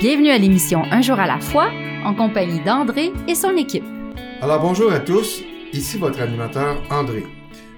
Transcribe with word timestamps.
Bienvenue 0.00 0.30
à 0.30 0.38
l'émission 0.38 0.82
Un 0.90 1.02
jour 1.02 1.18
à 1.20 1.26
la 1.26 1.38
fois, 1.38 1.70
en 2.04 2.14
compagnie 2.14 2.62
d'André 2.64 3.12
et 3.28 3.34
son 3.34 3.56
équipe. 3.56 3.84
Alors 4.40 4.60
bonjour 4.60 4.92
à 4.92 4.98
tous, 4.98 5.42
ici 5.72 5.98
votre 5.98 6.20
animateur 6.20 6.82
André. 6.90 7.24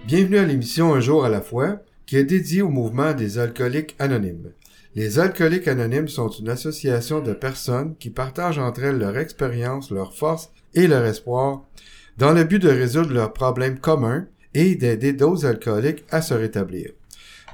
Bienvenue 0.07 0.39
à 0.39 0.45
l'émission 0.45 0.95
Un 0.95 1.01
jour 1.01 1.27
à 1.27 1.29
la 1.29 1.43
fois, 1.43 1.81
qui 2.07 2.17
est 2.17 2.25
dédiée 2.25 2.63
au 2.63 2.71
mouvement 2.71 3.13
des 3.13 3.39
alcooliques 3.39 3.95
anonymes. 3.99 4.53
Les 4.95 5.19
alcooliques 5.19 5.69
anonymes 5.69 6.09
sont 6.09 6.31
une 6.31 6.49
association 6.49 7.21
de 7.21 7.35
personnes 7.35 7.97
qui 7.99 8.09
partagent 8.09 8.59
entre 8.59 8.83
elles 8.83 8.99
leur 8.99 9.19
expérience, 9.19 9.91
leur 9.91 10.15
force 10.15 10.51
et 10.75 10.87
leur 10.87 11.05
espoir 11.05 11.65
dans 12.17 12.33
le 12.33 12.45
but 12.45 12.63
de 12.63 12.71
résoudre 12.71 13.13
leurs 13.13 13.35
problèmes 13.35 13.79
communs 13.79 14.27
et 14.55 14.75
d'aider 14.75 15.13
d'autres 15.13 15.45
alcooliques 15.45 16.05
à 16.11 16.23
se 16.23 16.33
rétablir. 16.33 16.93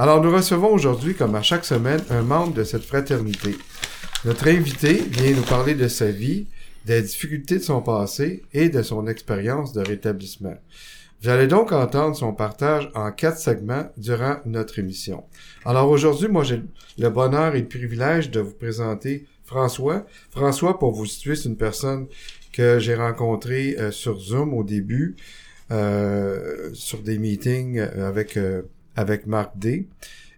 Alors 0.00 0.22
nous 0.22 0.30
recevons 0.30 0.72
aujourd'hui, 0.72 1.16
comme 1.16 1.34
à 1.34 1.42
chaque 1.42 1.64
semaine, 1.64 2.00
un 2.10 2.22
membre 2.22 2.54
de 2.54 2.62
cette 2.62 2.84
fraternité. 2.84 3.56
Notre 4.24 4.46
invité 4.46 4.94
vient 4.94 5.34
nous 5.34 5.42
parler 5.42 5.74
de 5.74 5.88
sa 5.88 6.12
vie, 6.12 6.46
des 6.84 7.02
difficultés 7.02 7.58
de 7.58 7.64
son 7.64 7.82
passé 7.82 8.44
et 8.52 8.68
de 8.68 8.82
son 8.82 9.08
expérience 9.08 9.72
de 9.72 9.80
rétablissement. 9.80 10.54
Vous 11.20 11.30
allez 11.30 11.48
donc 11.48 11.72
entendre 11.72 12.14
son 12.14 12.32
partage 12.32 12.88
en 12.94 13.10
quatre 13.10 13.38
segments 13.38 13.90
durant 13.96 14.36
notre 14.46 14.78
émission. 14.78 15.24
Alors 15.64 15.90
aujourd'hui, 15.90 16.28
moi 16.28 16.44
j'ai 16.44 16.62
le 16.96 17.10
bonheur 17.10 17.56
et 17.56 17.60
le 17.62 17.66
privilège 17.66 18.30
de 18.30 18.38
vous 18.38 18.54
présenter 18.54 19.26
François. 19.44 20.06
François, 20.30 20.78
pour 20.78 20.92
vous 20.92 21.06
situer, 21.06 21.34
c'est 21.34 21.48
une 21.48 21.56
personne 21.56 22.06
que 22.52 22.78
j'ai 22.78 22.94
rencontrée 22.94 23.74
euh, 23.80 23.90
sur 23.90 24.16
Zoom 24.20 24.54
au 24.54 24.62
début, 24.62 25.16
euh, 25.72 26.70
sur 26.72 27.00
des 27.02 27.18
meetings 27.18 27.80
avec, 27.80 28.36
euh, 28.36 28.62
avec 28.98 29.28
Marc 29.28 29.56
D. 29.56 29.86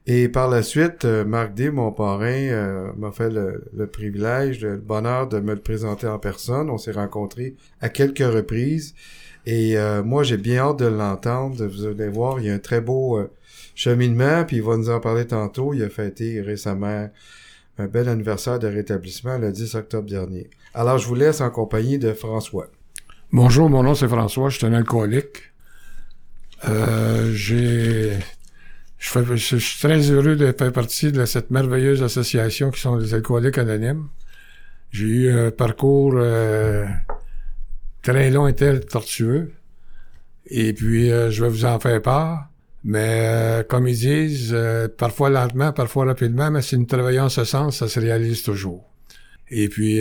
Et 0.07 0.29
par 0.29 0.51
la 0.51 0.63
suite, 0.63 1.07
euh, 1.07 1.25
Marc 1.25 1.55
D, 1.55 1.71
mon 1.71 1.93
parrain, 1.93 2.27
euh, 2.27 2.93
m'a 2.99 3.11
fait 3.11 3.31
le, 3.31 3.87
privilège, 3.87 4.61
le 4.61 4.77
bonheur 4.77 5.29
de 5.29 5.41
me 5.41 5.55
le 5.55 5.61
présenter 5.61 6.07
en 6.07 6.19
personne. 6.19 6.69
On 6.69 6.77
s'est 6.77 6.93
rencontrés 6.93 7.55
à 7.81 7.89
quelques 7.89 8.19
reprises. 8.19 8.95
Et 9.47 9.79
euh, 9.79 10.03
moi, 10.03 10.23
j'ai 10.23 10.37
bien 10.37 10.59
hâte 10.59 10.79
de 10.81 10.87
l'entendre. 10.87 11.65
Vous 11.65 11.87
allez 11.87 12.09
voir, 12.09 12.39
il 12.39 12.47
y 12.47 12.51
a 12.51 12.55
un 12.55 12.59
très 12.59 12.83
beau 12.83 13.19
cheminement, 13.75 14.45
puis 14.45 14.57
il 14.57 14.63
va 14.63 14.77
nous 14.77 14.91
en 14.91 15.01
parler 15.01 15.27
tantôt. 15.27 15.73
Il 15.73 15.83
a 15.83 15.89
fêté 15.89 16.43
récemment 16.43 17.09
un 17.79 17.87
bel 17.87 18.11
anniversaire 18.11 18.59
de 18.59 18.67
rétablissement 18.67 19.39
le 19.39 19.53
10 19.53 19.75
octobre 19.75 20.09
dernier. 20.09 20.51
Alors, 20.75 20.99
je 20.99 21.07
vous 21.07 21.15
laisse 21.15 21.41
en 21.41 21.51
compagnie 21.51 21.99
de 21.99 22.13
François. 22.13 22.67
Bonjour, 23.33 23.71
mon 23.71 23.83
nom 23.85 23.95
c'est 23.95 24.09
François, 24.09 24.51
je 24.51 24.59
suis 24.59 24.67
un 24.67 24.75
alcoolique. 24.75 25.53
j'ai 27.33 28.19
je, 29.01 29.57
suis 29.57 29.81
très 29.81 30.11
heureux 30.11 30.37
de 30.37 30.53
faire 30.57 30.73
partie 30.73 31.11
de 31.11 31.25
cette 31.25 31.51
merveilleuse 31.51 32.03
association 32.03 32.71
qui 32.71 32.81
sont 32.81 32.97
les 32.97 33.15
alcooliques 33.15 33.59
anonymes. 33.59 34.09
J'ai 34.91 35.07
eu 35.07 35.31
un 35.31 35.51
parcours 35.51 36.15
euh, 36.17 36.85
très 38.03 38.31
long 38.31 38.47
et 38.47 38.55
très 38.55 38.79
tortueux. 38.81 39.53
Et 40.47 40.73
puis, 40.75 41.11
euh, 41.11 41.31
je 41.31 41.43
vais 41.43 41.49
vous 41.49 41.65
en 41.65 41.81
faire 41.81 42.03
part. 42.03 42.49
Mais 42.85 43.23
euh, 43.25 43.63
comme 43.63 43.89
ils 43.89 43.99
disent, 43.99 44.57
parfois 44.99 45.31
lentement, 45.31 45.73
parfois 45.73 46.07
rapidement, 46.07 46.51
mais 46.51 46.63
si 46.63 46.79
nous 46.79 46.87
travaillons 46.87 47.25
en 47.25 47.29
ce 47.29 47.45
sens, 47.45 47.79
ça 47.79 47.89
se 47.89 48.01
réalise 48.01 48.43
toujours. 48.43 48.85
Et 49.51 49.69
puis, 49.69 50.01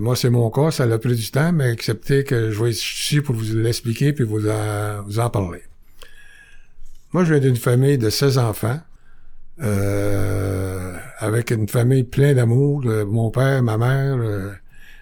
moi, 0.00 0.16
c'est 0.16 0.30
mon 0.30 0.50
cas, 0.50 0.70
ça 0.70 0.84
a 0.84 0.98
pris 0.98 1.14
du 1.14 1.30
temps, 1.30 1.52
mais 1.52 1.70
acceptez 1.70 2.24
que 2.24 2.50
je 2.50 2.62
vais 2.62 2.70
ici 2.70 3.20
pour 3.20 3.34
vous 3.34 3.56
l'expliquer 3.56 4.12
puis 4.12 4.24
vous 4.24 4.40
vous 4.40 5.18
en 5.18 5.30
parler. 5.30 5.62
Moi, 7.14 7.24
je 7.24 7.32
viens 7.32 7.40
d'une 7.40 7.56
famille 7.56 7.96
de 7.96 8.10
16 8.10 8.36
enfants, 8.36 8.78
euh, 9.62 10.94
avec 11.18 11.50
une 11.50 11.66
famille 11.66 12.04
pleine 12.04 12.36
d'amour. 12.36 12.84
mon 12.84 13.30
père, 13.30 13.62
ma 13.62 13.78
mère. 13.78 14.16
Euh, 14.18 14.52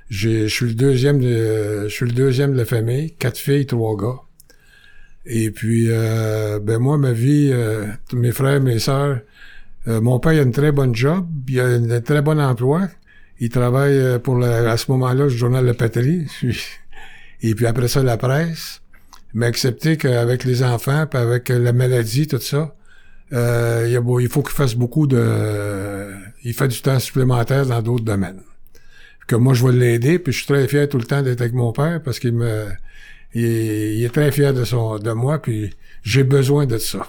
je 0.09 0.47
suis 0.47 0.67
le 0.67 0.75
deuxième 0.75 1.19
de, 1.19 1.89
je 1.89 1.93
suis 1.93 2.07
le 2.07 2.13
deuxième 2.13 2.53
de 2.53 2.59
la 2.59 2.65
famille, 2.65 3.15
quatre 3.15 3.39
filles, 3.39 3.67
trois 3.67 3.97
gars. 3.97 4.21
Et 5.25 5.51
puis, 5.51 5.87
euh, 5.89 6.61
ben 6.61 6.79
moi, 6.79 6.97
ma 6.97 7.11
vie, 7.11 7.51
euh, 7.53 7.87
mes 8.13 8.31
frères, 8.31 8.61
mes 8.61 8.79
sœurs, 8.79 9.21
mon 9.87 10.19
père 10.19 10.33
a 10.33 10.43
une 10.43 10.53
très 10.53 10.73
bonne 10.73 10.95
job, 10.95 11.27
il 11.49 11.61
a 11.61 11.67
un 11.67 12.01
très 12.01 12.21
bon 12.21 12.41
emploi. 12.41 12.89
Il 13.39 13.51
travaille 13.51 14.19
pour 14.21 14.43
à 14.43 14.77
ce 14.77 14.91
moment-là 14.91 15.25
le 15.25 15.29
journal 15.29 15.65
de 15.65 15.73
Patrie. 15.73 16.27
Et 17.43 17.55
puis 17.55 17.67
après 17.67 17.87
ça, 17.87 18.03
la 18.03 18.17
presse 18.17 18.81
mais 19.37 19.45
accepter 19.45 19.99
qu'avec 19.99 20.45
les 20.45 20.63
enfants, 20.63 21.07
puis 21.07 21.21
avec 21.21 21.51
la 21.51 21.75
maladie, 21.75 22.27
tout 22.27 22.41
ça, 22.41 22.75
euh, 23.35 23.87
il, 23.87 24.29
faut 24.31 24.43
qu'il 24.43 24.55
fasse 24.55 24.75
beaucoup 24.75 25.07
de... 25.07 26.11
il 26.43 26.55
fait 26.55 26.69
du 26.69 26.81
temps 26.81 26.99
supplémentaire 26.99 27.67
dans 27.67 27.83
d'autres 27.83 28.05
domaines. 28.05 28.41
Que 29.27 29.37
moi, 29.37 29.53
je 29.53 29.67
vais 29.67 29.75
l'aider, 29.75 30.19
puis 30.19 30.33
je 30.33 30.39
suis 30.39 30.47
très 30.47 30.67
fier 30.67 30.89
tout 30.89 30.97
le 30.97 31.05
temps 31.05 31.21
d'être 31.21 31.43
avec 31.43 31.53
mon 31.53 31.71
père, 31.73 32.03
parce 32.03 32.19
qu'il 32.19 32.33
me... 32.33 32.65
Il, 33.35 34.03
est 34.03 34.15
très 34.15 34.33
fier 34.33 34.55
de 34.55 34.65
son 34.65 34.99
de 34.99 35.13
moi, 35.13 35.43
puis 35.43 35.75
j'ai 36.03 36.25
besoin 36.25 36.65
de 36.65 36.79
ça. 36.79 37.07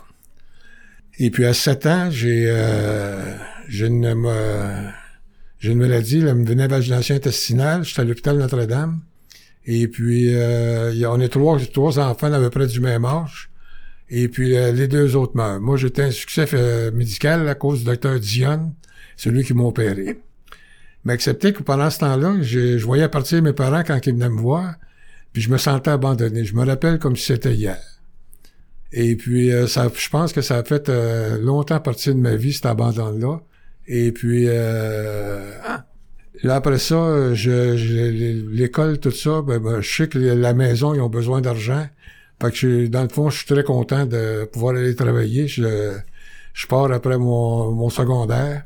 Et 1.20 1.32
puis 1.32 1.46
à 1.46 1.54
7 1.54 1.86
ans, 1.86 2.12
j'ai 2.12 2.48
euh, 2.50 3.38
j'ai 3.70 3.88
une, 3.88 4.92
j'ai 5.60 5.72
une 5.72 5.80
maladie, 5.80 6.20
la 6.20 6.68
vagination 6.68 7.16
intestinale, 7.16 7.86
j'étais 7.86 8.02
à 8.02 8.04
l'hôpital 8.04 8.38
Notre-Dame. 8.38 9.00
Et 9.68 9.90
puis, 9.90 10.34
euh, 10.34 10.94
on 11.10 11.20
est 11.20 11.28
trois, 11.28 11.60
trois 11.60 12.00
enfants 12.00 12.32
à 12.32 12.40
peu 12.40 12.50
près 12.50 12.68
du 12.68 12.80
même 12.80 13.04
âge. 13.04 13.52
Et 14.10 14.30
puis, 14.30 14.56
euh, 14.56 14.72
les 14.72 14.88
deux 14.88 15.18
autres 15.18 15.36
meurent. 15.36 15.60
Moi, 15.60 15.76
j'étais 15.76 16.04
un 16.04 16.12
succès 16.12 16.48
euh, 16.54 16.92
médical 16.92 17.48
à 17.50 17.56
cause 17.56 17.80
du 17.80 17.86
docteur 17.86 18.18
Dion, 18.20 18.74
celui 19.18 19.44
qui 19.44 19.54
m'a 19.54 19.64
opéré. 19.64 20.22
Mais 21.04 21.14
accepté 21.14 21.52
que 21.52 21.64
pendant 21.64 21.90
ce 21.90 22.00
temps-là, 22.00 22.38
je, 22.42 22.84
voyais 22.86 23.10
partir 23.10 23.42
mes 23.42 23.52
parents 23.52 23.84
quand 23.86 24.00
ils 24.08 24.14
venaient 24.14 24.30
me 24.30 24.40
voir, 24.40 24.76
puis 25.34 25.42
je 25.42 25.52
me 25.52 25.58
sentais 25.58 25.92
abandonné. 25.92 26.46
Je 26.46 26.56
me 26.56 26.66
rappelle 26.66 27.00
comme 27.00 27.18
si 27.18 27.26
c'était 27.26 27.54
hier. 27.54 27.82
Et 28.94 29.18
puis, 29.18 29.52
euh, 29.52 29.68
ça, 29.68 29.92
je 29.94 30.10
pense 30.10 30.32
que 30.32 30.42
ça 30.42 30.58
a 30.58 30.64
fait 30.64 30.90
longtemps 31.42 31.82
partie 31.82 32.10
de 32.10 32.20
ma 32.20 32.38
vie, 32.38 32.54
cet 32.54 32.68
abandon-là. 32.68 33.42
Et 33.88 34.14
puis, 34.14 34.48
ah. 34.50 35.86
Là, 36.44 36.56
après 36.56 36.80
ça, 36.80 37.34
je, 37.34 38.52
l'école, 38.52 39.00
tout 39.00 39.12
ça, 39.12 39.42
ben, 39.42 39.60
ben, 39.60 39.82
je 39.82 39.96
sais 39.96 40.08
que 40.08 40.20
la 40.20 40.54
maison, 40.54 40.94
ils 40.94 41.02
ont 41.02 41.10
besoin 41.10 41.42
d'argent. 41.42 41.88
Fait 42.42 42.52
que 42.52 42.88
dans 42.88 43.04
le 43.04 43.10
fond, 43.10 43.30
je 43.30 43.38
suis 43.38 43.48
très 43.48 43.64
content 43.64 44.06
de 44.06 44.46
pouvoir 44.46 44.76
aller 44.76 44.96
travailler. 44.96 45.48
Je, 45.48 45.98
je 46.54 46.68
pars 46.68 46.92
après 46.92 47.18
mon, 47.18 47.72
mon 47.72 47.90
secondaire, 47.90 48.64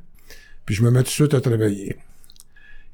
puis 0.65 0.75
je 0.75 0.83
me 0.83 0.91
mets 0.91 0.99
tout 0.99 1.05
de 1.05 1.09
suite 1.09 1.33
à 1.33 1.41
travailler. 1.41 1.97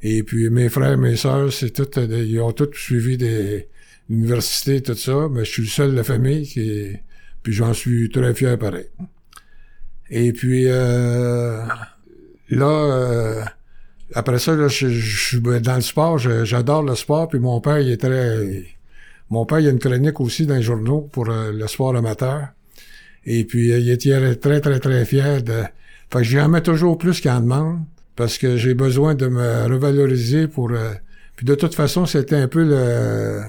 Et 0.01 0.23
puis 0.23 0.49
mes 0.49 0.69
frères, 0.69 0.97
mes 0.97 1.15
sœurs, 1.15 1.51
c'est 1.51 1.71
tout, 1.71 1.89
ils 1.99 2.39
ont 2.39 2.51
tous 2.51 2.73
suivi 2.73 3.17
des 3.17 3.67
universités, 4.09 4.81
tout 4.81 4.95
ça, 4.95 5.27
mais 5.31 5.43
je 5.43 5.51
suis 5.51 5.61
le 5.63 5.67
seul 5.67 5.91
de 5.91 5.95
la 5.95 6.03
famille 6.03 6.47
qui, 6.47 6.93
puis 7.43 7.53
j'en 7.53 7.73
suis 7.73 8.09
très 8.09 8.33
fier 8.33 8.57
pareil. 8.57 8.87
Et 10.09 10.33
puis 10.33 10.65
euh, 10.67 11.65
là, 12.49 12.65
euh, 12.65 13.43
après 14.13 14.39
ça, 14.39 14.55
là, 14.55 14.67
je, 14.67 14.87
suis 14.87 15.41
dans 15.41 15.75
le 15.75 15.81
sport, 15.81 16.17
j'adore 16.17 16.83
le 16.83 16.95
sport, 16.95 17.27
puis 17.27 17.39
mon 17.39 17.59
père, 17.59 17.79
il 17.79 17.91
est 17.91 17.97
très... 17.97 18.63
Mon 19.29 19.45
père, 19.45 19.59
il 19.59 19.67
a 19.67 19.71
une 19.71 19.79
chronique 19.79 20.21
aussi 20.21 20.45
dans 20.45 20.55
les 20.55 20.61
journaux 20.61 21.01
pour 21.11 21.29
euh, 21.29 21.51
le 21.51 21.67
sport 21.67 21.95
amateur. 21.95 22.47
Et 23.25 23.43
puis, 23.43 23.73
euh, 23.73 23.79
il 23.79 23.89
était 23.89 24.35
très, 24.37 24.61
très, 24.61 24.79
très 24.79 25.03
fier 25.03 25.43
de... 25.43 25.63
Fait 26.09 26.19
que 26.19 26.23
j'en 26.23 26.47
mets 26.47 26.61
toujours 26.61 26.97
plus 26.97 27.19
qu'il 27.19 27.29
en 27.31 27.41
demande, 27.41 27.81
parce 28.15 28.37
que 28.37 28.55
j'ai 28.55 28.73
besoin 28.73 29.15
de 29.15 29.27
me 29.27 29.65
revaloriser 29.67 30.47
pour... 30.47 30.71
Euh, 30.71 30.93
puis 31.35 31.45
de 31.45 31.55
toute 31.55 31.75
façon, 31.75 32.05
c'était 32.05 32.37
un 32.37 32.47
peu 32.47 32.63
le... 32.63 33.41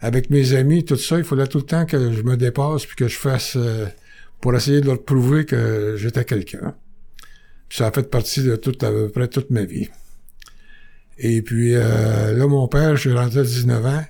Avec 0.00 0.30
mes 0.30 0.54
amis, 0.54 0.84
tout 0.84 0.96
ça, 0.96 1.18
il 1.18 1.24
fallait 1.24 1.48
tout 1.48 1.58
le 1.58 1.64
temps 1.64 1.84
que 1.84 2.12
je 2.12 2.22
me 2.22 2.36
dépasse, 2.36 2.86
puis 2.86 2.96
que 2.96 3.08
je 3.08 3.16
fasse... 3.16 3.58
pour 4.40 4.54
essayer 4.54 4.80
de 4.80 4.86
leur 4.86 5.02
prouver 5.02 5.44
que 5.44 5.96
j'étais 5.98 6.24
quelqu'un 6.24 6.74
ça 7.70 7.86
a 7.86 7.92
fait 7.92 8.10
partie 8.10 8.42
de 8.42 8.56
toute, 8.56 8.82
à 8.82 8.90
peu 8.90 9.08
près 9.08 9.28
toute 9.28 9.50
ma 9.50 9.64
vie. 9.64 9.88
Et 11.18 11.42
puis 11.42 11.74
euh, 11.74 12.32
là, 12.36 12.46
mon 12.46 12.66
père, 12.68 12.96
je 12.96 13.08
suis 13.08 13.12
rentré 13.12 13.40
à 13.40 13.44
19 13.44 13.86
ans. 13.86 14.04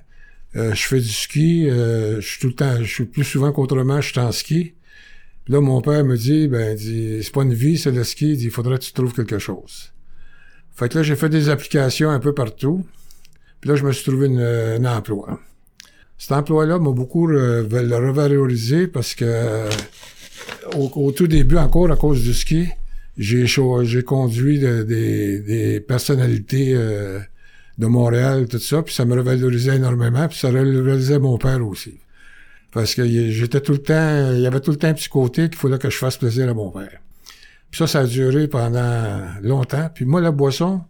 Euh, 0.55 0.73
je 0.73 0.83
fais 0.87 0.99
du 0.99 1.09
ski. 1.09 1.69
Euh, 1.69 2.19
je 2.19 2.27
suis 2.27 2.39
tout 2.39 2.47
le 2.47 2.53
temps, 2.53 2.77
je 2.79 2.91
suis 2.91 3.05
plus 3.05 3.23
souvent 3.23 3.51
qu'autrement, 3.51 4.01
je 4.01 4.11
suis 4.11 4.19
en 4.19 4.31
ski. 4.31 4.73
Puis 5.45 5.53
là, 5.53 5.61
mon 5.61 5.81
père 5.81 6.03
me 6.03 6.17
dit, 6.17 6.47
ben, 6.47 6.75
dit, 6.75 7.21
c'est 7.23 7.33
pas 7.33 7.43
une 7.43 7.53
vie, 7.53 7.77
c'est 7.77 7.91
le 7.91 8.03
ski. 8.03 8.31
Il 8.31 8.37
dit, 8.37 8.49
faudrait 8.49 8.77
que 8.77 8.83
tu 8.83 8.93
trouves 8.93 9.13
quelque 9.13 9.39
chose. 9.39 9.91
Fait 10.73 10.89
que 10.89 10.97
là, 10.97 11.03
j'ai 11.03 11.15
fait 11.15 11.29
des 11.29 11.49
applications 11.49 12.09
un 12.09 12.19
peu 12.19 12.33
partout. 12.33 12.85
Puis 13.59 13.69
là, 13.69 13.75
je 13.75 13.83
me 13.83 13.91
suis 13.91 14.03
trouvé 14.09 14.27
un 14.27 14.85
emploi. 14.85 15.39
Cet 16.17 16.31
emploi-là 16.31 16.79
m'a 16.79 16.91
beaucoup 16.91 17.27
re- 17.27 17.63
revalorisé 17.67 18.87
parce 18.87 19.15
que 19.15 19.25
euh, 19.25 19.69
au, 20.75 20.91
au 20.95 21.11
tout 21.11 21.27
début, 21.27 21.57
encore 21.57 21.91
à 21.91 21.95
cause 21.95 22.21
du 22.21 22.33
ski, 22.33 22.67
j'ai 23.17 23.45
j'ai 23.45 24.03
conduit 24.03 24.59
de- 24.59 24.83
des, 24.83 25.39
des 25.39 25.79
personnalités 25.81 26.73
euh, 26.75 27.19
de 27.77 27.87
Montréal, 27.87 28.47
tout 28.47 28.59
ça, 28.59 28.81
puis 28.83 28.93
ça 28.93 29.05
me 29.05 29.15
revalorisait 29.15 29.75
énormément, 29.75 30.27
puis 30.27 30.37
ça 30.37 30.47
revalorisait 30.49 31.19
mon 31.19 31.37
père 31.37 31.65
aussi. 31.65 31.99
Parce 32.71 32.95
que 32.95 33.05
j'étais 33.05 33.59
tout 33.59 33.73
le 33.73 33.79
temps, 33.79 34.31
il 34.33 34.39
y 34.41 34.47
avait 34.47 34.61
tout 34.61 34.71
le 34.71 34.77
temps 34.77 34.87
un 34.87 34.93
petit 34.93 35.09
côté 35.09 35.49
qu'il 35.49 35.57
fallait 35.57 35.77
que 35.77 35.89
je 35.89 35.97
fasse 35.97 36.17
plaisir 36.17 36.49
à 36.49 36.53
mon 36.53 36.71
père. 36.71 36.99
Puis 37.69 37.79
ça, 37.79 37.87
ça 37.87 37.99
a 38.01 38.05
duré 38.05 38.47
pendant 38.47 39.19
longtemps. 39.41 39.89
Puis 39.93 40.05
moi, 40.05 40.21
la 40.21 40.31
boisson, 40.31 40.81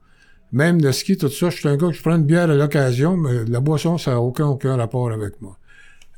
même 0.51 0.81
le 0.81 0.91
ski, 0.91 1.17
tout 1.17 1.29
ça, 1.29 1.49
je 1.49 1.57
suis 1.57 1.67
un 1.69 1.77
gars 1.77 1.87
que 1.87 1.93
je 1.93 2.01
prends 2.01 2.15
une 2.17 2.25
bière 2.25 2.49
à 2.49 2.55
l'occasion, 2.55 3.17
mais 3.17 3.45
la 3.47 3.59
boisson, 3.61 3.97
ça 3.97 4.11
n'a 4.11 4.19
aucun, 4.21 4.45
aucun 4.47 4.75
rapport 4.75 5.11
avec 5.11 5.41
moi. 5.41 5.57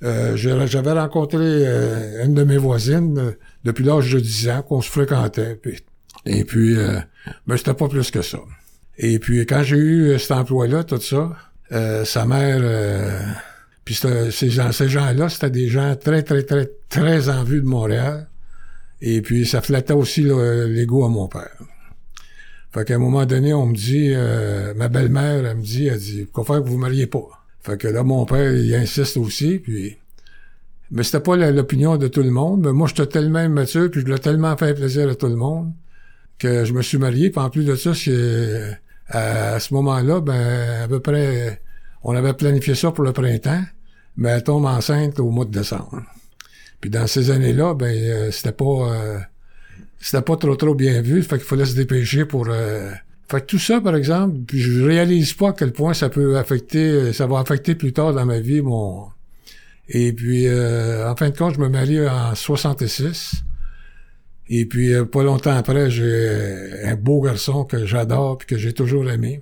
Euh, 0.03 0.35
J'avais 0.35 0.91
rencontré 0.91 1.37
euh, 1.41 2.25
une 2.25 2.33
de 2.33 2.43
mes 2.43 2.57
voisines 2.57 3.17
euh, 3.17 3.31
depuis 3.63 3.85
l'âge 3.85 4.11
de 4.11 4.19
10 4.19 4.49
ans, 4.49 4.61
qu'on 4.63 4.81
se 4.81 4.89
fréquentait. 4.89 5.55
Puis, 5.55 5.79
et 6.25 6.43
puis, 6.43 6.77
euh, 6.77 6.99
mais 7.47 7.57
c'était 7.57 7.73
pas 7.73 7.87
plus 7.87 8.11
que 8.11 8.21
ça. 8.21 8.39
Et 8.97 9.19
puis, 9.19 9.45
quand 9.45 9.63
j'ai 9.63 9.77
eu 9.77 10.09
euh, 10.09 10.17
cet 10.17 10.31
emploi-là, 10.31 10.83
tout 10.83 11.01
ça, 11.01 11.35
euh, 11.71 12.05
sa 12.05 12.25
mère... 12.25 12.59
euh, 12.61 13.19
puis 13.85 13.95
ces 13.95 14.49
gens- 14.49 14.71
ces 14.71 14.87
gens-là, 14.87 15.27
c'était 15.29 15.49
des 15.49 15.67
gens 15.67 15.95
très, 15.95 16.23
très, 16.23 16.43
très, 16.43 16.69
très 16.87 17.29
en 17.29 17.43
vue 17.43 17.61
de 17.61 17.67
Montréal. 17.67 18.29
Et 19.01 19.21
puis, 19.21 19.45
ça 19.45 19.61
flattait 19.61 19.93
aussi 19.93 20.23
l'ego 20.23 21.03
à 21.03 21.09
mon 21.09 21.27
père. 21.27 21.57
Fait 22.71 22.85
qu'à 22.85 22.95
un 22.95 22.99
moment 22.99 23.25
donné, 23.25 23.53
on 23.53 23.65
me 23.65 23.75
dit, 23.75 24.13
euh, 24.13 24.73
ma 24.75 24.87
belle-mère, 24.87 25.45
elle 25.45 25.57
me 25.57 25.61
dit, 25.61 25.87
elle 25.87 25.99
dit, 25.99 26.25
pourquoi 26.31 26.55
faire 26.55 26.63
que 26.63 26.69
vous 26.69 26.75
vous 26.75 26.79
mariez 26.79 27.07
pas? 27.07 27.27
Fait 27.61 27.77
que 27.77 27.87
là, 27.89 28.03
mon 28.03 28.25
père, 28.25 28.53
il 28.53 28.73
insiste 28.75 29.17
aussi, 29.17 29.59
puis... 29.59 29.97
Mais 30.91 31.03
c'était 31.03 31.19
pas 31.21 31.35
l'opinion 31.35 31.97
de 31.97 32.07
tout 32.07 32.21
le 32.21 32.29
monde, 32.29 32.65
mais 32.65 32.71
moi, 32.71 32.87
j'étais 32.87 33.07
tellement 33.07 33.41
immature, 33.41 33.89
puis 33.89 34.01
je 34.01 34.05
voulais 34.05 34.19
tellement 34.19 34.55
faire 34.55 34.75
plaisir 34.75 35.09
à 35.09 35.15
tout 35.15 35.27
le 35.27 35.35
monde, 35.35 35.73
que 36.39 36.65
je 36.65 36.73
me 36.73 36.81
suis 36.81 36.97
marié, 36.97 37.29
puis 37.29 37.41
en 37.41 37.49
plus 37.49 37.65
de 37.65 37.75
ça, 37.75 37.93
c'est... 37.93 38.79
À, 39.07 39.55
à 39.55 39.59
ce 39.59 39.73
moment-là, 39.73 40.21
ben, 40.21 40.83
à 40.83 40.87
peu 40.87 40.99
près, 40.99 41.61
on 42.03 42.15
avait 42.15 42.33
planifié 42.33 42.73
ça 42.75 42.91
pour 42.91 43.03
le 43.03 43.11
printemps, 43.11 43.63
mais 44.17 44.29
elle 44.29 44.43
tombe 44.43 44.65
enceinte 44.65 45.19
au 45.19 45.29
mois 45.29 45.45
de 45.45 45.51
décembre. 45.51 46.03
Puis 46.81 46.89
dans 46.89 47.07
ces 47.07 47.29
années-là, 47.29 47.73
ben, 47.73 47.93
euh, 47.95 48.31
c'était 48.31 48.51
pas... 48.53 48.65
euh, 48.65 49.19
c'était 49.99 50.21
pas 50.21 50.35
trop 50.35 50.55
trop 50.55 50.75
bien 50.75 51.01
vu, 51.01 51.23
fait 51.23 51.37
qu'il 51.37 51.47
fallait 51.47 51.65
se 51.65 51.75
dépêcher 51.75 52.25
pour 52.25 52.47
euh... 52.49 52.91
fait 53.29 53.39
que 53.41 53.45
tout 53.45 53.59
ça 53.59 53.79
par 53.79 53.95
exemple, 53.95 54.35
puis 54.45 54.59
je 54.59 54.83
réalise 54.83 55.31
pas 55.33 55.49
à 55.49 55.53
quel 55.53 55.71
point 55.71 55.93
ça 55.93 56.09
peut 56.09 56.37
affecter 56.37 57.13
ça 57.13 57.25
va 57.25 57.39
affecter 57.39 57.73
plus 57.73 57.93
tard 57.93 58.13
dans 58.13 58.25
ma 58.25 58.39
vie 58.39 58.61
mon 58.61 59.07
et 59.87 60.11
puis 60.11 60.47
euh, 60.47 61.09
en 61.09 61.15
fin 61.15 61.29
de 61.29 61.37
compte, 61.37 61.55
je 61.55 61.59
me 61.59 61.69
marie 61.69 62.05
en 62.07 62.35
66. 62.35 63.43
Et 64.49 64.65
puis 64.65 64.93
euh, 64.93 65.05
pas 65.05 65.23
longtemps 65.23 65.55
après, 65.55 65.89
j'ai 65.89 66.83
un 66.83 66.95
beau 66.95 67.21
garçon 67.21 67.63
que 67.63 67.85
j'adore 67.85 68.37
puis 68.37 68.47
que 68.47 68.57
j'ai 68.57 68.73
toujours 68.73 69.09
aimé. 69.09 69.41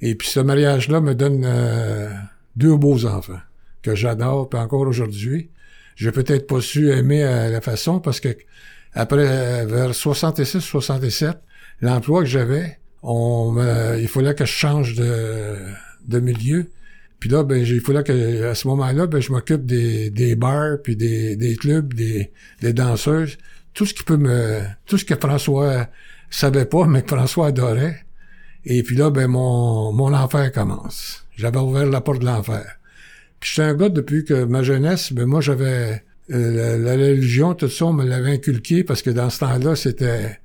Et 0.00 0.14
puis 0.14 0.28
ce 0.28 0.40
mariage-là 0.40 1.00
me 1.00 1.14
donne 1.14 1.44
euh, 1.44 2.10
deux 2.56 2.76
beaux 2.76 3.06
enfants 3.06 3.40
que 3.82 3.94
j'adore 3.94 4.48
puis 4.48 4.58
encore 4.58 4.80
aujourd'hui. 4.80 5.50
J'ai 5.96 6.12
peut-être 6.12 6.46
pas 6.46 6.60
su 6.60 6.90
aimer 6.90 7.22
à 7.22 7.48
la 7.48 7.60
façon 7.60 8.00
parce 8.00 8.20
que 8.20 8.36
après, 8.94 9.26
euh, 9.28 9.66
vers 9.66 9.90
66-67, 9.92 11.34
l'emploi 11.82 12.22
que 12.22 12.28
j'avais, 12.28 12.78
on 13.02 13.56
il 13.98 14.08
fallait 14.08 14.34
que 14.34 14.44
je 14.44 14.52
change 14.52 14.94
de, 14.94 15.56
de 16.06 16.20
milieu. 16.20 16.66
Puis 17.20 17.28
là, 17.28 17.44
ben, 17.44 17.58
il 17.58 17.80
fallait 17.80 18.02
que, 18.02 18.44
à 18.44 18.54
ce 18.54 18.66
moment-là, 18.68 19.06
ben, 19.06 19.20
je 19.20 19.30
m'occupe 19.30 19.66
des, 19.66 20.08
des 20.10 20.34
bars, 20.34 20.78
puis 20.82 20.96
des, 20.96 21.36
des 21.36 21.54
clubs, 21.54 21.92
des, 21.92 22.32
des 22.62 22.72
danseuses. 22.72 23.36
Tout 23.74 23.86
ce 23.86 23.94
qui 23.94 24.02
peut 24.04 24.16
me, 24.16 24.60
tout 24.86 24.98
ce 24.98 25.04
que 25.04 25.14
François 25.16 25.88
savait 26.30 26.64
pas, 26.64 26.86
mais 26.86 27.02
que 27.02 27.08
François 27.08 27.48
adorait. 27.48 28.04
Et 28.64 28.82
puis 28.82 28.96
là, 28.96 29.10
ben, 29.10 29.28
mon, 29.28 29.92
mon 29.92 30.12
enfer 30.12 30.52
commence. 30.52 31.26
J'avais 31.36 31.58
ouvert 31.58 31.86
la 31.86 32.00
porte 32.00 32.20
de 32.20 32.26
l'enfer. 32.26 32.66
Puis 33.38 33.50
j'étais 33.54 33.68
un 33.68 33.74
gars 33.74 33.88
depuis 33.88 34.24
que 34.24 34.44
ma 34.44 34.62
jeunesse, 34.62 35.12
ben 35.12 35.24
moi 35.26 35.40
j'avais 35.40 36.04
euh, 36.30 36.78
la, 36.78 36.92
religion, 36.92 37.54
tout 37.54 37.68
ça, 37.68 37.86
on 37.86 37.92
me 37.94 38.04
l'avait 38.04 38.32
inculqué 38.32 38.84
parce 38.84 39.02
que 39.02 39.10
dans 39.10 39.30
ce 39.30 39.40
temps-là, 39.40 39.74
c'était. 39.76 40.38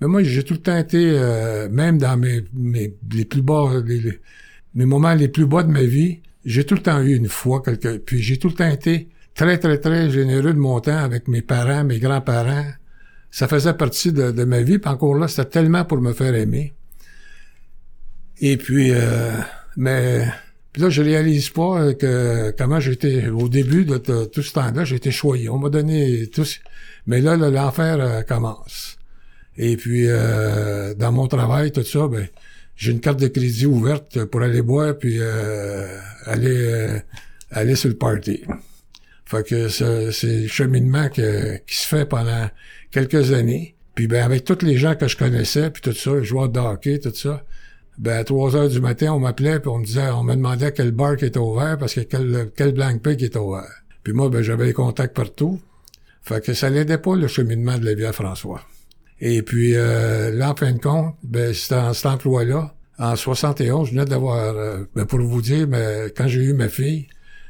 Mais 0.00 0.06
moi, 0.06 0.22
j'ai 0.22 0.42
tout 0.44 0.54
le 0.54 0.60
temps 0.60 0.76
été, 0.78 1.10
euh, 1.18 1.68
même 1.68 1.98
dans 1.98 2.16
mes, 2.16 2.44
mes 2.54 2.94
les 3.12 3.24
plus 3.24 3.42
bas, 3.42 3.82
les, 3.84 4.00
les- 4.00 4.20
mes 4.74 4.84
moments 4.86 5.14
les 5.14 5.28
plus 5.28 5.46
bas 5.46 5.62
de 5.62 5.70
ma 5.70 5.82
vie, 5.82 6.20
j'ai 6.44 6.64
tout 6.64 6.74
le 6.74 6.82
temps 6.82 7.00
eu 7.02 7.14
une 7.16 7.28
foi, 7.28 7.62
quelque. 7.62 7.98
Puis 7.98 8.22
j'ai 8.22 8.38
tout 8.38 8.48
le 8.48 8.54
temps 8.54 8.68
été 8.70 9.08
très, 9.38 9.56
très, 9.56 9.78
très 9.78 10.10
généreux 10.10 10.52
de 10.52 10.58
mon 10.58 10.80
temps 10.80 10.98
avec 10.98 11.28
mes 11.28 11.42
parents, 11.42 11.84
mes 11.84 12.00
grands-parents. 12.00 12.66
Ça 13.30 13.46
faisait 13.46 13.72
partie 13.74 14.12
de, 14.12 14.44
ma 14.44 14.62
vie, 14.62 14.78
puis 14.78 14.90
encore 14.90 15.14
là, 15.14 15.28
c'était 15.28 15.48
tellement 15.48 15.84
pour 15.84 16.00
me 16.00 16.12
faire 16.12 16.34
aimer. 16.34 16.74
Et 18.40 18.56
puis, 18.56 18.90
euh, 18.90 19.30
mais 19.76 20.26
là, 20.76 20.90
je 20.90 21.02
réalise 21.02 21.50
pas 21.50 21.80
euh, 21.80 21.92
que 21.94 22.52
comment 22.58 22.80
j'étais 22.80 23.28
au 23.28 23.48
début 23.48 23.84
de, 23.84 23.98
tout 24.24 24.42
ce 24.42 24.52
temps-là, 24.54 24.82
été 24.82 25.12
choyé. 25.12 25.48
On 25.48 25.58
m'a 25.58 25.68
donné 25.68 26.26
tout, 26.26 26.46
mais 27.06 27.20
là, 27.20 27.36
l'enfer 27.36 27.98
euh, 28.00 28.22
commence. 28.22 28.98
Et 29.56 29.76
puis, 29.76 30.06
euh, 30.08 30.94
dans 30.94 31.12
mon 31.12 31.28
travail, 31.28 31.70
tout 31.70 31.84
ça, 31.84 32.08
ben, 32.08 32.26
j'ai 32.74 32.90
une 32.90 33.00
carte 33.00 33.20
de 33.20 33.28
crédit 33.28 33.66
ouverte 33.66 34.24
pour 34.24 34.42
aller 34.42 34.62
boire 34.62 34.98
puis 34.98 35.18
euh, 35.20 35.86
aller 36.26 37.00
aller 37.50 37.76
sur 37.76 37.88
le 37.88 37.96
party. 37.96 38.42
Fait 39.28 39.46
que 39.46 39.68
c'est 39.68 40.24
le 40.24 40.48
cheminement 40.48 41.10
que- 41.10 41.58
qui 41.66 41.76
se 41.76 41.86
fait 41.86 42.06
pendant 42.06 42.48
quelques 42.90 43.32
années. 43.34 43.74
Puis 43.94 44.06
ben 44.06 44.24
avec 44.24 44.44
tous 44.44 44.64
les 44.64 44.78
gens 44.78 44.94
que 44.94 45.06
je 45.06 45.18
connaissais, 45.18 45.68
puis 45.70 45.82
tout 45.82 45.92
ça, 45.92 46.22
joueurs 46.22 46.48
de 46.48 46.58
hockey, 46.58 46.98
tout 46.98 47.14
ça, 47.14 47.44
ben 47.98 48.16
à 48.20 48.24
3 48.24 48.56
heures 48.56 48.70
du 48.70 48.80
matin, 48.80 49.12
on 49.12 49.18
m'appelait 49.20 49.60
puis 49.60 49.68
on 49.68 49.80
me 49.80 49.84
disait, 49.84 50.08
on 50.08 50.22
me 50.22 50.34
demandait 50.34 50.72
quel 50.72 50.92
bar 50.92 51.16
qui 51.16 51.26
était 51.26 51.38
ouvert 51.38 51.76
parce 51.76 51.92
que 51.92 52.00
quel, 52.00 52.50
quel 52.56 52.72
blank 52.72 53.02
pig 53.02 53.22
était 53.22 53.38
ouvert. 53.38 53.68
Puis 54.02 54.14
moi, 54.14 54.30
ben 54.30 54.40
j'avais 54.40 54.64
les 54.64 54.72
contacts 54.72 55.14
partout. 55.14 55.60
Fait 56.22 56.42
que 56.42 56.54
ça 56.54 56.70
l'aidait 56.70 56.96
pas 56.96 57.14
le 57.14 57.28
cheminement 57.28 57.76
de 57.76 57.84
la 57.90 58.12
François. 58.14 58.62
Et 59.20 59.42
puis 59.42 59.72
euh, 59.74 60.30
là, 60.30 60.52
en 60.52 60.56
fin 60.56 60.72
de 60.72 60.78
compte, 60.80 61.16
ben 61.22 61.52
en 61.72 61.92
cet 61.92 62.06
emploi-là. 62.06 62.74
En 62.98 63.14
71, 63.14 63.88
je 63.88 63.92
venais 63.92 64.06
d'avoir, 64.06 64.56
euh, 64.56 64.84
ben, 64.96 65.04
pour 65.04 65.20
vous 65.20 65.42
dire, 65.42 65.68
mais 65.68 66.12
quand 66.16 66.28
j'ai 66.28 66.40
eu 66.40 66.54
ma 66.54 66.68
fille, 66.68 67.08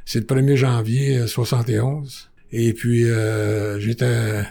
c'est 0.09 0.21
le 0.21 0.25
1er 0.25 0.57
janvier 0.57 1.19
euh, 1.19 1.27
71. 1.27 2.31
Et 2.51 2.73
puis 2.73 3.05
euh, 3.05 3.79
j'étais 3.79 4.43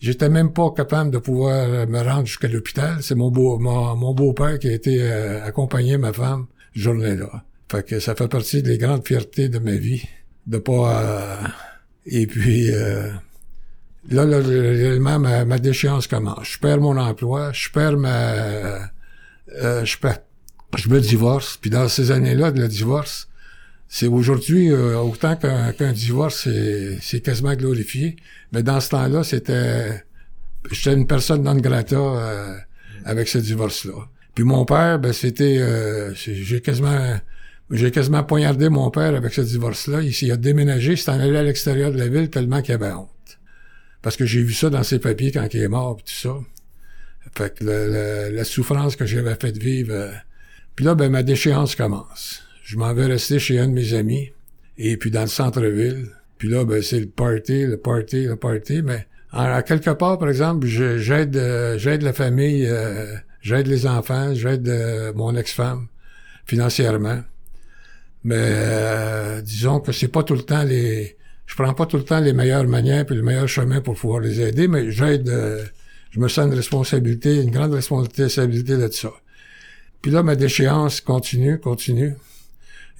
j'étais 0.00 0.30
même 0.30 0.50
pas 0.54 0.70
capable 0.74 1.10
de 1.10 1.18
pouvoir 1.18 1.86
me 1.86 2.00
rendre 2.00 2.24
jusqu'à 2.24 2.48
l'hôpital. 2.48 3.02
C'est 3.02 3.14
mon 3.14 3.30
beau 3.30 3.58
mon, 3.58 3.94
mon 3.96 4.14
beau-père 4.14 4.58
qui 4.58 4.68
a 4.68 4.72
été 4.72 5.02
euh, 5.02 5.44
accompagner 5.44 5.98
ma 5.98 6.14
femme 6.14 6.46
journée-là. 6.74 7.44
Fait 7.70 7.86
que 7.86 8.00
ça 8.00 8.14
fait 8.14 8.28
partie 8.28 8.62
des 8.62 8.78
grandes 8.78 9.06
fiertés 9.06 9.50
de 9.50 9.58
ma 9.58 9.72
vie 9.72 10.08
de 10.46 10.56
pas 10.56 10.72
euh, 10.72 11.48
et 12.06 12.26
puis 12.26 12.72
euh, 12.72 13.10
là, 14.08 14.24
là 14.24 14.38
réellement 14.38 15.18
ma, 15.18 15.44
ma 15.44 15.58
déchéance 15.58 16.06
commence. 16.06 16.48
Je 16.48 16.58
perds 16.58 16.80
mon 16.80 16.96
emploi, 16.96 17.52
je 17.52 17.68
perds 17.68 17.98
ma 17.98 18.32
euh, 18.32 19.84
je 19.84 19.98
perds 19.98 20.20
je 20.78 20.88
me 20.88 20.98
divorce. 20.98 21.58
Puis 21.60 21.68
dans 21.68 21.88
ces 21.88 22.10
années-là 22.10 22.52
de 22.52 22.60
le 22.62 22.68
divorce, 22.68 23.28
c'est 23.88 24.06
aujourd'hui, 24.08 24.70
euh, 24.72 24.98
autant 24.98 25.36
qu'un 25.36 25.92
divorce, 25.92 26.48
c'est 27.00 27.20
quasiment 27.20 27.54
glorifié. 27.54 28.16
Mais 28.52 28.62
dans 28.62 28.80
ce 28.80 28.90
temps-là, 28.90 29.22
c'était... 29.24 30.02
J'étais 30.70 30.94
une 30.96 31.06
personne 31.06 31.42
non 31.42 31.56
grata 31.56 31.96
euh, 31.96 32.56
avec 33.04 33.28
ce 33.28 33.38
divorce-là. 33.38 34.08
Puis 34.34 34.44
mon 34.44 34.64
père, 34.64 34.98
ben 34.98 35.12
c'était... 35.12 35.58
euh, 35.58 36.12
j'ai 36.14 36.60
quasiment... 36.60 37.18
J'ai 37.70 37.90
quasiment 37.90 38.22
poignardé 38.22 38.68
mon 38.68 38.90
père 38.90 39.14
avec 39.14 39.32
ce 39.32 39.40
divorce-là. 39.40 40.02
Il, 40.02 40.12
s'est- 40.12 40.30
a 40.30 40.36
déménagé, 40.36 40.92
il 40.92 40.98
s'est 40.98 41.10
en 41.10 41.18
allé 41.18 41.36
à 41.36 41.42
l'extérieur 41.42 41.92
de 41.92 41.98
la 41.98 42.08
ville 42.08 42.28
tellement 42.28 42.60
qu'il 42.60 42.74
avait 42.74 42.92
honte. 42.92 43.08
Parce 44.02 44.16
que 44.18 44.26
j'ai 44.26 44.42
vu 44.42 44.52
ça 44.52 44.68
dans 44.68 44.82
ses 44.82 44.98
papiers 44.98 45.32
quand 45.32 45.48
il 45.54 45.60
est 45.62 45.68
mort, 45.68 45.96
pis 45.96 46.04
tout 46.04 46.12
ça. 46.28 46.34
Fait 47.36 47.58
que 47.58 47.64
le- 47.64 47.88
le- 48.30 48.36
la 48.36 48.44
souffrance 48.44 48.96
que 48.96 49.06
j'avais 49.06 49.34
fait 49.36 49.56
vivre... 49.56 49.92
euh, 49.94 50.12
puis 50.76 50.84
là, 50.84 50.94
ben, 50.94 51.10
ma 51.10 51.22
déchéance 51.22 51.74
commence. 51.74 52.42
Je 52.64 52.78
m'en 52.78 52.94
vais 52.94 53.04
rester 53.04 53.38
chez 53.38 53.58
un 53.58 53.68
de 53.68 53.72
mes 53.74 53.92
amis, 53.92 54.32
et 54.78 54.96
puis 54.96 55.10
dans 55.10 55.20
le 55.20 55.26
centre-ville. 55.26 56.08
Puis 56.38 56.48
là, 56.48 56.64
ben, 56.64 56.82
c'est 56.82 56.98
le 56.98 57.06
party, 57.06 57.66
le 57.66 57.76
party, 57.76 58.24
le 58.24 58.36
party. 58.36 58.80
Mais 58.82 59.06
en- 59.32 59.44
à 59.44 59.62
quelque 59.62 59.90
part, 59.90 60.18
par 60.18 60.30
exemple, 60.30 60.66
euh, 60.66 60.98
j'aide 61.78 62.02
la 62.02 62.12
famille, 62.14 62.66
euh, 62.66 63.14
j'aide 63.42 63.66
les 63.66 63.86
enfants, 63.86 64.32
j'aide 64.34 64.66
euh, 64.68 65.12
mon 65.14 65.36
ex-femme 65.36 65.88
financièrement. 66.46 67.20
Mais 68.24 69.42
disons 69.42 69.80
que 69.80 69.92
c'est 69.92 70.08
pas 70.08 70.22
tout 70.22 70.34
le 70.34 70.42
temps 70.42 70.62
les 70.64 71.16
je 71.46 71.54
prends 71.56 71.74
pas 71.74 71.84
tout 71.84 71.98
le 71.98 72.04
temps 72.04 72.20
les 72.20 72.32
meilleures 72.32 72.66
manières 72.66 73.04
puis 73.04 73.14
le 73.14 73.22
meilleur 73.22 73.46
chemin 73.46 73.82
pour 73.82 73.96
pouvoir 73.96 74.20
les 74.20 74.40
aider, 74.40 74.66
mais 74.66 74.90
j'aide, 74.90 75.30
je 76.10 76.18
me 76.18 76.26
sens 76.28 76.46
une 76.46 76.54
responsabilité, 76.54 77.42
une 77.42 77.50
grande 77.50 77.74
responsabilité 77.74 78.78
de 78.78 78.88
ça. 78.90 79.12
Puis 80.00 80.10
là, 80.10 80.22
ma 80.22 80.36
déchéance 80.36 81.02
continue, 81.02 81.58
continue. 81.60 82.14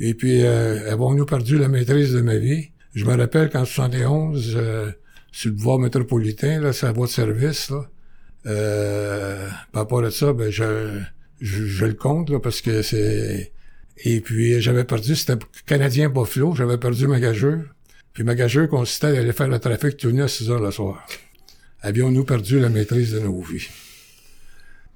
Et 0.01 0.15
puis, 0.15 0.43
euh, 0.43 0.91
avons-nous 0.93 1.27
perdu 1.27 1.59
la 1.59 1.69
maîtrise 1.69 2.13
de 2.13 2.21
ma 2.21 2.37
vie? 2.37 2.71
Je 2.95 3.05
me 3.05 3.17
rappelle 3.17 3.51
qu'en 3.51 3.65
71, 3.65 4.55
euh, 4.57 4.91
sur 5.33 5.51
le 5.51 5.57
pouvoir 5.57 5.79
métropolitain, 5.79 6.61
là, 6.61 6.73
c'est 6.73 6.87
la 6.87 6.93
voie 6.93 7.07
de 7.07 7.13
service, 7.13 7.71
là. 7.71 7.89
Euh, 8.47 9.49
par 9.73 9.83
rapport 9.83 10.05
à 10.05 10.11
ça, 10.11 10.33
ben, 10.33 10.51
je, 10.51 11.85
le 11.85 11.95
compte, 11.95 12.31
là, 12.31 12.41
parce 12.41 12.61
que 12.61 12.83
c'est... 12.83 13.53
Et 14.05 14.21
puis, 14.21 14.61
j'avais 14.61 14.85
perdu, 14.85 15.15
c'était 15.15 15.43
Canadien 15.67 16.09
Buffalo, 16.09 16.55
j'avais 16.55 16.79
perdu 16.79 17.07
ma 17.07 17.21
gageure. 17.21 17.63
Puis 18.13 18.23
ma 18.23 18.35
gageure 18.35 18.69
consistait 18.69 19.17
à 19.17 19.21
aller 19.21 19.33
faire 19.33 19.49
le 19.49 19.59
trafic 19.59 19.97
tout 19.97 20.15
à 20.21 20.29
6 20.29 20.51
heures 20.51 20.61
le 20.61 20.71
soir. 20.71 21.05
Avions-nous 21.83 22.25
perdu 22.25 22.61
la 22.61 22.69
maîtrise 22.69 23.13
de 23.13 23.21
nos 23.21 23.41
vies? 23.41 23.69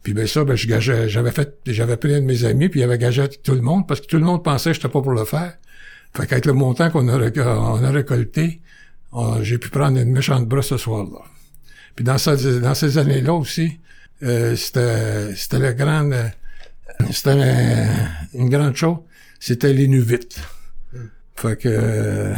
Puis 0.02 0.14
ben 0.14 0.26
ça, 0.26 0.44
ben 0.44 0.54
je 0.54 1.08
j'avais 1.08 1.30
fait, 1.32 1.56
j'avais 1.66 1.96
pris 1.96 2.14
un 2.14 2.20
de 2.20 2.26
mes 2.26 2.44
amis, 2.44 2.68
puis 2.68 2.80
il 2.80 2.82
avait 2.82 2.98
gagé 2.98 3.28
tout 3.28 3.54
le 3.54 3.60
monde, 3.60 3.86
parce 3.86 4.00
que 4.00 4.06
tout 4.06 4.18
le 4.18 4.24
monde 4.24 4.44
pensait 4.44 4.70
que 4.70 4.76
j'étais 4.76 4.88
pas 4.88 5.02
pour 5.02 5.12
le 5.12 5.24
faire. 5.24 5.54
Fait 6.16 6.26
qu'avec 6.26 6.46
le 6.46 6.52
montant 6.52 6.90
qu'on 6.90 7.08
a, 7.08 7.16
on 7.16 7.84
a 7.84 7.90
récolté, 7.90 8.60
j'ai 9.42 9.58
pu 9.58 9.68
prendre 9.68 9.98
une 9.98 10.12
méchante 10.12 10.46
brosse 10.48 10.68
ce 10.68 10.76
soir-là. 10.76 11.20
Puis 11.94 12.04
dans, 12.04 12.16
dans 12.62 12.74
ces 12.74 12.98
années-là 12.98 13.34
aussi, 13.34 13.80
euh, 14.22 14.56
c'était, 14.56 15.34
c'était 15.34 15.58
la 15.58 15.72
grande, 15.72 16.14
c'était 17.10 17.88
une 18.34 18.48
grande 18.48 18.76
chose, 18.76 18.98
c'était 19.40 19.72
les 19.72 19.88
nuvites. 19.88 20.40
Fait 21.36 21.56
que, 21.56 21.68
euh, 21.68 22.34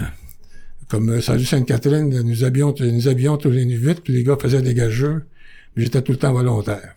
comme 0.88 1.21
Salut 1.21 1.45
Sainte-Catherine, 1.45 2.23
nous 2.23 2.45
habions 2.45 2.73
tous 2.73 3.50
les 3.50 3.64
nuvites, 3.64 4.00
puis 4.02 4.12
les 4.12 4.25
gars 4.25 4.37
faisaient 4.40 4.62
des 4.62 4.75
gageux, 4.75 5.25
mais 5.76 5.85
j'étais 5.85 6.02
tout 6.02 6.12
le 6.12 6.19
temps 6.19 6.33
volontaire. 6.33 6.95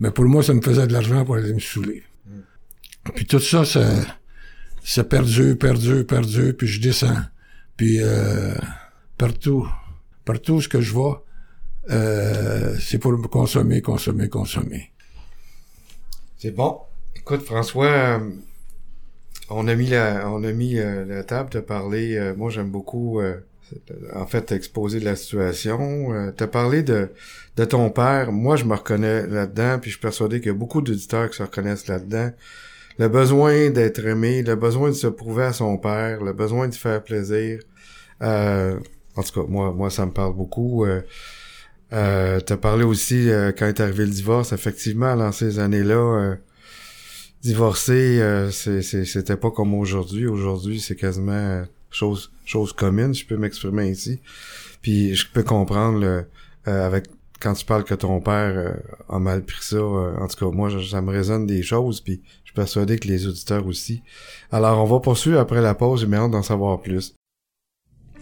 Mais 0.00 0.10
pour 0.10 0.24
moi, 0.24 0.42
ça 0.42 0.54
me 0.54 0.62
faisait 0.62 0.86
de 0.86 0.92
l'argent 0.92 1.24
pour 1.24 1.36
aller 1.36 1.52
me 1.52 1.60
saouler. 1.60 2.02
Puis 3.14 3.26
tout 3.26 3.38
ça, 3.38 3.64
ça, 3.64 3.86
ça 4.82 5.04
perdu, 5.04 5.56
perdu, 5.56 6.04
perdu, 6.04 6.54
puis 6.54 6.66
je 6.66 6.80
descends. 6.80 7.22
Puis 7.76 7.98
euh, 8.00 8.54
partout, 9.16 9.68
partout 10.24 10.60
ce 10.60 10.68
que 10.68 10.80
je 10.80 10.92
vois, 10.92 11.24
euh, 11.90 12.76
c'est 12.78 12.98
pour 12.98 13.12
me 13.12 13.26
consommer, 13.26 13.80
consommer, 13.80 14.28
consommer. 14.28 14.92
C'est 16.38 16.50
bon. 16.52 16.80
Écoute, 17.16 17.42
François, 17.42 17.86
euh, 17.86 18.30
on 19.50 19.68
a 19.68 19.74
mis 19.74 19.88
la, 19.88 20.30
on 20.30 20.42
a 20.44 20.52
mis 20.52 20.78
euh, 20.78 21.04
la 21.04 21.24
table, 21.24 21.50
de 21.50 21.60
parler. 21.60 22.16
Euh, 22.16 22.34
moi, 22.34 22.50
j'aime 22.50 22.70
beaucoup, 22.70 23.20
en 24.14 24.26
fait, 24.26 24.52
exposer 24.52 25.00
la 25.00 25.16
situation. 25.16 26.32
t'as 26.36 26.46
parlé 26.46 26.82
de, 26.82 27.08
ton 27.68 27.90
père. 27.90 28.32
Moi, 28.32 28.56
je 28.56 28.64
me 28.64 28.74
reconnais 28.74 29.26
là-dedans, 29.26 29.78
puis 29.80 29.90
je 29.90 29.96
suis 29.96 30.02
persuadé 30.02 30.40
qu'il 30.40 30.48
y 30.48 30.54
a 30.54 30.58
beaucoup 30.58 30.80
d'auditeurs 30.80 31.28
qui 31.30 31.36
se 31.36 31.42
reconnaissent 31.42 31.88
là-dedans. 31.88 32.30
Le 32.98 33.08
besoin 33.08 33.70
d'être 33.70 34.04
aimé, 34.04 34.42
le 34.42 34.56
besoin 34.56 34.88
de 34.88 34.94
se 34.94 35.06
prouver 35.06 35.44
à 35.44 35.52
son 35.52 35.76
père, 35.78 36.22
le 36.22 36.32
besoin 36.32 36.68
de 36.68 36.74
faire 36.74 37.02
plaisir. 37.02 37.60
en 38.20 38.78
tout 39.16 39.40
cas, 39.42 39.46
moi, 39.48 39.72
moi, 39.72 39.90
ça 39.90 40.06
me 40.06 40.12
parle 40.12 40.34
beaucoup. 40.34 40.84
Euh, 41.92 42.40
T'as 42.40 42.56
parlé 42.56 42.84
aussi 42.84 43.30
euh, 43.30 43.52
quand 43.56 43.66
est 43.66 43.80
arrivé 43.80 44.04
le 44.04 44.12
divorce. 44.12 44.52
Effectivement, 44.52 45.16
dans 45.16 45.32
ces 45.32 45.58
années-là, 45.58 45.94
euh, 45.94 46.36
divorcer, 47.42 48.20
euh, 48.20 48.50
c'était 48.50 49.36
pas 49.36 49.50
comme 49.50 49.74
aujourd'hui. 49.74 50.26
Aujourd'hui, 50.26 50.80
c'est 50.80 50.96
quasiment 50.96 51.64
chose 51.90 52.32
chose 52.44 52.72
commune. 52.72 53.14
Je 53.14 53.26
peux 53.26 53.36
m'exprimer 53.36 53.90
ici. 53.90 54.20
Puis 54.82 55.14
je 55.14 55.26
peux 55.30 55.42
comprendre 55.42 56.24
avec 56.64 57.06
quand 57.40 57.54
tu 57.54 57.64
parles 57.64 57.84
que 57.84 57.94
ton 57.94 58.20
père 58.20 58.76
a 59.08 59.18
mal 59.18 59.44
pris 59.44 59.62
ça. 59.62 59.82
en 59.82 60.26
tout 60.28 60.44
cas, 60.44 60.54
moi, 60.54 60.70
ça 60.90 61.00
me 61.00 61.10
résonne 61.10 61.46
des 61.46 61.62
choses. 61.62 62.00
Puis 62.00 62.20
je 62.44 62.48
suis 62.48 62.54
persuadé 62.54 62.98
que 62.98 63.08
les 63.08 63.26
auditeurs 63.26 63.66
aussi. 63.66 64.02
Alors, 64.52 64.82
on 64.82 64.86
va 64.86 65.00
poursuivre 65.00 65.38
après 65.38 65.62
la 65.62 65.74
pause. 65.74 66.06
J'ai 66.08 66.16
hâte 66.16 66.30
d'en 66.30 66.42
savoir 66.42 66.80
plus. 66.80 67.14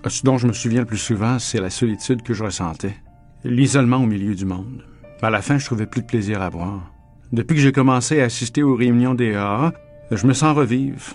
Ce 0.06 0.22
dont 0.22 0.38
je 0.38 0.46
me 0.46 0.52
souviens 0.52 0.80
le 0.80 0.87
plus 0.87 0.98
souvent, 0.98 1.38
c'est 1.38 1.60
la 1.60 1.70
solitude 1.70 2.22
que 2.22 2.32
je 2.32 2.44
ressentais 2.44 2.94
l'isolement 3.44 3.98
au 3.98 4.06
milieu 4.06 4.34
du 4.34 4.44
monde. 4.44 4.82
À 5.22 5.30
la 5.30 5.42
fin, 5.42 5.58
je 5.58 5.66
trouvais 5.66 5.87
plus 5.87 6.02
de 6.02 6.06
plaisir 6.06 6.42
à 6.42 6.50
boire. 6.50 6.92
Depuis 7.32 7.56
que 7.56 7.62
j'ai 7.62 7.72
commencé 7.72 8.20
à 8.20 8.25
assister 8.25 8.62
aux 8.62 8.75
réunions 8.75 9.14
des 9.14 9.34
AA, 9.34 9.72
je 10.10 10.26
me 10.26 10.32
sens 10.32 10.56
revivre. 10.56 11.14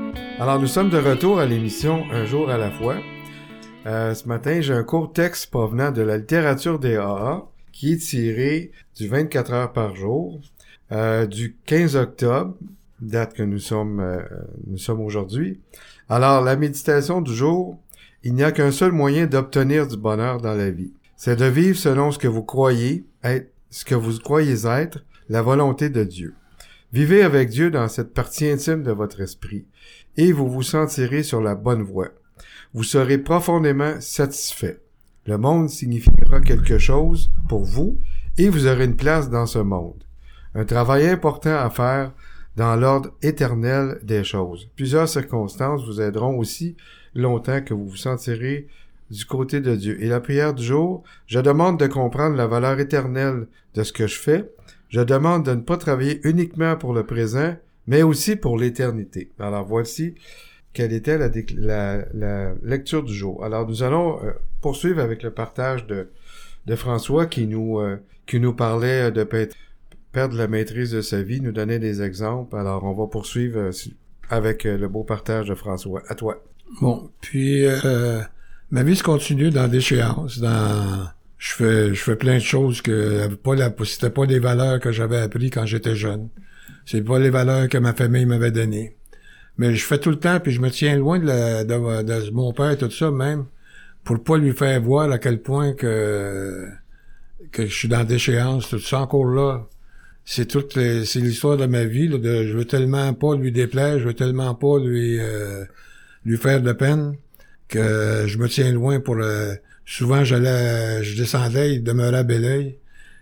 Alors 0.41 0.59
nous 0.59 0.65
sommes 0.65 0.89
de 0.89 0.97
retour 0.97 1.37
à 1.39 1.45
l'émission 1.45 2.03
Un 2.11 2.25
jour 2.25 2.49
à 2.49 2.57
la 2.57 2.71
fois. 2.71 2.95
Euh, 3.85 4.15
ce 4.15 4.27
matin, 4.27 4.59
j'ai 4.59 4.73
un 4.73 4.83
court 4.83 5.13
texte 5.13 5.51
provenant 5.51 5.91
de 5.91 6.01
la 6.01 6.17
littérature 6.17 6.79
des 6.79 6.95
AA 6.95 7.45
qui 7.71 7.93
est 7.93 7.97
tiré 7.97 8.71
du 8.97 9.07
24 9.07 9.53
heures 9.53 9.71
par 9.71 9.95
jour 9.95 10.41
euh, 10.91 11.27
du 11.27 11.57
15 11.67 11.95
octobre, 11.95 12.57
date 13.01 13.35
que 13.35 13.43
nous 13.43 13.59
sommes 13.59 13.99
euh, 13.99 14.77
sommes 14.77 15.01
aujourd'hui. 15.01 15.59
Alors 16.09 16.43
la 16.43 16.55
méditation 16.55 17.21
du 17.21 17.35
jour, 17.35 17.77
il 18.23 18.33
n'y 18.33 18.43
a 18.43 18.51
qu'un 18.51 18.71
seul 18.71 18.93
moyen 18.93 19.27
d'obtenir 19.27 19.87
du 19.87 19.95
bonheur 19.95 20.41
dans 20.41 20.55
la 20.55 20.71
vie. 20.71 20.91
C'est 21.17 21.35
de 21.35 21.45
vivre 21.45 21.77
selon 21.77 22.09
ce 22.09 22.17
que 22.17 22.27
vous 22.27 22.41
croyez 22.41 23.05
être, 23.23 23.51
ce 23.69 23.85
que 23.85 23.93
vous 23.93 24.17
croyez 24.17 24.65
être 24.65 25.05
la 25.29 25.43
volonté 25.43 25.91
de 25.91 26.03
Dieu. 26.03 26.33
Vivez 26.93 27.21
avec 27.23 27.47
Dieu 27.47 27.71
dans 27.71 27.87
cette 27.87 28.13
partie 28.13 28.49
intime 28.49 28.83
de 28.83 28.91
votre 28.91 29.21
esprit, 29.21 29.65
et 30.17 30.31
vous 30.31 30.49
vous 30.49 30.63
sentirez 30.63 31.23
sur 31.23 31.41
la 31.41 31.55
bonne 31.55 31.83
voie. 31.83 32.09
Vous 32.73 32.83
serez 32.83 33.17
profondément 33.17 33.99
satisfait. 33.99 34.79
Le 35.25 35.37
monde 35.37 35.69
signifiera 35.69 36.41
quelque 36.41 36.77
chose 36.77 37.31
pour 37.47 37.63
vous, 37.63 37.97
et 38.37 38.49
vous 38.49 38.65
aurez 38.67 38.85
une 38.85 38.95
place 38.95 39.29
dans 39.29 39.45
ce 39.45 39.59
monde. 39.59 40.03
Un 40.55 40.65
travail 40.65 41.07
important 41.07 41.55
à 41.55 41.69
faire 41.69 42.11
dans 42.55 42.75
l'ordre 42.75 43.11
éternel 43.21 43.99
des 44.03 44.23
choses. 44.23 44.69
Plusieurs 44.75 45.07
circonstances 45.07 45.85
vous 45.85 46.01
aideront 46.01 46.37
aussi 46.37 46.75
longtemps 47.13 47.61
que 47.61 47.73
vous 47.73 47.87
vous 47.87 47.97
sentirez 47.97 48.67
du 49.09 49.25
côté 49.25 49.59
de 49.59 49.75
Dieu. 49.75 50.01
Et 50.01 50.07
la 50.07 50.21
prière 50.21 50.53
du 50.53 50.63
jour, 50.63 51.03
je 51.27 51.39
demande 51.39 51.79
de 51.79 51.87
comprendre 51.87 52.35
la 52.35 52.47
valeur 52.47 52.79
éternelle 52.79 53.47
de 53.75 53.83
ce 53.83 53.93
que 53.93 54.07
je 54.07 54.17
fais 54.17 54.49
je 54.91 54.99
demande 54.99 55.45
de 55.45 55.55
ne 55.55 55.61
pas 55.61 55.77
travailler 55.77 56.19
uniquement 56.27 56.75
pour 56.75 56.93
le 56.93 57.05
présent, 57.05 57.55
mais 57.87 58.03
aussi 58.03 58.35
pour 58.35 58.57
l'éternité. 58.57 59.31
Alors 59.39 59.65
voici 59.65 60.15
quelle 60.73 60.93
était 60.93 61.17
la, 61.17 62.53
lecture 62.63 63.03
du 63.03 63.13
jour. 63.13 63.43
Alors 63.43 63.67
nous 63.67 63.83
allons 63.83 64.23
euh, 64.23 64.31
poursuivre 64.61 65.01
avec 65.01 65.23
le 65.23 65.31
partage 65.31 65.85
de, 65.87 66.09
de 66.65 66.75
François 66.75 67.25
qui 67.25 67.47
nous, 67.47 67.79
euh, 67.79 67.97
qui 68.25 68.39
nous 68.39 68.53
parlait 68.53 69.11
de 69.11 69.27
perdre 70.11 70.37
la 70.37 70.47
maîtrise 70.47 70.91
de 70.91 71.01
sa 71.01 71.21
vie, 71.21 71.41
nous 71.41 71.51
donnait 71.51 71.79
des 71.79 72.01
exemples. 72.01 72.55
Alors 72.55 72.83
on 72.83 72.93
va 72.93 73.07
poursuivre 73.07 73.59
euh, 73.59 73.71
avec 74.29 74.63
le 74.63 74.87
beau 74.87 75.03
partage 75.03 75.47
de 75.47 75.55
François. 75.55 76.01
À 76.07 76.15
toi. 76.15 76.41
Bon, 76.79 77.09
puis 77.19 77.65
ma 78.69 78.83
vie 78.83 78.95
se 78.95 79.03
continue 79.03 79.49
dans 79.49 79.67
déchéance, 79.67 80.39
dans 80.39 81.09
je 81.37 81.53
fais 81.53 81.93
je 81.93 82.01
fais 82.01 82.15
plein 82.15 82.35
de 82.35 82.43
choses 82.43 82.81
que 82.81 83.27
pas 83.35 83.55
la 83.55 83.73
c'était 83.83 84.09
pas 84.09 84.25
des 84.25 84.39
valeurs 84.39 84.79
que 84.79 84.93
j'avais 84.93 85.17
appris 85.17 85.49
quand 85.49 85.65
j'étais 85.65 85.95
jeune. 85.95 86.29
C'est 86.85 87.01
pas 87.01 87.19
les 87.19 87.29
valeurs 87.29 87.69
que 87.69 87.77
ma 87.77 87.93
famille 87.93 88.25
m'avait 88.25 88.51
données. 88.51 88.95
Mais 89.57 89.75
je 89.75 89.85
fais 89.85 89.99
tout 89.99 90.09
le 90.09 90.19
temps 90.19 90.39
puis 90.39 90.51
je 90.51 90.61
me 90.61 90.69
tiens 90.69 90.97
loin 90.97 91.19
de, 91.19 91.25
la, 91.25 91.63
de, 91.63 92.31
mon 92.31 92.53
père 92.53 92.71
et 92.71 92.77
tout 92.77 92.89
ça 92.89 93.11
même 93.11 93.45
pour 94.03 94.23
pas 94.23 94.37
lui 94.37 94.53
faire 94.53 94.81
voir 94.81 95.11
à 95.11 95.19
quel 95.19 95.41
point 95.41 95.73
que 95.73 96.67
je 97.53 97.65
suis 97.65 97.87
dans 97.87 98.03
déchéance 98.03 98.69
tout 98.69 98.79
ça 98.79 99.01
encore 99.01 99.25
là. 99.25 99.67
C'est 100.23 100.45
toute 100.45 100.73
c'est 100.73 101.19
l'histoire 101.19 101.57
de 101.57 101.65
ma 101.65 101.83
vie 101.83 102.07
là, 102.07 102.17
de 102.17 102.45
je 102.45 102.57
veux 102.57 102.65
tellement 102.65 103.13
pas 103.13 103.35
lui 103.35 103.51
déplaire, 103.51 103.99
je 103.99 104.05
veux 104.05 104.13
tellement 104.13 104.53
pas 104.55 104.79
lui 104.79 105.19
euh, 105.19 105.65
lui 106.25 106.37
faire 106.37 106.61
de 106.61 106.71
peine 106.71 107.15
que 107.67 108.25
je 108.27 108.37
me 108.37 108.47
tiens 108.47 108.71
loin 108.71 108.99
pour 108.99 109.15
le 109.15 109.57
souvent 109.85 110.23
j'allais 110.23 111.03
je 111.03 111.17
descendais, 111.17 111.75
il 111.75 111.83
demeurait 111.83 112.23
à. 112.23 112.79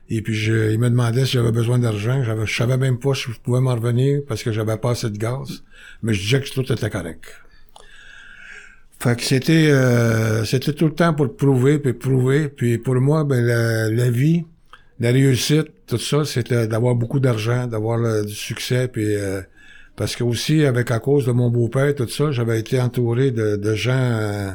Et 0.09 0.21
puis 0.21 0.33
je, 0.33 0.71
il 0.71 0.79
me 0.79 0.89
demandait 0.89 1.25
si 1.25 1.33
j'avais 1.33 1.51
besoin 1.51 1.77
d'argent. 1.77 2.23
J'avais, 2.23 2.45
je 2.45 2.55
savais 2.55 2.77
même 2.77 2.97
pas 2.97 3.13
si 3.13 3.31
je 3.31 3.39
pouvais 3.39 3.61
m'en 3.61 3.75
revenir 3.75 4.21
parce 4.27 4.41
que 4.41 4.51
j'avais 4.51 4.77
pas 4.77 4.91
assez 4.91 5.09
de 5.09 5.17
gaz. 5.17 5.63
Mais 6.01 6.13
je 6.13 6.21
disais 6.21 6.41
que 6.41 6.49
tout 6.49 6.71
était 6.71 6.89
correct. 6.89 7.25
Fait 8.99 9.15
que 9.15 9.23
c'était 9.23 9.69
euh, 9.71 10.43
c'était 10.43 10.73
tout 10.73 10.87
le 10.87 10.93
temps 10.93 11.13
pour 11.13 11.35
prouver, 11.35 11.79
puis 11.79 11.93
prouver. 11.93 12.49
Puis 12.49 12.79
pour 12.79 12.95
moi, 12.95 13.23
ben 13.23 13.45
la, 13.45 14.09
vie, 14.09 14.45
la 14.99 15.11
réussite, 15.11 15.67
tout 15.87 15.97
ça, 15.97 16.25
c'était 16.25 16.67
d'avoir 16.67 16.95
beaucoup 16.95 17.19
d'argent, 17.19 17.67
d'avoir 17.67 18.25
du 18.25 18.33
succès, 18.33 18.89
puis 18.89 19.15
euh, 19.15 19.41
parce 19.95 20.15
que 20.15 20.23
aussi 20.23 20.65
avec 20.65 20.91
à 20.91 20.99
cause 20.99 21.25
de 21.27 21.31
mon 21.31 21.49
beau-père, 21.49 21.95
tout 21.95 22.09
ça, 22.09 22.31
j'avais 22.31 22.59
été 22.59 22.81
entouré 22.81 23.31
de, 23.31 23.55
de 23.55 23.73
gens, 23.75 24.53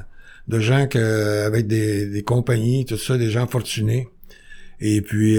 de 0.48 0.58
gens 0.60 0.88
que 0.88 1.46
avec 1.46 1.66
des, 1.66 2.06
des 2.06 2.22
compagnies, 2.22 2.84
tout 2.84 2.98
ça, 2.98 3.16
des 3.16 3.30
gens 3.30 3.46
fortunés. 3.46 4.08
Et 4.86 5.00
puis, 5.00 5.38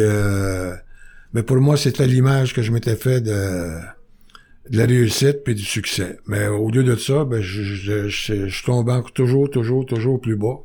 mais 1.34 1.44
pour 1.44 1.58
moi, 1.58 1.78
c'était 1.78 2.08
l'image 2.08 2.54
que 2.54 2.62
je 2.62 2.72
m'étais 2.72 2.96
fait 2.96 3.22
de 3.22 3.80
de 4.70 4.78
la 4.78 4.86
réussite 4.86 5.44
puis 5.44 5.56
du 5.56 5.64
succès. 5.64 6.18
Mais 6.28 6.48
au 6.48 6.70
lieu 6.70 6.84
de 6.84 6.96
ça, 6.96 7.24
ben, 7.26 7.42
je, 7.42 7.62
je, 7.62 8.08
je, 8.08 8.48
je 8.48 9.12
toujours, 9.14 9.50
toujours, 9.50 9.86
toujours 9.86 10.20
plus 10.20 10.36
bas. 10.36 10.60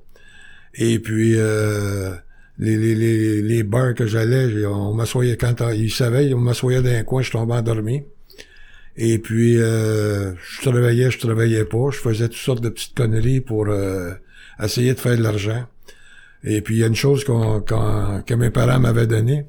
Et 0.74 0.98
puis, 0.98 1.34
euh, 1.36 2.12
les, 2.58 2.76
les, 2.76 2.94
les, 2.94 3.42
les 3.42 3.62
bars 3.62 3.94
que 3.94 4.06
j'allais, 4.06 4.64
on 4.66 4.94
m'assoyait 4.94 5.36
quand 5.36 5.54
ils 5.72 5.90
savaient, 5.90 6.32
on 6.32 6.38
m'assoyait 6.38 6.82
dans 6.82 6.90
un 6.90 7.02
coin, 7.02 7.22
je 7.22 7.30
tombais 7.30 7.54
endormi. 7.54 8.04
Et 8.96 9.18
puis, 9.18 9.58
euh, 9.58 10.34
je 10.36 10.60
travaillais, 10.62 11.10
je 11.10 11.18
travaillais 11.18 11.64
pas. 11.64 11.90
Je 11.90 11.98
faisais 11.98 12.28
toutes 12.28 12.36
sortes 12.38 12.62
de 12.62 12.68
petites 12.68 12.96
conneries 12.96 13.40
pour 13.40 13.66
euh, 13.68 14.12
essayer 14.62 14.94
de 14.94 15.00
faire 15.00 15.16
de 15.16 15.22
l'argent. 15.22 15.66
Et 16.44 16.62
puis, 16.62 16.76
il 16.76 16.78
y 16.80 16.84
a 16.84 16.86
une 16.86 16.94
chose 16.94 17.24
qu'on, 17.24 17.60
que 17.60 18.34
mes 18.34 18.50
parents 18.50 18.80
m'avaient 18.80 19.06
donnée. 19.06 19.46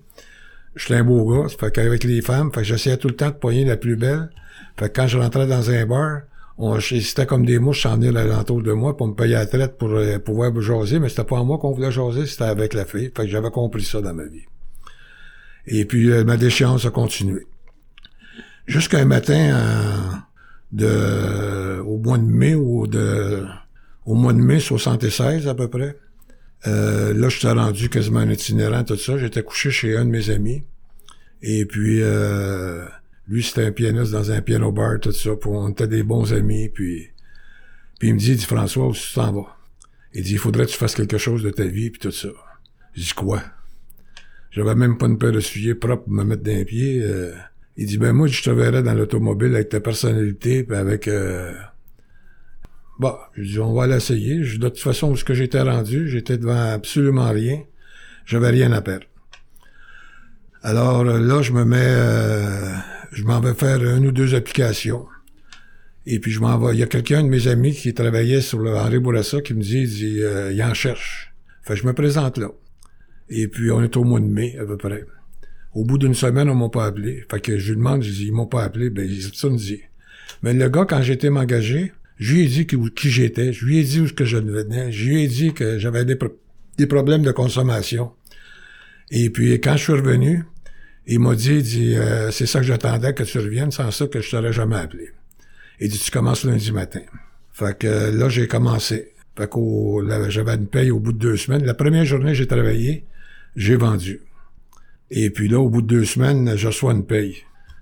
J'étais 0.75 0.95
un 0.95 1.03
beau 1.03 1.25
gars, 1.29 1.49
fait 1.49 1.71
qu'avec 1.71 2.03
les 2.03 2.21
femmes, 2.21 2.51
fait 2.53 2.61
que 2.61 2.67
j'essayais 2.67 2.97
tout 2.97 3.09
le 3.09 3.15
temps 3.15 3.29
de 3.29 3.35
poigner 3.35 3.65
la 3.65 3.77
plus 3.77 3.95
belle. 3.95 4.29
Fait 4.77 4.89
que 4.89 5.01
quand 5.01 5.07
je 5.07 5.17
rentrais 5.17 5.47
dans 5.47 5.69
un 5.69 5.85
bar, 5.85 6.21
on, 6.57 6.79
c'était 6.79 7.25
comme 7.25 7.45
des 7.45 7.59
mouches 7.59 7.83
s'en 7.83 7.97
venaient 7.97 8.11
l'entour 8.11 8.61
de 8.61 8.71
moi 8.71 8.95
pour 8.95 9.07
me 9.07 9.13
payer 9.13 9.33
la 9.33 9.45
traite 9.45 9.77
pour 9.77 9.89
euh, 9.89 10.19
pouvoir 10.19 10.59
jaser, 10.61 10.99
mais 10.99 11.09
c'était 11.09 11.23
pas 11.23 11.39
à 11.39 11.43
moi 11.43 11.57
qu'on 11.57 11.71
voulait 11.71 11.91
jaser, 11.91 12.25
c'était 12.25 12.43
avec 12.43 12.73
la 12.73 12.85
fille. 12.85 13.11
Fait 13.15 13.23
que 13.23 13.27
j'avais 13.27 13.49
compris 13.49 13.83
ça 13.83 14.01
dans 14.01 14.13
ma 14.13 14.25
vie. 14.25 14.45
Et 15.67 15.85
puis 15.85 16.11
euh, 16.11 16.23
ma 16.23 16.37
déchéance 16.37 16.85
a 16.85 16.91
continué. 16.91 17.47
Jusqu'à 18.67 18.99
un 18.99 19.05
matin 19.05 19.33
euh, 19.33 19.97
de 20.71 21.79
au 21.81 21.97
mois 21.97 22.17
de 22.17 22.23
mai 22.23 22.55
ou 22.55 22.87
de 22.87 23.43
au 24.05 24.13
mois 24.13 24.33
de 24.33 24.39
mai 24.39 24.59
76 24.59 25.47
à 25.47 25.55
peu 25.55 25.67
près. 25.67 25.97
Euh, 26.67 27.13
là, 27.13 27.29
je 27.29 27.37
suis 27.37 27.47
rendu 27.47 27.89
quasiment 27.89 28.19
un 28.19 28.29
itinérant, 28.29 28.83
tout 28.83 28.97
ça. 28.97 29.17
J'étais 29.17 29.43
couché 29.43 29.71
chez 29.71 29.97
un 29.97 30.05
de 30.05 30.09
mes 30.09 30.29
amis. 30.29 30.63
Et 31.41 31.65
puis 31.65 32.01
euh, 32.01 32.85
lui, 33.27 33.41
c'était 33.43 33.65
un 33.65 33.71
pianiste 33.71 34.11
dans 34.11 34.31
un 34.31 34.41
piano 34.41 34.71
bar, 34.71 34.99
tout 34.99 35.11
ça. 35.11 35.31
Puis 35.35 35.49
on 35.51 35.69
était 35.69 35.87
des 35.87 36.03
bons 36.03 36.33
amis. 36.33 36.69
Puis, 36.69 37.09
puis 37.99 38.09
il 38.09 38.13
me 38.13 38.19
dit, 38.19 38.31
il 38.31 38.37
dit, 38.37 38.45
François, 38.45 38.87
où 38.87 38.93
tu 38.93 39.13
t'en 39.13 39.31
vas? 39.31 39.57
Il 40.13 40.23
dit, 40.23 40.33
il 40.33 40.39
faudrait 40.39 40.65
que 40.65 40.71
tu 40.71 40.77
fasses 40.77 40.95
quelque 40.95 41.17
chose 41.17 41.41
de 41.43 41.49
ta 41.49 41.63
vie, 41.63 41.89
puis 41.89 41.99
tout 41.99 42.11
ça. 42.11 42.29
Je 42.93 43.01
dis, 43.01 43.13
quoi? 43.13 43.41
J'avais 44.51 44.75
même 44.75 44.97
pas 44.97 45.05
une 45.05 45.17
paire 45.17 45.31
de 45.31 45.39
souliers 45.39 45.75
propres 45.75 46.03
pour 46.03 46.13
me 46.13 46.23
mettre 46.23 46.43
d'un 46.43 46.63
pied. 46.65 47.01
Euh. 47.01 47.33
il 47.77 47.87
dit, 47.87 47.97
ben 47.97 48.11
moi, 48.11 48.27
je 48.27 48.43
te 48.43 48.49
verrais 48.49 48.83
dans 48.83 48.93
l'automobile 48.93 49.55
avec 49.55 49.69
ta 49.69 49.79
personnalité, 49.79 50.63
puis 50.63 50.75
avec... 50.75 51.07
Euh... 51.07 51.53
Bon, 53.01 53.15
je 53.35 53.43
dis, 53.43 53.59
on 53.59 53.73
va 53.73 53.87
l'essayer. 53.87 54.37
De 54.37 54.69
toute 54.69 54.79
façon, 54.79 55.11
où 55.11 55.17
ce 55.17 55.25
que 55.25 55.33
j'étais 55.33 55.61
rendu, 55.61 56.07
j'étais 56.07 56.37
devant 56.37 56.71
absolument 56.71 57.31
rien. 57.31 57.63
J'avais 58.25 58.51
rien 58.51 58.71
à 58.71 58.81
perdre. 58.81 59.07
Alors 60.63 61.03
là, 61.03 61.41
je 61.41 61.51
me 61.51 61.65
mets... 61.65 61.77
Euh 61.81 62.75
je 63.11 63.23
m'en 63.23 63.39
vais 63.39 63.53
faire 63.53 63.83
une 63.83 64.07
ou 64.07 64.11
deux 64.11 64.35
applications. 64.35 65.05
Et 66.05 66.19
puis 66.19 66.31
je 66.31 66.39
m'en 66.39 66.57
vais. 66.57 66.73
Il 66.73 66.79
y 66.79 66.83
a 66.83 66.87
quelqu'un 66.87 67.23
de 67.23 67.27
mes 67.27 67.47
amis 67.47 67.73
qui 67.73 67.93
travaillait 67.93 68.41
sur 68.41 68.59
le 68.59 68.75
Henri 68.75 68.99
Bourassa 68.99 69.41
qui 69.41 69.53
me 69.53 69.61
dit, 69.61 69.81
il, 69.81 69.89
dit, 69.89 70.23
euh, 70.23 70.51
il 70.51 70.63
en 70.63 70.73
cherche. 70.73 71.33
Fait 71.63 71.75
je 71.75 71.85
me 71.85 71.93
présente 71.93 72.37
là. 72.37 72.49
Et 73.29 73.47
puis 73.47 73.69
on 73.71 73.83
est 73.83 73.95
au 73.97 74.03
mois 74.03 74.19
de 74.19 74.25
mai 74.25 74.57
à 74.59 74.65
peu 74.65 74.77
près. 74.77 75.05
Au 75.73 75.85
bout 75.85 75.97
d'une 75.97 76.15
semaine, 76.15 76.49
on 76.49 76.55
m'a 76.55 76.69
pas 76.69 76.85
appelé. 76.85 77.23
Fait 77.29 77.39
que 77.39 77.57
je 77.57 77.69
lui 77.69 77.77
demande, 77.77 78.01
je 78.01 78.11
dis, 78.11 78.27
ils 78.27 78.33
m'ont 78.33 78.47
pas 78.47 78.63
appelé, 78.63 78.89
ben 78.89 79.09
ça 79.33 79.49
me 79.49 79.57
dit. 79.57 79.81
Mais 80.41 80.53
le 80.53 80.67
gars, 80.69 80.85
quand 80.85 81.01
j'étais 81.01 81.29
m'engager, 81.29 81.93
je 82.21 82.35
lui 82.35 82.43
ai 82.43 82.47
dit 82.47 82.67
qui, 82.67 83.09
j'étais, 83.09 83.51
je 83.51 83.65
lui 83.65 83.79
ai 83.79 83.83
dit 83.83 83.99
où 83.99 84.05
je 84.05 84.37
venais, 84.37 84.91
je 84.91 85.05
lui 85.05 85.23
ai 85.23 85.27
dit 85.27 85.53
que 85.55 85.79
j'avais 85.79 86.05
des, 86.05 86.85
problèmes 86.85 87.23
de 87.23 87.31
consommation. 87.31 88.11
Et 89.09 89.31
puis 89.31 89.53
quand 89.59 89.75
je 89.75 89.83
suis 89.83 89.93
revenu, 89.93 90.45
il 91.07 91.19
m'a 91.19 91.33
dit, 91.33 91.63
dit 91.63 91.95
euh, 91.95 92.29
c'est 92.29 92.45
ça 92.45 92.59
que 92.59 92.65
j'attendais 92.67 93.15
que 93.15 93.23
tu 93.23 93.39
reviennes, 93.39 93.71
sans 93.71 93.89
ça 93.89 94.05
que 94.05 94.21
je 94.21 94.29
t'aurais 94.29 94.53
jamais 94.53 94.75
appelé. 94.75 95.09
Il 95.79 95.89
dit, 95.89 95.97
tu 95.97 96.11
commences 96.11 96.43
lundi 96.43 96.71
matin. 96.71 97.01
Fait 97.53 97.75
que 97.75 98.15
là, 98.15 98.29
j'ai 98.29 98.47
commencé. 98.47 99.13
Fait 99.35 99.49
que 99.49 100.29
j'avais 100.29 100.53
une 100.53 100.67
paye 100.67 100.91
au 100.91 100.99
bout 100.99 101.13
de 101.13 101.17
deux 101.17 101.37
semaines. 101.37 101.65
La 101.65 101.73
première 101.73 102.05
journée 102.05 102.35
j'ai 102.35 102.45
travaillé, 102.45 103.03
j'ai 103.55 103.77
vendu. 103.77 104.21
Et 105.09 105.31
puis 105.31 105.47
là, 105.47 105.59
au 105.59 105.69
bout 105.69 105.81
de 105.81 105.87
deux 105.87 106.05
semaines, 106.05 106.55
je 106.55 106.67
reçois 106.67 106.93
une 106.93 107.05
paye. 107.05 107.37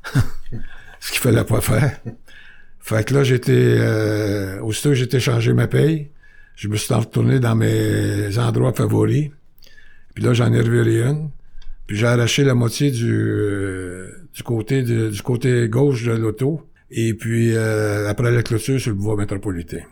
Ce 1.02 1.12
qu'il 1.12 1.20
fallait 1.20 1.44
pas 1.44 1.60
faire. 1.60 2.00
Fait 2.80 3.06
que 3.06 3.14
là, 3.14 3.24
j'étais... 3.24 3.52
Euh, 3.54 4.62
aussitôt 4.62 4.94
j'étais 4.94 5.20
changé 5.20 5.54
ma 5.54 5.68
paye, 5.68 6.12
je 6.56 6.68
me 6.68 6.76
suis 6.76 6.94
retourné 6.94 7.40
dans 7.40 7.56
mes 7.56 8.38
endroits 8.38 8.74
favoris. 8.74 9.30
Puis 10.14 10.24
là, 10.24 10.34
j'en 10.34 10.52
ai 10.54 10.62
reviré 10.62 11.02
une. 11.02 11.30
Puis 11.88 11.98
j'ai 11.98 12.06
arraché 12.06 12.44
la 12.44 12.54
moitié 12.54 12.92
du, 12.92 13.12
euh, 13.12 14.28
du 14.34 14.44
côté 14.44 14.84
du 14.84 15.22
côté 15.24 15.68
gauche 15.70 16.04
de 16.06 16.12
l'auto. 16.12 16.62
Et 16.92 17.14
puis 17.14 17.56
euh, 17.56 18.08
après 18.08 18.32
la 18.32 18.44
clôture 18.44 18.80
sur 18.80 18.92
le 18.92 18.96
boulevard 18.96 19.18
métropolitain. 19.18 19.84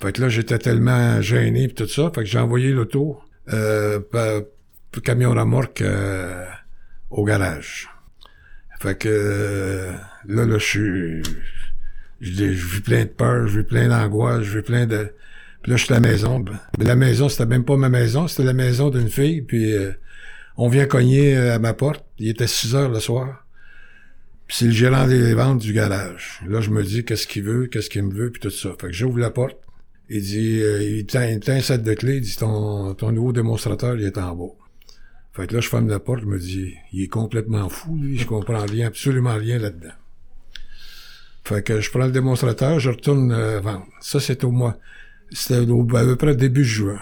Fait 0.00 0.12
que 0.12 0.20
là, 0.20 0.28
j'étais 0.28 0.58
tellement 0.58 1.20
gêné 1.20 1.68
pis 1.68 1.74
tout 1.74 1.86
ça. 1.86 2.10
Fait 2.14 2.22
que 2.22 2.26
j'ai 2.26 2.38
envoyé 2.38 2.72
l'auto 2.72 3.20
euh, 3.52 4.00
camion 5.00 5.30
remorque 5.30 5.82
euh, 5.82 6.44
au 7.10 7.24
garage. 7.24 7.88
Fait 8.80 8.98
que 8.98 9.08
euh, 9.08 9.92
là, 10.26 10.44
là, 10.44 10.58
je 10.58 10.64
suis. 10.64 11.22
Je 12.22 12.44
vis 12.44 12.80
plein 12.80 13.02
de 13.02 13.10
peur, 13.10 13.46
je 13.48 13.58
vis 13.58 13.66
plein 13.66 13.88
d'angoisse, 13.88 14.42
je 14.44 14.58
vis 14.58 14.64
plein 14.64 14.86
de. 14.86 15.12
Puis 15.62 15.72
là, 15.72 15.76
je 15.76 15.84
suis 15.84 15.92
à 15.92 16.00
la 16.00 16.08
maison. 16.08 16.44
Mais 16.78 16.84
la 16.84 16.96
maison, 16.96 17.28
c'était 17.28 17.46
même 17.46 17.64
pas 17.64 17.76
ma 17.76 17.88
maison, 17.88 18.28
c'était 18.28 18.44
la 18.44 18.54
maison 18.54 18.88
d'une 18.88 19.10
fille. 19.10 19.42
Puis 19.42 19.74
on 20.56 20.68
vient 20.68 20.86
cogner 20.86 21.36
euh, 21.36 21.54
à 21.54 21.58
ma 21.58 21.74
porte. 21.74 22.04
Il 22.18 22.28
était 22.28 22.46
6 22.46 22.74
heures 22.74 22.90
le 22.90 23.00
soir. 23.00 23.46
c'est 24.48 24.66
le 24.66 24.72
gérant 24.72 25.06
des 25.06 25.34
ventes 25.34 25.60
du 25.60 25.72
garage. 25.72 26.40
Là, 26.46 26.60
je 26.60 26.70
me 26.70 26.82
dis 26.82 27.04
qu'est-ce 27.04 27.26
qu'il 27.26 27.44
veut, 27.44 27.66
qu'est-ce 27.66 27.90
qu'il 27.90 28.02
me 28.02 28.12
veut, 28.12 28.30
puis 28.30 28.40
tout 28.40 28.50
ça. 28.50 28.70
Fait 28.80 28.88
que 28.88 28.92
j'ouvre 28.92 29.18
la 29.18 29.30
porte. 29.30 29.56
Il 30.10 30.22
dit, 30.22 30.60
euh, 30.60 30.82
il 30.82 31.06
tient, 31.06 31.26
il 31.26 31.40
tient 31.40 31.54
un 31.54 31.60
set 31.60 31.82
de 31.82 31.94
clés. 31.94 32.16
Il 32.16 32.22
dit, 32.22 32.36
ton, 32.36 32.94
ton 32.94 33.12
nouveau 33.12 33.32
démonstrateur, 33.32 33.96
il 33.96 34.04
est 34.04 34.18
en 34.18 34.36
bas. 34.36 34.52
Fait 35.32 35.46
que 35.46 35.54
là, 35.54 35.60
je 35.60 35.68
ferme 35.68 35.88
la 35.88 36.00
porte. 36.00 36.20
Je 36.20 36.26
me 36.26 36.38
dis, 36.38 36.74
il 36.92 37.04
est 37.04 37.08
complètement 37.08 37.68
fou, 37.70 37.96
lui. 37.96 38.18
Je 38.18 38.26
comprends 38.26 38.66
rien, 38.66 38.88
absolument 38.88 39.34
rien 39.34 39.58
là-dedans. 39.58 39.94
Fait 41.44 41.62
que 41.62 41.80
je 41.80 41.90
prends 41.90 42.06
le 42.06 42.12
démonstrateur, 42.12 42.78
je 42.78 42.90
retourne 42.90 43.32
euh, 43.32 43.60
vendre. 43.60 43.86
Ça, 44.00 44.20
c'est 44.20 44.44
au 44.44 44.50
mois... 44.50 44.76
C'était 45.30 45.58
au, 45.70 45.86
à 45.96 46.04
peu 46.04 46.16
près 46.16 46.36
début 46.36 46.64
juin. 46.64 47.00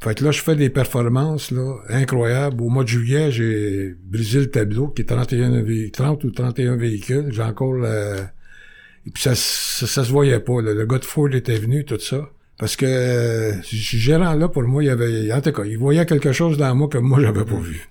Fait 0.00 0.14
que 0.14 0.24
là, 0.24 0.30
je 0.30 0.42
fais 0.42 0.54
des 0.54 0.70
performances 0.70 1.50
là, 1.50 1.76
incroyables. 1.88 2.62
Au 2.62 2.68
mois 2.68 2.84
de 2.84 2.88
juillet, 2.88 3.32
j'ai 3.32 3.94
brisé 4.04 4.40
le 4.40 4.50
tableau, 4.50 4.88
qui 4.88 5.02
est 5.02 5.06
31 5.06 5.64
30 5.92 6.24
ou 6.24 6.30
31 6.30 6.76
véhicules. 6.76 7.28
J'ai 7.30 7.42
encore 7.42 7.72
le... 7.72 8.18
Et 9.06 9.10
puis 9.10 9.22
ça, 9.22 9.34
ça, 9.34 10.04
se 10.04 10.10
voyait 10.10 10.40
pas. 10.40 10.60
Le 10.60 10.84
gars 10.84 10.98
de 10.98 11.04
Ford 11.04 11.32
était 11.32 11.58
venu, 11.58 11.84
tout 11.84 11.98
ça. 11.98 12.28
Parce 12.58 12.74
que 12.76 12.86
euh, 12.86 13.52
gérant 13.62 14.34
là, 14.34 14.48
pour 14.48 14.62
moi, 14.62 14.82
il 14.82 14.88
avait. 14.88 15.32
En 15.32 15.40
tout 15.40 15.52
cas, 15.52 15.64
il 15.64 15.78
voyait 15.78 16.06
quelque 16.06 16.32
chose 16.32 16.56
dans 16.56 16.74
moi 16.74 16.88
que 16.88 16.98
moi, 16.98 17.20
j'avais 17.20 17.44
pas 17.44 17.58
vu. 17.58 17.88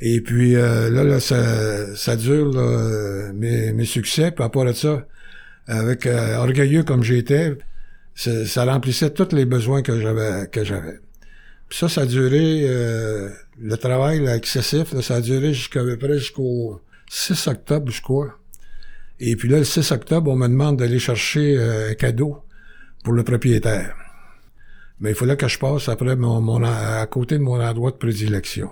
Et 0.00 0.20
puis 0.20 0.56
euh, 0.56 0.90
là, 0.90 1.04
là, 1.04 1.20
ça, 1.20 1.94
ça 1.96 2.16
dure 2.16 2.52
là, 2.52 3.32
mes, 3.32 3.72
mes 3.72 3.84
succès. 3.84 4.30
Puis 4.30 4.44
à 4.44 4.48
part 4.48 4.64
de 4.64 4.72
ça, 4.72 5.06
avec 5.66 6.06
euh, 6.06 6.36
orgueilleux 6.36 6.82
comme 6.82 7.02
j'étais, 7.02 7.56
ça, 8.14 8.64
remplissait 8.64 9.10
tous 9.10 9.34
les 9.34 9.44
besoins 9.44 9.82
que 9.82 10.00
j'avais 10.00 10.48
que 10.48 10.64
j'avais. 10.64 10.98
Puis 11.68 11.78
ça, 11.78 11.88
ça 11.88 12.02
a 12.02 12.06
duré, 12.06 12.62
euh, 12.64 13.28
le 13.58 13.76
travail 13.76 14.20
là, 14.20 14.36
excessif, 14.36 14.98
ça 15.00 15.16
a 15.16 15.20
duré 15.20 15.52
jusqu'à 15.52 15.82
peu 15.82 15.96
près 15.96 16.18
jusqu'au 16.18 16.80
6 17.10 17.48
octobre, 17.48 17.90
je 17.90 18.00
crois. 18.00 18.38
Et 19.18 19.34
puis 19.36 19.48
là, 19.48 19.58
le 19.58 19.64
6 19.64 19.90
octobre, 19.90 20.30
on 20.30 20.36
me 20.36 20.46
demande 20.46 20.78
d'aller 20.78 20.98
chercher 20.98 21.56
euh, 21.58 21.90
un 21.90 21.94
cadeau 21.94 22.38
pour 23.02 23.14
le 23.14 23.24
propriétaire. 23.24 23.94
Mais 25.00 25.10
il 25.10 25.14
fallait 25.14 25.36
que 25.36 25.48
je 25.48 25.58
passe 25.58 25.88
après 25.88 26.16
mon, 26.16 26.40
mon 26.40 26.62
à 26.62 27.04
côté 27.06 27.36
de 27.36 27.42
mon 27.42 27.60
endroit 27.60 27.90
de 27.90 27.96
prédilection. 27.96 28.70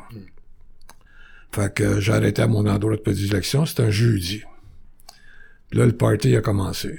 Fait 1.55 1.73
que 1.73 2.01
j'ai 2.01 2.13
à 2.13 2.47
mon 2.49 2.67
endroit 2.67 2.97
de 2.97 3.01
prédilection, 3.01 3.65
c'était 3.65 3.85
un 3.85 3.91
jeudi. 3.91 4.43
Puis 5.71 5.79
là, 5.79 5.87
le 5.87 5.93
party 5.93 6.35
a 6.35 6.41
commencé. 6.41 6.99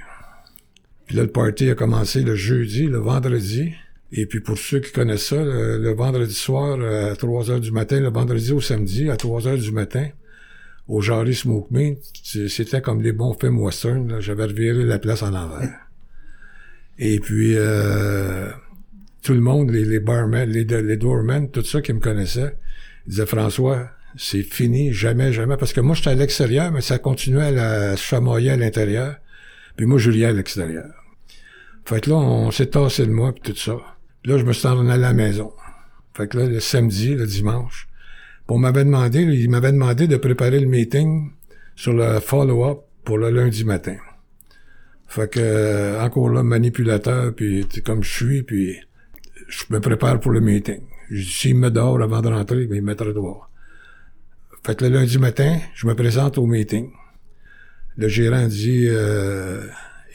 Puis 1.05 1.17
là, 1.17 1.23
le 1.23 1.29
party 1.29 1.69
a 1.71 1.75
commencé 1.75 2.21
le 2.21 2.35
jeudi, 2.35 2.87
le 2.87 2.99
vendredi. 2.99 3.73
Et 4.13 4.25
puis 4.25 4.39
pour 4.39 4.57
ceux 4.57 4.79
qui 4.79 4.93
connaissent 4.93 5.27
ça, 5.27 5.43
le, 5.43 5.93
vendredi 5.93 6.33
soir 6.33 6.79
à 6.79 7.17
3 7.17 7.51
heures 7.51 7.59
du 7.59 7.71
matin, 7.71 7.99
le 7.99 8.07
vendredi 8.07 8.53
au 8.53 8.61
samedi 8.61 9.09
à 9.09 9.17
3 9.17 9.45
heures 9.49 9.57
du 9.57 9.73
matin, 9.73 10.07
au 10.87 11.01
Jarry 11.01 11.35
Smoke 11.35 11.67
Meat, 11.71 11.99
c'était 12.47 12.79
comme 12.81 13.01
les 13.01 13.11
bons 13.11 13.33
films 13.33 13.59
western. 13.59 14.21
J'avais 14.21 14.45
reviré 14.45 14.85
la 14.85 14.99
place 14.99 15.21
en 15.21 15.33
envers. 15.33 15.81
Et 16.97 17.19
puis, 17.19 17.57
euh, 17.57 18.49
tout 19.21 19.33
le 19.33 19.41
monde, 19.41 19.71
les, 19.71 19.83
les 19.83 19.99
barmen, 19.99 20.49
les, 20.49 20.63
les 20.63 20.95
doormen, 20.95 21.51
tout 21.51 21.65
ça 21.65 21.81
qui 21.81 21.91
me 21.91 21.99
connaissait, 21.99 22.55
disait 23.05 23.25
François, 23.25 23.89
c'est 24.17 24.43
fini, 24.43 24.93
jamais, 24.93 25.33
jamais. 25.33 25.57
Parce 25.57 25.73
que 25.73 25.81
moi, 25.81 25.95
j'étais 25.95 26.11
à 26.11 26.15
l'extérieur, 26.15 26.71
mais 26.71 26.81
ça 26.81 26.97
continuait 26.97 27.57
à, 27.57 27.95
chamoyer 27.95 28.51
à 28.51 28.57
l'intérieur. 28.57 29.15
Puis 29.75 29.85
moi, 29.85 29.97
je 29.97 30.11
riais 30.11 30.27
à 30.27 30.31
l'extérieur. 30.31 30.91
Fait 31.85 32.01
que 32.01 32.09
là, 32.09 32.15
on 32.15 32.51
s'est 32.51 32.67
tassé 32.67 33.05
de 33.05 33.11
moi, 33.11 33.33
puis 33.33 33.53
tout 33.53 33.59
ça. 33.59 33.77
Là, 34.23 34.37
je 34.37 34.43
me 34.43 34.53
suis 34.53 34.67
en 34.67 34.87
à 34.89 34.97
la 34.97 35.13
maison. 35.13 35.51
Fait 36.13 36.27
que 36.27 36.37
là, 36.37 36.47
le 36.47 36.59
samedi, 36.59 37.13
le 37.13 37.27
dimanche, 37.27 37.87
on 38.47 38.57
m'avait 38.57 38.85
demandé, 38.85 39.21
il 39.21 39.49
m'avait 39.49 39.71
demandé 39.71 40.07
de 40.07 40.17
préparer 40.17 40.59
le 40.59 40.67
meeting 40.67 41.31
sur 41.75 41.93
le 41.93 42.19
follow-up 42.19 42.79
pour 43.03 43.17
le 43.17 43.29
lundi 43.29 43.65
matin. 43.65 43.97
Fait 45.07 45.29
que, 45.29 45.39
euh, 45.39 46.01
encore 46.01 46.29
là, 46.29 46.41
manipulateur, 46.43 47.33
puis 47.35 47.67
comme 47.85 48.03
je 48.03 48.11
suis, 48.11 48.43
puis 48.43 48.77
je 49.47 49.65
me 49.69 49.79
prépare 49.79 50.19
pour 50.19 50.31
le 50.31 50.39
meeting. 50.39 50.81
S'il 51.11 51.55
me 51.55 51.69
dort 51.69 52.01
avant 52.01 52.21
de 52.21 52.29
rentrer, 52.29 52.65
ben, 52.65 52.77
il 52.77 52.81
me 52.81 52.87
mettra 52.87 53.11
dehors. 53.11 53.49
Fait 54.65 54.75
que 54.75 54.83
le 54.83 54.89
lundi 54.89 55.19
matin, 55.19 55.59
je 55.75 55.85
me 55.85 55.93
présente 55.93 56.39
au 56.39 56.47
meeting. 56.47 56.89
Le 57.97 58.07
gérant 58.07 58.47
dit, 58.47 58.87
euh, 58.87 59.61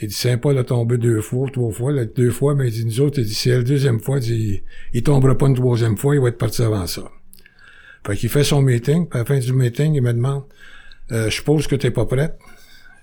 il 0.03 0.09
dit, 0.09 0.15
Saint-Paul 0.15 0.59
a 0.59 0.65
deux 0.65 1.21
fois, 1.21 1.49
trois 1.53 1.71
fois, 1.71 2.05
deux 2.05 2.33
fois, 2.33 2.57
mais 2.57 2.67
il 2.67 2.73
dit, 2.73 2.85
nous 2.85 3.01
autres, 3.01 3.21
il 3.21 3.27
dit, 3.27 3.35
c'est 3.35 3.51
la 3.51 3.63
deuxième 3.63 4.01
fois, 4.01 4.19
il 4.19 4.23
dit, 4.23 4.63
il 4.93 5.05
tombera 5.05 5.39
pas 5.39 5.47
une 5.47 5.55
troisième 5.55 5.97
fois, 5.97 6.17
il 6.17 6.21
va 6.21 6.31
être 6.31 6.39
parti 6.39 6.63
avant 6.63 6.89
ça. 6.89 7.13
Fait 8.05 8.17
qu'il 8.17 8.29
fait 8.29 8.43
son 8.43 8.61
meeting, 8.61 9.07
puis 9.09 9.21
à 9.21 9.23
la 9.23 9.25
fin 9.25 9.39
du 9.39 9.53
meeting, 9.53 9.95
il 9.95 10.03
me 10.03 10.13
demande, 10.13 10.43
euh, 11.13 11.27
je 11.27 11.37
suppose 11.37 11.69
que 11.69 11.77
t'es 11.77 11.93
pas 11.93 12.07
prête. 12.07 12.37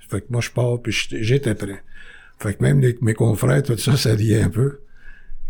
Fait 0.10 0.20
que 0.20 0.26
moi, 0.30 0.42
je 0.42 0.52
pars, 0.52 0.82
puis 0.82 0.92
j'étais 0.92 1.56
prêt. 1.56 1.82
Fait 2.40 2.56
que 2.56 2.62
même 2.62 2.82
mes 3.02 3.14
confrères, 3.14 3.64
tout 3.64 3.78
ça, 3.78 3.96
ça 3.96 4.14
riait 4.16 4.42
un 4.42 4.50
peu. 4.50 4.82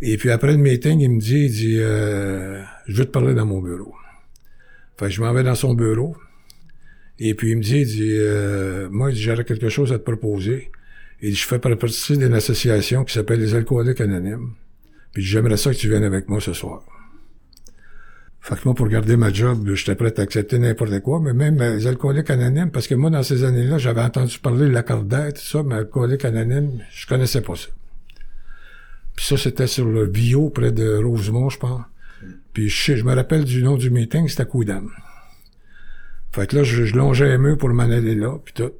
Et 0.03 0.17
puis 0.17 0.29
après 0.29 0.51
le 0.51 0.59
meeting, 0.59 0.99
il 0.99 1.09
me 1.09 1.19
dit, 1.19 1.45
il 1.45 1.51
dit, 1.51 1.77
euh, 1.79 2.61
je 2.85 2.97
veux 2.97 3.05
te 3.05 3.11
parler 3.11 3.33
dans 3.33 3.47
mon 3.47 3.61
bureau. 3.61 3.95
Fait 4.97 5.05
que 5.05 5.11
je 5.11 5.21
m'en 5.21 5.33
vais 5.33 5.43
dans 5.43 5.55
son 5.55 5.73
bureau. 5.73 6.15
Et 7.19 7.33
puis 7.33 7.51
il 7.51 7.57
me 7.57 7.63
dit, 7.63 7.79
il 7.79 7.87
dit, 7.87 8.15
euh, 8.17 8.89
moi, 8.91 9.11
j'aurais 9.11 9.45
quelque 9.45 9.69
chose 9.69 9.91
à 9.91 9.99
te 9.99 10.03
proposer. 10.03 10.71
Et 11.21 11.31
je 11.31 11.45
fais 11.47 11.59
partie 11.59 12.17
d'une 12.17 12.33
association 12.33 13.03
qui 13.03 13.13
s'appelle 13.13 13.39
les 13.39 13.55
alcooliques 13.55 14.01
anonymes. 14.01 14.51
Puis 15.13 15.23
j'aimerais 15.23 15.57
ça 15.57 15.71
que 15.71 15.77
tu 15.77 15.89
viennes 15.89 16.03
avec 16.03 16.29
moi 16.29 16.39
ce 16.39 16.53
soir. 16.53 16.83
Fait 18.39 18.55
que 18.55 18.61
moi, 18.65 18.75
pour 18.75 18.87
garder 18.87 19.17
ma 19.17 19.33
job, 19.33 19.69
j'étais 19.73 19.95
prêt 19.95 20.13
à 20.17 20.21
accepter 20.21 20.57
n'importe 20.57 20.99
quoi, 21.01 21.19
mais 21.19 21.33
même 21.33 21.59
les 21.59 21.85
alcooliques 21.85 22.29
anonymes, 22.29 22.71
parce 22.71 22.87
que 22.87 22.95
moi, 22.95 23.09
dans 23.09 23.23
ces 23.23 23.43
années-là, 23.43 23.77
j'avais 23.77 24.01
entendu 24.01 24.39
parler 24.39 24.67
de 24.67 24.71
la 24.71 24.83
d'aide, 24.83 25.33
tout 25.33 25.41
ça, 25.41 25.63
mais 25.63 25.75
alcooliques 25.75 26.23
anonymes, 26.23 26.81
je 26.91 27.07
connaissais 27.07 27.41
pas 27.41 27.55
ça. 27.55 27.67
Puis 29.15 29.25
ça, 29.25 29.37
c'était 29.37 29.67
sur 29.67 29.85
le 29.85 30.05
bio, 30.05 30.49
près 30.49 30.71
de 30.71 30.95
Rosemont, 30.95 31.49
je 31.49 31.57
pense. 31.57 31.81
Puis 32.53 32.69
je, 32.69 32.95
je 32.95 33.03
me 33.03 33.13
rappelle 33.13 33.43
du 33.43 33.63
nom 33.63 33.77
du 33.77 33.89
meeting, 33.89 34.27
c'était 34.27 34.45
Coudam. 34.45 34.89
Fait 36.31 36.47
que 36.47 36.57
là, 36.57 36.63
je, 36.63 36.95
longeais 36.95 37.31
un 37.31 37.37
mur 37.37 37.57
pour 37.57 37.69
m'en 37.69 37.83
aller 37.83 38.15
là, 38.15 38.37
puis 38.43 38.53
tout. 38.53 38.71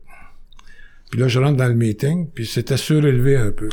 Puis 1.10 1.20
là, 1.20 1.28
je 1.28 1.40
rentre 1.40 1.58
dans 1.58 1.68
le 1.68 1.76
meeting, 1.76 2.30
puis 2.30 2.46
c'était 2.46 2.78
surélevé 2.78 3.38
un 3.38 3.52
peu. 3.52 3.70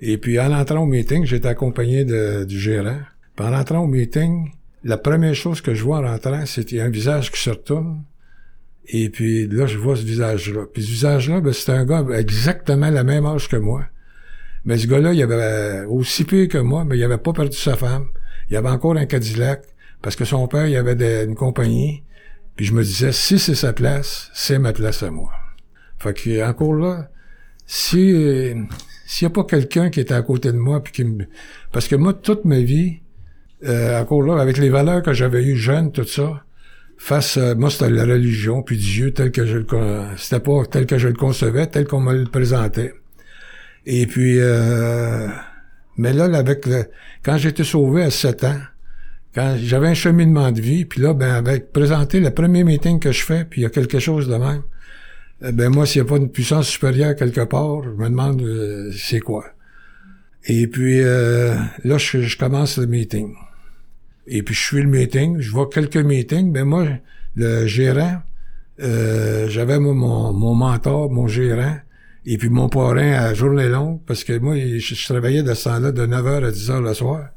Et 0.00 0.16
puis 0.18 0.38
en 0.40 0.52
entrant 0.52 0.80
au 0.80 0.86
meeting, 0.86 1.24
j'étais 1.24 1.48
accompagné 1.48 2.04
du 2.04 2.58
gérant. 2.58 3.00
Puis 3.36 3.46
en 3.46 3.52
entrant 3.52 3.80
au 3.80 3.86
meeting, 3.86 4.50
la 4.84 4.96
première 4.96 5.34
chose 5.34 5.60
que 5.60 5.74
je 5.74 5.82
vois 5.82 5.98
en 5.98 6.02
rentrant, 6.02 6.46
c'était 6.46 6.80
un 6.80 6.88
visage 6.88 7.30
qui 7.30 7.40
se 7.40 7.50
retourne. 7.50 8.04
Et 8.86 9.10
puis 9.10 9.46
là, 9.48 9.66
je 9.66 9.76
vois 9.76 9.96
ce 9.96 10.02
visage-là. 10.02 10.66
Puis 10.72 10.82
ce 10.82 10.90
visage-là, 10.90 11.40
ben, 11.40 11.52
c'était 11.52 11.72
un 11.72 11.84
gars 11.84 12.06
exactement 12.16 12.90
la 12.90 13.04
même 13.04 13.26
âge 13.26 13.48
que 13.48 13.56
moi. 13.56 13.84
Mais 14.64 14.78
ce 14.78 14.86
gars-là, 14.86 15.12
il 15.12 15.22
avait 15.22 15.84
aussi 15.86 16.24
pire 16.24 16.48
que 16.48 16.58
moi, 16.58 16.84
mais 16.84 16.96
il 16.96 17.04
avait 17.04 17.18
pas 17.18 17.32
perdu 17.32 17.56
sa 17.56 17.76
femme. 17.76 18.06
Il 18.50 18.56
avait 18.56 18.68
encore 18.68 18.96
un 18.96 19.06
Cadillac, 19.06 19.62
parce 20.02 20.16
que 20.16 20.24
son 20.24 20.46
père, 20.48 20.66
il 20.66 20.76
avait 20.76 21.24
une 21.24 21.34
compagnie. 21.34 22.02
Puis 22.56 22.66
je 22.66 22.74
me 22.74 22.82
disais, 22.82 23.12
si 23.12 23.38
c'est 23.38 23.54
sa 23.54 23.72
place, 23.72 24.30
c'est 24.34 24.58
ma 24.58 24.72
place 24.72 25.02
à 25.02 25.10
moi. 25.10 25.32
Fait 25.98 26.14
que 26.14 26.48
encore 26.48 26.74
là, 26.74 27.08
si 27.66 28.54
s'il 29.08 29.24
y 29.24 29.26
a 29.26 29.30
pas 29.30 29.44
quelqu'un 29.44 29.88
qui 29.88 30.00
était 30.00 30.12
à 30.12 30.20
côté 30.20 30.52
de 30.52 30.58
moi, 30.58 30.82
puis 30.84 30.92
qui 30.92 31.02
me... 31.02 31.24
Parce 31.72 31.88
que 31.88 31.96
moi, 31.96 32.12
toute 32.12 32.44
ma 32.44 32.60
vie, 32.60 32.98
euh, 33.64 33.98
encore 33.98 34.22
là, 34.22 34.38
avec 34.38 34.58
les 34.58 34.68
valeurs 34.68 35.02
que 35.02 35.14
j'avais 35.14 35.42
eues 35.42 35.56
jeune, 35.56 35.92
tout 35.92 36.04
ça, 36.04 36.44
face 36.98 37.38
à, 37.38 37.54
moi, 37.54 37.70
c'était 37.70 37.88
la 37.88 38.04
religion, 38.04 38.62
puis 38.62 38.76
Dieu 38.76 39.12
tel 39.12 39.32
que 39.32 39.46
je 39.46 39.56
le, 39.56 39.66
c'était 40.18 40.40
pas 40.40 40.62
tel 40.70 40.84
que 40.84 40.98
je 40.98 41.08
le 41.08 41.14
concevais, 41.14 41.66
tel 41.68 41.86
qu'on 41.86 42.00
me 42.00 42.12
le 42.12 42.26
présentait. 42.26 42.92
Et 43.86 44.06
puis, 44.06 44.38
euh, 44.40 45.28
mais 45.98 46.12
là, 46.12 46.24
avec 46.36 46.66
le, 46.66 46.84
quand 47.22 47.36
j'étais 47.36 47.64
sauvé 47.64 48.04
à 48.04 48.10
7 48.10 48.44
ans, 48.44 48.60
quand 49.34 49.56
j'avais 49.60 49.88
un 49.88 49.94
cheminement 49.94 50.50
de 50.52 50.60
vie, 50.60 50.84
puis 50.84 51.02
là, 51.02 51.12
ben, 51.12 51.34
avec 51.34 51.72
présenter 51.72 52.20
le 52.20 52.30
premier 52.30 52.64
meeting 52.64 52.98
que 52.98 53.12
je 53.12 53.24
fais, 53.24 53.44
puis 53.44 53.60
il 53.60 53.64
y 53.64 53.66
a 53.66 53.70
quelque 53.70 53.98
chose 53.98 54.28
de 54.28 54.36
même, 54.36 54.62
eh 55.44 55.52
ben 55.52 55.68
moi, 55.68 55.86
s'il 55.86 56.02
n'y 56.02 56.08
a 56.08 56.10
pas 56.10 56.16
une 56.16 56.30
puissance 56.30 56.68
supérieure 56.68 57.14
quelque 57.14 57.42
part, 57.42 57.82
je 57.84 57.90
me 57.90 58.08
demande 58.08 58.42
euh, 58.42 58.90
c'est 58.96 59.20
quoi. 59.20 59.44
Et 60.46 60.66
puis 60.66 61.00
là, 61.00 61.98
je, 61.98 62.38
commence 62.38 62.78
le 62.78 62.86
meeting. 62.86 63.34
Et 64.26 64.42
puis 64.42 64.54
je 64.54 64.60
suis 64.60 64.82
le 64.82 64.88
meeting, 64.88 65.40
je 65.40 65.50
vois 65.50 65.68
quelques 65.68 65.96
meetings, 65.96 66.50
mais 66.50 66.64
moi, 66.64 66.86
le 67.36 67.66
gérant, 67.66 68.22
euh, 68.80 69.48
j'avais 69.48 69.78
mon, 69.78 69.94
mon 69.94 70.54
mentor, 70.54 71.10
mon 71.10 71.26
gérant, 71.26 71.76
et 72.30 72.36
puis 72.36 72.50
mon 72.50 72.68
parrain 72.68 73.12
à 73.12 73.32
journée 73.32 73.68
longue, 73.68 74.00
parce 74.06 74.22
que 74.22 74.38
moi, 74.38 74.54
je, 74.54 75.06
travaillais 75.06 75.42
de 75.42 75.54
ce 75.54 75.64
temps-là 75.64 75.92
de 75.92 76.06
9h 76.06 76.44
à 76.44 76.50
10h 76.50 76.82
le 76.82 76.92
soir. 76.92 77.30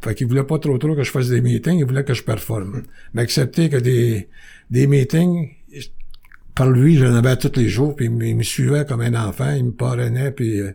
Fait 0.00 0.14
qu'il 0.14 0.28
voulait 0.28 0.44
pas 0.44 0.60
trop 0.60 0.78
trop 0.78 0.94
que 0.94 1.02
je 1.02 1.10
fasse 1.10 1.28
des 1.28 1.40
meetings, 1.40 1.80
il 1.80 1.84
voulait 1.84 2.04
que 2.04 2.14
je 2.14 2.22
performe. 2.22 2.84
Mais 3.12 3.22
accepter 3.22 3.68
que 3.68 3.78
des, 3.78 4.28
des 4.70 4.86
meetings, 4.86 5.48
par 6.54 6.70
lui, 6.70 6.96
j'en 6.96 7.12
avais 7.16 7.36
tous 7.36 7.58
les 7.58 7.68
jours, 7.68 7.96
puis 7.96 8.06
il 8.06 8.36
me, 8.36 8.42
suivait 8.44 8.84
comme 8.84 9.00
un 9.00 9.14
enfant, 9.14 9.52
il 9.52 9.64
me 9.64 9.72
parrainait, 9.72 10.30
puis 10.30 10.60
euh, 10.60 10.70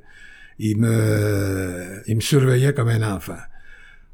il 0.60 0.77
me 0.77 2.01
il 2.07 2.17
me 2.17 2.21
surveillait 2.21 2.73
comme 2.73 2.89
un 2.89 3.15
enfant. 3.15 3.39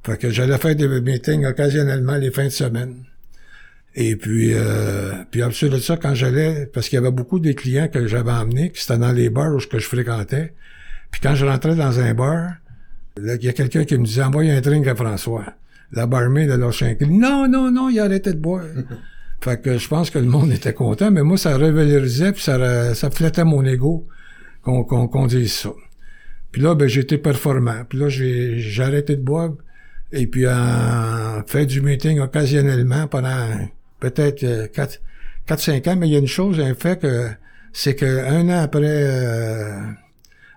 Fait 0.04 0.20
que 0.20 0.30
j'allais 0.30 0.60
faire 0.60 0.76
des 0.76 0.88
meetings 1.02 1.48
occasionnellement 1.48 2.18
les 2.18 2.30
fins 2.30 2.46
de 2.46 2.50
semaine. 2.50 3.07
Et 4.00 4.16
puis, 4.16 4.52
euh, 4.54 5.24
puis 5.32 5.42
ensuite 5.44 5.72
de 5.72 5.80
ça, 5.80 5.98
quand 5.98 6.14
j'allais, 6.14 6.68
parce 6.72 6.88
qu'il 6.88 6.98
y 6.98 7.00
avait 7.00 7.12
beaucoup 7.12 7.40
de 7.40 7.52
clients 7.52 7.88
que 7.88 8.06
j'avais 8.06 8.32
emmenés, 8.32 8.70
qui 8.70 8.84
étaient 8.84 9.00
dans 9.00 9.12
les 9.12 9.32
bars 9.32 9.52
où 9.52 9.60
je 9.60 9.68
fréquentais. 9.80 10.54
Puis 11.10 11.20
quand 11.20 11.34
je 11.34 11.48
rentrais 11.48 11.76
dans 11.76 12.00
un 12.00 12.14
bar, 12.14 12.52
il 13.18 13.44
y 13.44 13.50
a 13.50 13.54
quelqu'un 13.54 13.86
qui 13.86 13.98
me 13.98 14.06
disait 14.06 14.22
envoie 14.22 14.44
un 14.44 14.62
drink 14.62 14.86
à 14.86 14.96
François. 14.96 15.46
La 15.92 16.06
barmaid 16.06 16.48
de 16.48 16.54
leur 16.54 16.74
Non, 17.10 17.48
non, 17.48 17.72
non, 17.72 17.90
il 17.90 18.00
a 18.00 18.04
arrêté 18.04 18.34
de 18.34 18.38
boire. 18.40 18.66
fait 19.42 19.60
que 19.60 19.80
je 19.80 19.88
pense 19.88 20.12
que 20.12 20.20
le 20.20 20.26
monde 20.26 20.52
était 20.52 20.74
content, 20.74 21.10
mais 21.10 21.24
moi, 21.24 21.40
ça 21.40 21.58
revalorisait, 21.58 22.34
puis 22.34 22.44
ça, 22.44 22.94
ça 22.94 23.10
flattait 23.10 23.46
mon 23.46 23.66
ego 23.66 24.08
qu'on 24.62 24.84
qu'on 24.84 25.26
dise 25.26 25.54
ça. 25.54 25.72
Puis 26.52 26.62
là, 26.62 26.76
ben, 26.76 26.88
j'étais 26.88 27.18
performant. 27.18 27.84
Puis 27.90 27.98
là, 27.98 28.10
j'ai 28.10 28.84
arrêté 28.84 29.16
de 29.16 29.24
boire. 29.24 29.54
Et 30.12 30.28
puis, 30.28 30.46
on 30.48 31.44
fait 31.48 31.66
du 31.66 31.82
meeting 31.82 32.20
occasionnellement 32.20 33.08
pendant 33.08 33.68
peut-être 34.00 34.72
4, 34.72 35.02
euh, 35.52 35.58
5 35.58 35.88
ans, 35.88 35.96
mais 35.96 36.08
il 36.08 36.14
y 36.14 36.16
a 36.16 36.20
une 36.20 36.28
chose, 36.28 36.60
un 36.60 36.76
fait 36.76 37.00
que 37.00 37.30
c'est 37.74 37.96
que 37.96 38.26
un 38.26 38.50
an 38.50 38.64
après 38.64 38.82
euh, 38.86 39.82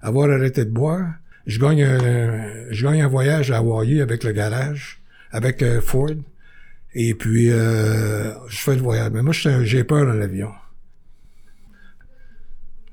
avoir 0.03 0.31
arrêté 0.31 0.65
de 0.65 0.71
boire, 0.71 1.15
je 1.47 1.59
gagne 1.59 1.83
un, 1.83 2.71
je 2.71 2.87
gagne 2.87 3.03
un 3.03 3.09
voyage 3.09 3.51
à 3.51 3.59
Hawaii 3.59 4.01
avec 4.01 4.25
le 4.25 4.33
garage, 4.33 5.01
avec 5.33 5.63
euh, 5.63 5.81
Ford. 5.81 6.11
Et 6.93 7.15
puis, 7.15 7.51
je 7.51 8.35
fais 8.51 8.75
le 8.75 8.83
voyage. 8.83 9.11
Mais 9.13 9.23
moi, 9.23 9.33
j'ai 9.33 9.85
peur 9.85 10.07
dans 10.07 10.13
l'avion. 10.13 10.51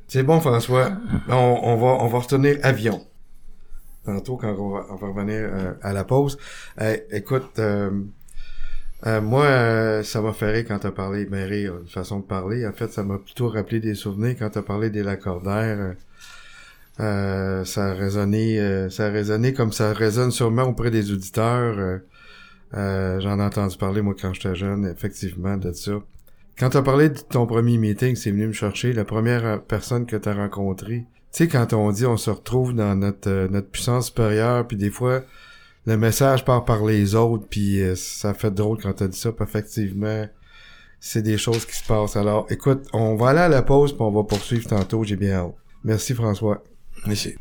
C'est 0.07 0.21
bon, 0.21 0.39
François. 0.39 0.91
On, 1.27 1.75
va, 1.77 2.03
on 2.03 2.07
va 2.07 2.19
retenir 2.19 2.59
avion 2.61 3.07
tantôt 4.07 4.37
quand 4.37 4.55
on 4.57 4.69
va, 4.69 4.85
on 4.89 4.95
va 4.95 5.07
revenir 5.07 5.49
euh, 5.51 5.73
à 5.81 5.93
la 5.93 6.03
pause. 6.03 6.37
Euh, 6.81 6.97
écoute, 7.11 7.59
euh, 9.05 9.21
moi, 9.21 10.03
ça 10.03 10.21
m'a 10.21 10.33
fait 10.33 10.51
rire 10.51 10.65
quand 10.67 10.79
t'as 10.79 10.91
parlé, 10.91 11.25
ben 11.25 11.47
rire, 11.47 11.75
une 11.81 11.87
façon 11.87 12.19
de 12.19 12.25
parler. 12.25 12.65
En 12.65 12.73
fait, 12.73 12.91
ça 12.91 13.03
m'a 13.03 13.19
plutôt 13.19 13.49
rappelé 13.49 13.79
des 13.79 13.93
souvenirs 13.93 14.35
quand 14.39 14.49
t'as 14.49 14.63
parlé 14.63 14.89
des 14.89 15.03
lacordaires. 15.03 15.93
ça 16.97 17.85
a 17.85 17.93
résonné, 17.93 18.89
ça 18.89 19.07
a 19.07 19.09
résonné 19.09 19.53
comme 19.53 19.71
ça 19.71 19.93
résonne 19.93 20.31
sûrement 20.31 20.63
auprès 20.63 20.89
des 20.91 21.11
auditeurs. 21.11 21.99
J'en 22.73 23.39
ai 23.39 23.43
entendu 23.43 23.77
parler 23.77 24.01
moi 24.01 24.15
quand 24.19 24.33
j'étais 24.33 24.55
jeune, 24.55 24.85
effectivement, 24.85 25.57
de 25.57 25.71
ça. 25.73 25.93
Quand 26.57 26.71
t'as 26.71 26.81
parlé 26.81 27.09
de 27.09 27.19
ton 27.19 27.45
premier 27.45 27.77
meeting, 27.77 28.15
c'est 28.15 28.31
venu 28.31 28.47
me 28.47 28.53
chercher. 28.53 28.91
La 28.91 29.05
première 29.05 29.61
personne 29.61 30.07
que 30.07 30.15
t'as 30.15 30.33
rencontrée, 30.33 31.05
tu 31.31 31.43
sais, 31.43 31.47
quand 31.47 31.71
on 31.73 31.91
dit 31.91 32.07
on 32.07 32.17
se 32.17 32.31
retrouve 32.31 32.73
dans 32.73 32.95
notre, 32.95 33.29
euh, 33.29 33.47
notre 33.47 33.69
puissance 33.69 34.07
supérieure, 34.07 34.65
puis 34.65 34.75
des 34.75 34.89
fois, 34.89 35.21
le 35.87 35.95
message 35.95 36.43
part 36.43 36.65
par 36.65 36.83
les 36.83 37.15
autres, 37.15 37.47
puis 37.49 37.79
euh, 37.79 37.95
ça 37.95 38.33
fait 38.33 38.51
drôle 38.51 38.77
quand 38.77 38.91
t'as 38.91 39.07
dit 39.07 39.17
ça, 39.17 39.31
effectivement, 39.39 40.27
c'est 40.99 41.21
des 41.21 41.37
choses 41.37 41.65
qui 41.65 41.77
se 41.77 41.83
passent. 41.85 42.17
Alors, 42.17 42.45
écoute, 42.49 42.85
on 42.91 43.15
va 43.15 43.29
aller 43.29 43.39
à 43.39 43.47
la 43.47 43.61
pause, 43.61 43.93
puis 43.93 44.01
on 44.01 44.11
va 44.11 44.25
poursuivre 44.25 44.67
tantôt, 44.67 45.05
j'ai 45.05 45.15
bien 45.15 45.31
hâte. 45.31 45.55
Merci 45.85 46.13
François. 46.13 46.61
Merci. 47.05 47.35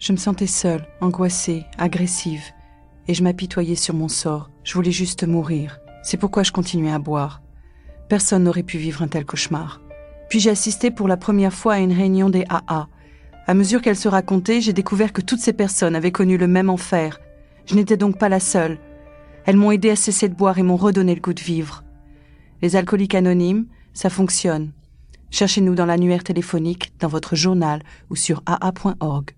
Je 0.00 0.12
me 0.12 0.16
sentais 0.16 0.46
seule, 0.46 0.86
angoissée, 1.02 1.64
agressive, 1.76 2.42
et 3.06 3.12
je 3.12 3.22
m'apitoyais 3.22 3.76
sur 3.76 3.92
mon 3.92 4.08
sort. 4.08 4.50
Je 4.64 4.72
voulais 4.72 4.90
juste 4.90 5.24
mourir. 5.24 5.78
C'est 6.02 6.16
pourquoi 6.16 6.44
je 6.44 6.52
continuais 6.52 6.90
à 6.90 6.98
boire. 6.98 7.42
Personne 8.08 8.44
n'aurait 8.44 8.62
pu 8.62 8.78
vivre 8.78 9.02
un 9.02 9.08
tel 9.08 9.26
cauchemar. 9.26 9.82
Puis 10.30 10.40
j'ai 10.40 10.50
assisté 10.50 10.90
pour 10.90 11.06
la 11.06 11.18
première 11.18 11.52
fois 11.52 11.74
à 11.74 11.80
une 11.80 11.92
réunion 11.92 12.30
des 12.30 12.46
AA. 12.48 12.88
À 13.46 13.54
mesure 13.54 13.82
qu'elle 13.82 13.96
se 13.96 14.08
racontait, 14.08 14.62
j'ai 14.62 14.72
découvert 14.72 15.12
que 15.12 15.20
toutes 15.20 15.40
ces 15.40 15.52
personnes 15.52 15.94
avaient 15.94 16.12
connu 16.12 16.38
le 16.38 16.46
même 16.46 16.70
enfer. 16.70 17.20
Je 17.66 17.74
n'étais 17.74 17.96
donc 17.96 18.18
pas 18.18 18.28
la 18.28 18.40
seule. 18.40 18.78
Elles 19.44 19.56
m'ont 19.56 19.70
aidé 19.70 19.90
à 19.90 19.96
cesser 19.96 20.28
de 20.28 20.34
boire 20.34 20.58
et 20.58 20.62
m'ont 20.62 20.76
redonné 20.76 21.14
le 21.14 21.20
goût 21.20 21.34
de 21.34 21.40
vivre. 21.40 21.84
Les 22.60 22.76
alcooliques 22.76 23.14
anonymes, 23.14 23.66
ça 23.92 24.10
fonctionne. 24.10 24.72
Cherchez-nous 25.30 25.74
dans 25.74 25.86
l'annuaire 25.86 26.24
téléphonique, 26.24 26.92
dans 27.00 27.08
votre 27.08 27.34
journal 27.36 27.82
ou 28.10 28.16
sur 28.16 28.42
aa.org. 28.46 29.30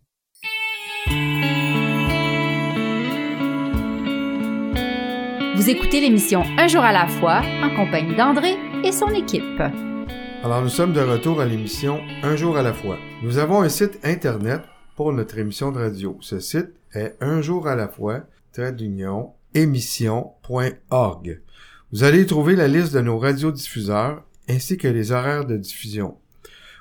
Vous 5.56 5.70
écoutez 5.70 6.00
l'émission 6.00 6.42
Un 6.58 6.66
jour 6.66 6.82
à 6.82 6.92
la 6.92 7.06
fois 7.06 7.40
en 7.62 7.74
compagnie 7.74 8.16
d'André 8.16 8.56
et 8.84 8.92
son 8.92 9.08
équipe. 9.10 9.62
Alors 10.42 10.60
nous 10.60 10.68
sommes 10.68 10.92
de 10.92 11.00
retour 11.00 11.40
à 11.40 11.46
l'émission 11.46 12.00
Un 12.22 12.36
jour 12.36 12.58
à 12.58 12.62
la 12.62 12.74
fois. 12.74 12.98
Nous 13.22 13.38
avons 13.38 13.62
un 13.62 13.68
site 13.68 13.98
internet 14.02 14.62
pour 14.96 15.12
notre 15.12 15.38
émission 15.38 15.72
de 15.72 15.78
radio. 15.78 16.18
Ce 16.20 16.40
site 16.40 16.74
est 16.94 17.16
un 17.20 17.42
jour 17.42 17.68
à 17.68 17.74
la 17.74 17.88
fois, 17.88 18.22
trait 18.52 18.72
d'union, 18.72 19.32
émission.org. 19.54 21.40
Vous 21.92 22.04
allez 22.04 22.22
y 22.22 22.26
trouver 22.26 22.56
la 22.56 22.68
liste 22.68 22.92
de 22.92 23.00
nos 23.00 23.18
radiodiffuseurs 23.18 24.24
ainsi 24.48 24.76
que 24.76 24.88
les 24.88 25.12
horaires 25.12 25.44
de 25.44 25.56
diffusion. 25.56 26.16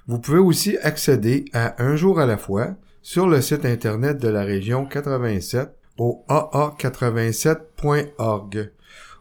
Vous 0.07 0.19
pouvez 0.19 0.39
aussi 0.39 0.77
accéder 0.77 1.45
à 1.53 1.81
Un 1.81 1.95
jour 1.95 2.19
à 2.19 2.25
la 2.25 2.37
fois 2.37 2.75
sur 3.01 3.27
le 3.27 3.41
site 3.41 3.65
internet 3.65 4.17
de 4.17 4.27
la 4.27 4.43
région 4.43 4.85
87 4.85 5.69
au 5.97 6.25
aa87.org. 6.29 8.71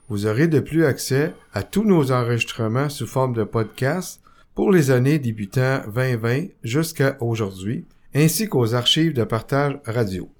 Vous 0.08 0.26
aurez 0.26 0.48
de 0.48 0.58
plus 0.60 0.84
accès 0.84 1.32
à 1.52 1.62
tous 1.62 1.84
nos 1.84 2.10
enregistrements 2.12 2.88
sous 2.88 3.06
forme 3.06 3.34
de 3.34 3.44
podcast 3.44 4.20
pour 4.54 4.72
les 4.72 4.90
années 4.90 5.18
débutant 5.18 5.82
2020 5.94 6.46
jusqu'à 6.62 7.16
aujourd'hui, 7.20 7.86
ainsi 8.14 8.48
qu'aux 8.48 8.74
archives 8.74 9.14
de 9.14 9.24
partage 9.24 9.78
radio. 9.86 10.30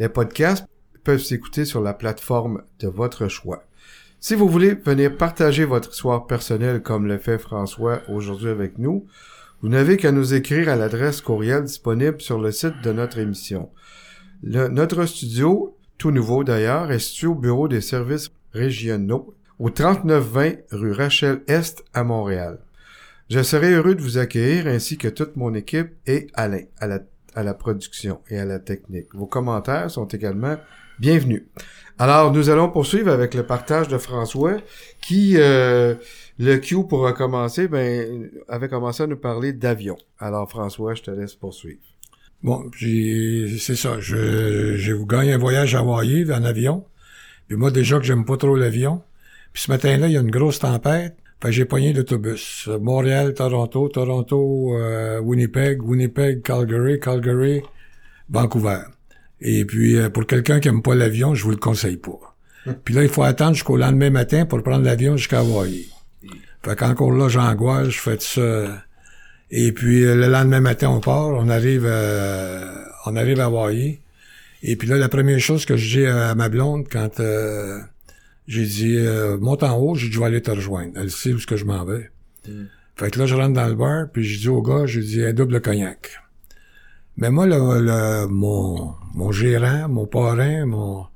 Les 0.00 0.08
podcasts 0.08 0.64
peuvent 1.04 1.20
s'écouter 1.20 1.66
sur 1.66 1.82
la 1.82 1.92
plateforme 1.92 2.62
de 2.78 2.88
votre 2.88 3.28
choix. 3.28 3.64
Si 4.18 4.34
vous 4.34 4.48
voulez 4.48 4.74
venir 4.74 5.14
partager 5.14 5.66
votre 5.66 5.90
histoire 5.90 6.26
personnelle 6.26 6.80
comme 6.82 7.06
le 7.06 7.18
fait 7.18 7.36
François 7.36 8.00
aujourd'hui 8.08 8.48
avec 8.48 8.78
nous, 8.78 9.06
vous 9.60 9.68
n'avez 9.68 9.98
qu'à 9.98 10.10
nous 10.10 10.32
écrire 10.32 10.70
à 10.70 10.76
l'adresse 10.76 11.20
courriel 11.20 11.64
disponible 11.64 12.18
sur 12.22 12.40
le 12.40 12.50
site 12.50 12.80
de 12.82 12.92
notre 12.92 13.18
émission. 13.18 13.68
Notre 14.42 15.04
studio, 15.04 15.76
tout 15.98 16.12
nouveau 16.12 16.44
d'ailleurs, 16.44 16.90
est 16.90 16.98
situé 16.98 17.26
au 17.26 17.34
bureau 17.34 17.68
des 17.68 17.82
services 17.82 18.30
régionaux 18.54 19.34
au 19.58 19.68
3920 19.68 20.60
rue 20.70 20.92
Rachel 20.92 21.42
Est 21.46 21.84
à 21.92 22.04
Montréal. 22.04 22.58
Je 23.28 23.42
serai 23.42 23.74
heureux 23.74 23.94
de 23.94 24.00
vous 24.00 24.16
accueillir 24.16 24.66
ainsi 24.66 24.96
que 24.96 25.08
toute 25.08 25.36
mon 25.36 25.52
équipe 25.52 25.90
et 26.06 26.28
Alain 26.32 26.62
à 26.78 26.86
la, 26.86 27.00
à 27.34 27.42
la 27.42 27.54
production 27.54 28.20
et 28.28 28.38
à 28.38 28.44
la 28.44 28.58
technique. 28.58 29.14
Vos 29.14 29.26
commentaires 29.26 29.90
sont 29.90 30.06
également 30.06 30.56
bienvenus. 30.98 31.44
Alors, 31.98 32.32
nous 32.32 32.48
allons 32.48 32.70
poursuivre 32.70 33.10
avec 33.10 33.34
le 33.34 33.42
partage 33.42 33.88
de 33.88 33.98
François 33.98 34.56
qui, 35.02 35.34
euh, 35.36 35.94
le 36.38 36.56
Q 36.56 36.86
pour 36.88 37.00
recommencer, 37.00 37.68
ben, 37.68 38.30
avait 38.48 38.68
commencé 38.68 39.02
à 39.02 39.06
nous 39.06 39.18
parler 39.18 39.52
d'avion. 39.52 39.96
Alors, 40.18 40.48
François, 40.48 40.94
je 40.94 41.02
te 41.02 41.10
laisse 41.10 41.34
poursuivre. 41.34 41.80
Bon, 42.42 42.70
j'ai, 42.74 43.58
c'est 43.58 43.76
ça. 43.76 44.00
Je, 44.00 44.76
j'ai 44.76 44.94
gagné 45.06 45.34
un 45.34 45.38
voyage 45.38 45.74
à 45.74 45.80
Hawaii 45.80 46.32
en 46.32 46.42
avion. 46.44 46.86
Puis 47.48 47.56
moi, 47.56 47.70
déjà 47.70 47.98
que 47.98 48.04
j'aime 48.04 48.24
pas 48.24 48.38
trop 48.38 48.56
l'avion. 48.56 49.02
Puis 49.52 49.64
ce 49.64 49.70
matin-là, 49.70 50.06
il 50.06 50.12
y 50.12 50.16
a 50.16 50.20
une 50.20 50.30
grosse 50.30 50.60
tempête. 50.60 51.16
Fait 51.42 51.48
que 51.48 51.52
j'ai 51.52 51.64
pogné 51.64 51.92
l'autobus. 51.92 52.68
Montréal, 52.80 53.34
Toronto, 53.34 53.88
Toronto, 53.88 54.76
euh, 54.76 55.20
Winnipeg, 55.20 55.82
Winnipeg, 55.82 56.42
Calgary, 56.42 57.00
Calgary, 57.00 57.62
Vancouver. 58.28 58.80
Et 59.40 59.64
puis, 59.64 59.96
euh, 59.96 60.10
pour 60.10 60.26
quelqu'un 60.26 60.60
qui 60.60 60.68
aime 60.68 60.82
pas 60.82 60.94
l'avion, 60.94 61.34
je 61.34 61.44
vous 61.44 61.50
le 61.50 61.56
conseille 61.56 61.96
pas. 61.96 62.36
Puis 62.84 62.94
là, 62.94 63.02
il 63.02 63.08
faut 63.08 63.22
attendre 63.22 63.54
jusqu'au 63.54 63.76
lendemain 63.76 64.10
matin 64.10 64.44
pour 64.44 64.62
prendre 64.62 64.84
l'avion 64.84 65.16
jusqu'à 65.16 65.40
Hawaii. 65.40 65.88
Fait 66.62 66.76
qu'encore 66.76 67.12
là, 67.12 67.28
j'angoisse, 67.28 67.88
je 67.88 67.98
fais 67.98 68.18
ça. 68.20 68.84
Et 69.50 69.72
puis, 69.72 70.04
euh, 70.04 70.14
le 70.14 70.28
lendemain 70.28 70.60
matin, 70.60 70.90
on 70.90 71.00
part, 71.00 71.28
on 71.28 71.48
arrive, 71.48 71.84
euh, 71.86 72.84
on 73.06 73.16
arrive 73.16 73.40
à 73.40 73.46
Hawaii. 73.46 74.00
Et 74.62 74.76
puis 74.76 74.86
là, 74.86 74.96
la 74.96 75.08
première 75.08 75.40
chose 75.40 75.64
que 75.64 75.76
je 75.76 75.98
dis 75.98 76.06
à 76.06 76.34
ma 76.34 76.48
blonde 76.48 76.86
quand 76.90 77.18
euh, 77.20 77.80
j'ai 78.46 78.64
dit 78.66 78.96
euh, 78.98 79.38
monte 79.38 79.62
en 79.62 79.76
haut, 79.78 79.94
j'ai 79.94 80.08
dit 80.08 80.12
je 80.14 80.18
vais 80.20 80.26
aller 80.26 80.42
te 80.42 80.50
rejoindre. 80.50 80.92
Elle 80.96 81.10
sait 81.10 81.32
où 81.32 81.36
est-ce 81.36 81.46
que 81.46 81.56
je 81.56 81.64
m'en 81.64 81.84
vais. 81.84 82.10
Fait 82.96 83.10
que 83.10 83.18
là, 83.18 83.26
je 83.26 83.34
rentre 83.34 83.54
dans 83.54 83.66
le 83.68 83.74
bar, 83.74 84.06
puis 84.12 84.24
je 84.24 84.40
dis 84.40 84.48
au 84.48 84.60
gars, 84.62 84.86
je 84.86 85.00
dis 85.00 85.24
un 85.24 85.32
double 85.32 85.60
cognac. 85.60 86.10
Mais 87.16 87.30
moi, 87.30 87.46
le, 87.46 87.56
le- 87.56 88.26
mon, 88.28 88.94
mon 89.14 89.32
gérant, 89.32 89.88
mon 89.88 90.06
parrain, 90.06 90.66
mon, 90.66 91.06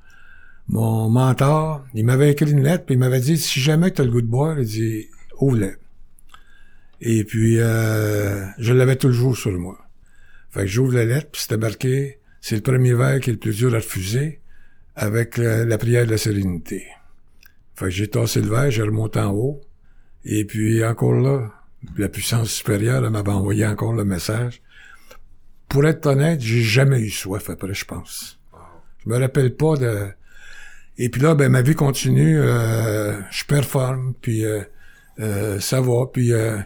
mon 0.69 1.09
mentor, 1.11 1.85
il 1.95 2.05
m'avait 2.05 2.31
écrit 2.31 2.51
une 2.51 2.63
lettre, 2.63 2.85
puis 2.87 2.95
il 2.95 2.99
m'avait 2.99 3.21
dit 3.21 3.37
si 3.37 3.61
jamais 3.61 3.91
tu 3.91 4.01
as 4.01 4.05
le 4.05 4.11
goût 4.11 4.23
de 4.23 4.27
boire, 4.27 4.59
il 4.59 4.67
dit 4.67 5.07
ouvre-le. 5.41 5.77
Et 7.01 7.25
puis, 7.25 7.59
euh, 7.59 8.47
je 8.59 8.73
l'avais 8.73 8.97
toujours 8.97 9.37
sur 9.37 9.53
moi. 9.53 9.79
Fait 10.51 10.61
que 10.61 10.67
j'ouvre 10.67 10.95
la 10.95 11.05
lettre, 11.05 11.29
puis 11.33 11.43
c'était 11.43 11.57
marqué 11.59 12.19
c'est 12.41 12.57
le 12.57 12.63
premier 12.63 12.93
verre 12.95 13.21
qui 13.21 13.31
est 13.31 13.33
le 13.35 13.39
plus 13.39 13.57
dur 13.57 13.73
à 13.75 13.79
refuser, 13.79 14.41
avec 14.97 15.39
la, 15.39 15.65
la 15.65 15.79
prière 15.79 16.05
de 16.07 16.11
la 16.13 16.19
sérénité. 16.19 16.85
Fait 17.77 17.87
que 17.87 17.91
j'ai 17.91 18.09
tassé 18.09 18.41
le 18.41 18.49
verre, 18.49 18.71
j'ai 18.71 18.83
remonté 18.83 19.19
en 19.19 19.33
haut, 19.33 19.61
et 20.25 20.45
puis 20.45 20.85
encore 20.85 21.15
là, 21.15 21.51
la 21.99 22.09
puissance 22.09 22.51
supérieure 22.51 23.05
elle 23.05 23.11
m'avait 23.11 23.31
envoyé 23.31 23.67
encore 23.67 23.93
le 23.93 24.05
message. 24.05 24.63
Pour 25.69 25.85
être 25.87 26.07
honnête, 26.07 26.41
j'ai 26.41 26.63
jamais 26.63 27.01
eu 27.01 27.11
soif 27.11 27.51
après, 27.51 27.75
je 27.75 27.85
pense. 27.85 28.39
Je 29.05 29.11
me 29.11 29.19
rappelle 29.19 29.55
pas 29.57 29.77
de... 29.77 30.09
Et 30.97 31.09
puis 31.09 31.21
là, 31.21 31.35
ben 31.35 31.51
ma 31.51 31.63
vie 31.63 31.75
continue, 31.75 32.39
euh, 32.39 33.21
je 33.33 33.45
performe, 33.45 34.15
puis 34.21 34.45
euh, 34.45 34.61
euh, 35.19 35.59
ça 35.59 35.81
va, 35.81 36.07
puis 36.13 36.33
euh, 36.33 36.59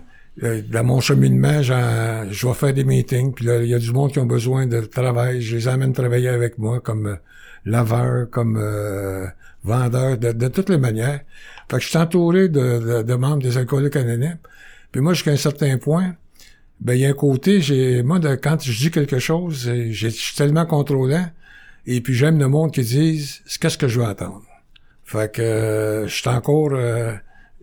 euh, 0.43 0.61
dans 0.71 0.85
mon 0.85 1.01
cheminement, 1.01 1.63
je 1.63 2.47
vais 2.47 2.55
faire 2.55 2.75
des 2.75 2.85
meetings, 2.85 3.33
puis 3.33 3.47
là, 3.47 3.63
il 3.63 3.69
y 3.69 3.75
a 3.75 3.79
du 3.79 3.93
monde 3.93 4.13
qui 4.13 4.19
ont 4.19 4.27
besoin 4.27 4.67
de 4.67 4.81
travail, 4.83 5.41
je 5.41 5.57
les 5.57 5.69
emmène 5.69 5.95
travailler 5.95 6.29
avec 6.29 6.59
moi 6.59 6.81
comme 6.81 7.19
laveur, 7.65 8.31
comme 8.31 8.57
euh, 8.57 9.27
vendeur, 9.65 10.19
de, 10.19 10.33
de 10.33 10.49
toutes 10.49 10.71
les 10.71 10.79
manières. 10.79 11.21
Fait 11.71 11.77
que 11.77 11.83
je 11.83 11.89
suis 11.89 11.99
entouré 11.99 12.49
de, 12.49 12.79
de, 12.79 13.03
de 13.03 13.15
membres 13.15 13.43
des 13.43 13.59
alcooliques 13.59 13.97
anonymes. 13.97 14.39
Puis 14.93 15.01
moi, 15.01 15.13
jusqu'à 15.13 15.33
un 15.33 15.37
certain 15.37 15.77
point, 15.79 16.15
ben 16.81 16.95
il 16.95 17.01
y 17.01 17.07
a 17.07 17.11
un 17.11 17.13
côté, 17.13 17.61
j'ai 17.61 18.03
moi 18.03 18.19
de, 18.19 18.35
quand 18.37 18.63
je 18.63 18.77
dis 18.77 18.91
quelque 18.91 19.19
chose, 19.19 19.71
je 19.91 20.09
suis 20.09 20.37
tellement 20.37 20.65
contrôlant, 20.65 21.27
et 21.87 22.01
puis 22.01 22.15
j'aime 22.15 22.39
le 22.39 22.49
monde 22.49 22.73
qui 22.73 22.83
disent 22.83 23.43
qu'est-ce 23.61 23.79
que 23.79 23.89
je 23.89 24.01
veux 24.01 24.07
attendre. 24.07 24.45
Fait 25.05 25.33
que 25.33 25.43
euh, 25.43 26.07
je 26.07 26.15
suis 26.15 26.29
encore 26.29 26.71
euh, 26.73 27.15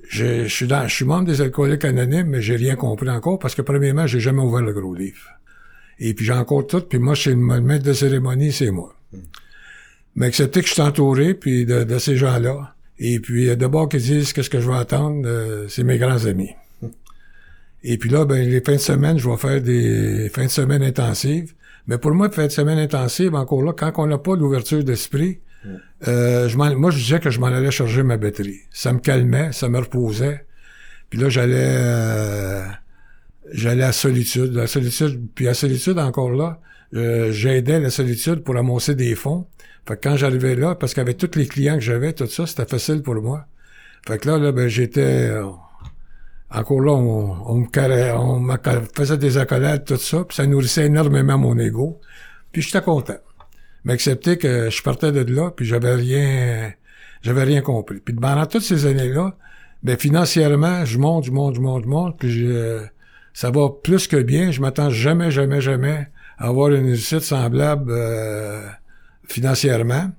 je, 0.10 0.48
suis 0.48 0.68
dans 0.68 0.88
je 0.88 0.94
suis 0.94 1.06
membre 1.06 1.26
des 1.26 1.42
alcooliques 1.42 1.86
anonymes, 1.86 2.28
mais 2.28 2.42
j'ai 2.42 2.56
rien 2.56 2.76
compris 2.76 3.10
encore 3.10 3.40
parce 3.40 3.56
que 3.56 3.62
premièrement, 3.62 4.08
j'ai 4.08 4.20
jamais 4.20 4.42
ouvert 4.42 4.62
le 4.62 4.74
gros 4.74 4.94
livre. 4.94 5.30
Et 6.00 6.14
puis 6.14 6.26
j'ai 6.26 6.34
encore 6.34 6.68
tout, 6.68 6.82
puis 6.82 7.00
moi, 7.00 7.16
c'est 7.16 7.30
le 7.32 7.36
maître 7.38 7.86
de 7.86 7.94
cérémonie, 7.94 8.52
c'est 8.52 8.72
moi. 8.72 8.96
Mais 10.16 10.28
accepter 10.28 10.62
que 10.62 10.68
je 10.68 10.74
suis 10.74 10.82
entouré, 10.82 11.34
puis 11.34 11.66
de, 11.66 11.84
de 11.84 11.98
ces 11.98 12.16
gens-là. 12.16 12.76
Et 13.00 13.20
puis 13.20 13.50
euh, 13.50 13.56
d'abord 13.56 13.90
qu'ils 13.90 14.02
disent 14.02 14.34
qu'est-ce 14.34 14.50
que 14.50 14.62
je 14.62 14.70
vais 14.70 14.78
attendre, 14.78 15.24
euh, 15.26 15.68
c'est 15.68 15.84
mes 15.84 15.98
grands 15.98 16.26
amis. 16.26 16.52
Et 17.84 17.98
puis 17.98 18.10
là, 18.10 18.26
ben, 18.26 18.48
les 18.48 18.62
fins 18.62 18.74
de 18.74 18.78
semaine, 18.78 19.18
je 19.20 19.30
vais 19.30 19.38
faire 19.38 19.62
des 19.62 20.30
fins 20.34 20.46
de 20.46 20.50
semaine 20.50 20.82
intensives. 20.82 21.54
Mais 21.88 21.98
pour 21.98 22.12
moi, 22.12 22.30
fin 22.32 22.48
de 22.48 22.52
semaine 22.52 22.80
intensive, 22.80 23.36
encore 23.36 23.62
là, 23.62 23.74
quand 23.74 23.92
on 23.98 24.08
n'a 24.08 24.18
pas 24.18 24.36
d'ouverture 24.36 24.84
d'esprit, 24.84 25.40
euh, 26.08 26.48
je 26.48 26.58
moi, 26.58 26.92
je 26.92 26.98
disais 26.98 27.20
que 27.20 27.30
je 27.30 27.40
m'en 27.40 27.48
allais 27.48 27.72
charger 27.72 28.04
ma 28.04 28.18
batterie. 28.18 28.62
Ça 28.72 28.94
me 28.94 29.00
calmait, 29.00 29.52
ça 29.52 29.70
me 29.70 29.80
reposait. 29.80 30.46
Puis 31.10 31.20
là, 31.20 31.30
j'allais 31.30 31.56
euh, 31.58 32.66
j'allais 33.52 33.84
à 33.84 33.92
solitude. 33.92 34.54
La 34.54 34.68
solitude, 34.68 35.28
puis 35.34 35.48
à 35.48 35.54
solitude, 35.54 35.98
encore 36.00 36.32
là, 36.32 36.60
euh, 36.94 37.32
j'aidais 37.32 37.80
la 37.80 37.90
solitude 37.90 38.44
pour 38.44 38.58
amoncer 38.58 38.96
des 38.96 39.16
fonds. 39.16 39.48
Fait 39.88 39.96
que 39.98 40.10
quand 40.10 40.16
j'arrivais 40.18 40.56
là, 40.56 40.76
parce 40.76 40.94
qu'avec 40.94 41.18
tous 41.18 41.38
les 41.38 41.48
clients 41.48 41.76
que 41.76 41.82
j'avais, 41.82 42.14
tout 42.14 42.28
ça, 42.28 42.46
c'était 42.48 42.66
facile 42.66 43.02
pour 43.04 43.16
moi. 43.16 43.46
Fait 44.08 44.18
que 44.18 44.28
là, 44.30 44.38
là, 44.38 44.52
ben, 44.52 44.68
j'étais... 44.68 45.30
euh, 45.30 45.46
encore 46.52 46.82
là, 46.82 46.92
on, 46.94 47.38
on 47.48 47.56
me 47.56 47.68
carré- 47.68 48.12
on 48.14 48.40
me 48.40 48.56
faisait 48.96 49.18
des 49.18 49.38
accolades, 49.38 49.84
tout 49.86 49.98
ça, 49.98 50.24
puis 50.24 50.36
ça 50.36 50.46
nourrissait 50.48 50.86
énormément 50.86 51.38
mon 51.38 51.58
ego. 51.58 52.00
Puis 52.52 52.62
j'étais 52.62 52.82
content. 52.82 53.18
Mais 53.84 53.94
accepter 53.94 54.38
que 54.38 54.70
je 54.70 54.82
partais 54.82 55.12
de 55.12 55.22
là, 55.32 55.52
puis 55.52 55.66
j'avais 55.66 55.94
rien, 55.94 56.74
j'avais 57.22 57.44
rien 57.44 57.62
compris. 57.62 58.00
Puis 58.00 58.14
pendant 58.16 58.46
toutes 58.46 58.64
ces 58.64 58.86
années-là, 58.86 59.36
ben 59.84 59.98
financièrement, 59.98 60.86
je 60.86 60.98
monte, 60.98 61.26
je 61.26 61.32
monte, 61.32 61.56
je 61.56 61.62
monte, 61.62 61.84
je 61.84 61.90
monte, 61.90 62.18
puis 62.18 62.32
je, 62.32 62.84
ça 63.34 63.52
va 63.52 63.70
plus 63.84 64.08
que 64.08 64.18
bien. 64.18 64.50
Je 64.52 64.62
m'attends 64.62 64.90
jamais, 64.90 65.30
jamais, 65.30 65.62
jamais 65.62 66.08
avoir 66.38 66.70
une 66.72 66.86
réussite 66.86 67.20
semblable 67.22 67.92
euh, 67.92 68.62
financièrement. 69.28 70.12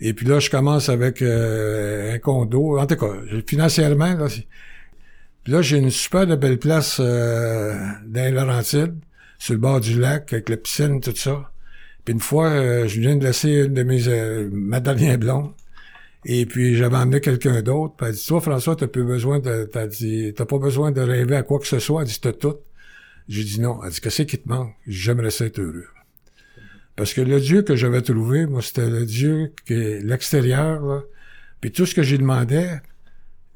Et 0.00 0.14
puis 0.14 0.26
là, 0.26 0.40
je 0.40 0.50
commence 0.50 0.88
avec 0.88 1.22
euh, 1.22 2.14
un 2.14 2.18
condo. 2.18 2.78
En 2.78 2.86
tout 2.86 2.96
cas, 2.96 3.12
financièrement, 3.46 4.14
là, 4.14 4.28
puis 5.44 5.52
là, 5.52 5.62
j'ai 5.62 5.78
une 5.78 5.90
super 5.90 6.26
belle 6.36 6.58
place 6.58 6.98
euh, 7.00 7.74
dans 8.06 8.24
les 8.24 8.30
Laurentides, 8.30 8.94
sur 9.38 9.54
le 9.54 9.60
bord 9.60 9.80
du 9.80 9.98
lac, 9.98 10.32
avec 10.32 10.48
la 10.48 10.56
piscine, 10.56 11.00
tout 11.00 11.16
ça. 11.16 11.50
Puis 12.04 12.14
une 12.14 12.20
fois, 12.20 12.48
euh, 12.50 12.86
je 12.86 13.00
viens 13.00 13.16
de 13.16 13.24
laisser 13.24 13.64
une 13.64 13.74
de 13.74 13.82
mes 13.82 14.08
euh, 14.08 14.48
ma 14.52 14.80
dernière 14.80 15.18
blonde. 15.18 15.52
Et 16.24 16.46
puis 16.46 16.76
j'avais 16.76 16.96
emmené 16.96 17.20
quelqu'un 17.20 17.62
d'autre. 17.62 17.94
Puis 17.96 18.06
elle 18.06 18.14
dit 18.14 18.26
Toi, 18.26 18.40
François, 18.40 18.76
t'as 18.76 18.86
plus 18.86 19.04
besoin 19.04 19.40
de. 19.40 19.68
T'as 19.72 19.86
dit 19.88 20.32
T'as 20.36 20.46
pas 20.46 20.58
besoin 20.58 20.92
de 20.92 21.00
rêver 21.00 21.36
à 21.36 21.42
quoi 21.42 21.58
que 21.58 21.66
ce 21.66 21.80
soit. 21.80 22.02
Elle 22.02 22.08
dit 22.08 22.20
T'as 22.20 22.32
tout. 22.32 22.56
J'ai 23.28 23.44
dit 23.44 23.60
non. 23.60 23.80
Elle 23.84 23.90
dit 23.90 24.00
Qu'est-ce 24.00 24.22
qui 24.22 24.38
te 24.38 24.48
manque? 24.48 24.74
J'aimerais 24.86 25.30
être 25.40 25.58
heureux. 25.58 25.91
Parce 26.96 27.14
que 27.14 27.20
le 27.20 27.40
Dieu 27.40 27.62
que 27.62 27.74
j'avais 27.74 28.02
trouvé, 28.02 28.46
moi, 28.46 28.62
c'était 28.62 28.88
le 28.88 29.06
Dieu 29.06 29.52
qui 29.66 29.74
est 29.74 30.00
l'extérieur. 30.00 31.04
Puis 31.60 31.72
tout 31.72 31.86
ce 31.86 31.94
que 31.94 32.02
j'ai 32.02 32.18
demandé, 32.18 32.68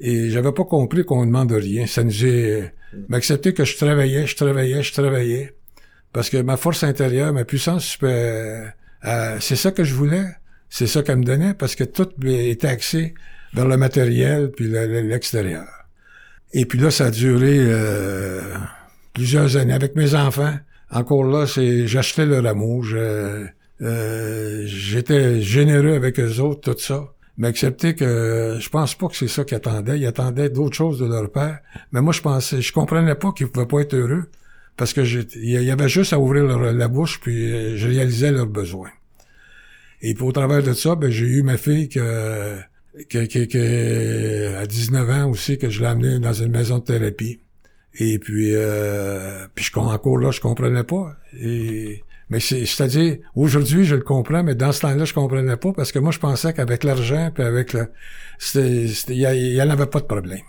et 0.00 0.30
j'avais 0.30 0.52
pas 0.52 0.64
compris 0.64 1.04
qu'on 1.04 1.26
demande 1.26 1.52
rien. 1.52 1.86
Ça 1.86 2.04
nous 2.04 2.24
est... 2.24 2.72
M'accepter 3.08 3.52
que 3.52 3.64
je 3.64 3.76
travaillais, 3.76 4.26
je 4.26 4.36
travaillais, 4.36 4.82
je 4.82 4.92
travaillais. 4.92 5.54
Parce 6.12 6.30
que 6.30 6.38
ma 6.38 6.56
force 6.56 6.82
intérieure, 6.82 7.32
ma 7.32 7.44
puissance, 7.44 7.98
euh, 8.02 8.66
c'est 9.40 9.56
ça 9.56 9.70
que 9.70 9.84
je 9.84 9.94
voulais. 9.94 10.24
C'est 10.70 10.86
ça 10.86 11.02
qu'elle 11.02 11.18
me 11.18 11.24
donnait 11.24 11.54
parce 11.54 11.74
que 11.74 11.84
tout 11.84 12.08
était 12.26 12.68
axé 12.68 13.14
vers 13.54 13.66
le 13.66 13.76
matériel 13.76 14.50
puis 14.50 14.68
l'extérieur. 14.68 15.66
Et 16.52 16.64
puis 16.64 16.78
là, 16.78 16.90
ça 16.90 17.06
a 17.06 17.10
duré 17.10 17.58
euh, 17.58 18.40
plusieurs 19.14 19.56
années 19.56 19.74
avec 19.74 19.94
mes 19.94 20.14
enfants. 20.14 20.54
Encore 20.90 21.24
là, 21.24 21.46
c'est 21.46 21.86
j'achetais 21.86 22.26
leur 22.26 22.46
amour. 22.46 22.84
Euh, 22.92 24.62
j'étais 24.66 25.40
généreux 25.40 25.94
avec 25.94 26.18
eux 26.20 26.40
autres, 26.40 26.72
tout 26.72 26.78
ça 26.78 27.12
mais 27.38 27.48
accepter 27.48 27.94
que 27.94 28.56
je 28.58 28.68
pense 28.68 28.94
pas 28.94 29.08
que 29.08 29.16
c'est 29.16 29.28
ça 29.28 29.44
qu'ils 29.44 29.56
attendaient. 29.56 29.98
Ils 29.98 30.06
attendaient 30.06 30.48
d'autres 30.48 30.76
choses 30.76 30.98
de 30.98 31.06
leur 31.06 31.30
père. 31.30 31.58
Mais 31.92 32.00
moi, 32.00 32.12
je 32.12 32.22
pensais, 32.22 32.62
je 32.62 32.72
comprenais 32.72 33.14
pas 33.14 33.32
qu'ils 33.32 33.48
pouvaient 33.48 33.66
pas 33.66 33.80
être 33.80 33.94
heureux 33.94 34.24
parce 34.76 34.92
que 34.92 35.02
il 35.02 35.62
y 35.62 35.70
avait 35.70 35.88
juste 35.88 36.12
à 36.12 36.18
ouvrir 36.18 36.44
la 36.44 36.88
bouche 36.88 37.20
puis 37.20 37.52
euh, 37.52 37.76
je 37.76 37.88
réalisais 37.88 38.30
leurs 38.30 38.46
besoins. 38.46 38.90
Et 40.02 40.14
puis 40.14 40.24
au 40.24 40.32
travers 40.32 40.62
de 40.62 40.72
ça, 40.72 40.94
ben, 40.94 41.10
j'ai 41.10 41.26
eu 41.26 41.42
ma 41.42 41.56
fille 41.56 41.88
que, 41.88 42.58
que, 43.08 43.44
que, 43.44 44.56
à 44.56 44.66
19 44.66 45.10
ans 45.10 45.30
aussi 45.30 45.58
que 45.58 45.70
je 45.70 45.80
l'ai 45.80 45.86
amenée 45.86 46.18
dans 46.18 46.34
une 46.34 46.50
maison 46.50 46.78
de 46.78 46.84
thérapie. 46.84 47.40
Et 47.98 48.18
puis, 48.18 48.52
euh, 48.54 49.46
puis 49.54 49.64
je, 49.64 49.78
encore 49.78 50.18
là, 50.18 50.30
je 50.30 50.40
comprenais 50.40 50.84
pas. 50.84 51.16
Et 51.40 52.02
mais 52.28 52.40
c'est-à-dire, 52.40 53.18
aujourd'hui, 53.36 53.84
je 53.84 53.94
le 53.94 54.02
comprends, 54.02 54.42
mais 54.42 54.56
dans 54.56 54.72
ce 54.72 54.80
temps-là, 54.80 55.04
je 55.04 55.14
comprenais 55.14 55.56
pas 55.56 55.72
parce 55.72 55.92
que 55.92 56.00
moi, 56.00 56.10
je 56.10 56.18
pensais 56.18 56.52
qu'avec 56.52 56.82
l'argent, 56.82 57.30
puis 57.32 57.44
avec 57.44 57.72
le... 57.72 57.88
Il 58.54 59.54
n'y 59.54 59.62
en 59.62 59.70
avait 59.70 59.86
pas 59.86 60.00
de 60.00 60.06
problème. 60.06 60.40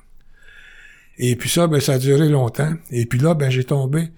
Et 1.20 1.36
puis 1.36 1.50
ça, 1.50 1.68
ben, 1.68 1.80
ça 1.80 1.94
a 1.94 2.00
duré 2.00 2.30
longtemps. 2.30 2.74
Et 2.90 3.06
puis 3.06 3.20
là, 3.20 3.36
ben, 3.36 3.52
j'ai 3.52 3.64
tombé. 3.64 4.10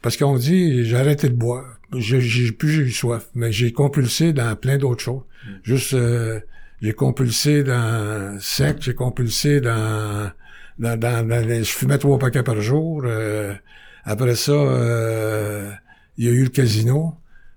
Parce 0.00 0.16
qu'on 0.16 0.36
dit, 0.36 0.84
j'ai 0.84 0.96
arrêté 0.96 1.28
de 1.28 1.34
boire. 1.34 1.78
J'ai 1.92 2.52
plus 2.52 2.70
j'ai 2.70 2.82
eu 2.82 2.90
soif. 2.90 3.28
Mais 3.34 3.50
j'ai 3.50 3.72
compulsé 3.72 4.32
dans 4.32 4.54
plein 4.54 4.78
d'autres 4.78 5.02
choses. 5.02 5.22
Mm. 5.44 5.50
Juste, 5.64 5.94
euh, 5.94 6.38
j'ai 6.80 6.92
compulsé 6.92 7.64
dans 7.64 8.38
sec, 8.40 8.76
j'ai 8.80 8.94
compulsé 8.94 9.60
dans, 9.60 10.30
dans, 10.78 10.98
dans, 10.98 11.62
je 11.62 11.70
fumais 11.70 11.98
trois 11.98 12.18
paquets 12.18 12.42
par 12.42 12.60
jour. 12.60 13.02
Euh, 13.04 13.54
après 14.04 14.34
ça, 14.36 14.52
euh, 14.52 15.70
il 16.16 16.26
y 16.26 16.28
a 16.28 16.32
eu 16.32 16.44
le 16.44 16.50
casino. 16.50 17.14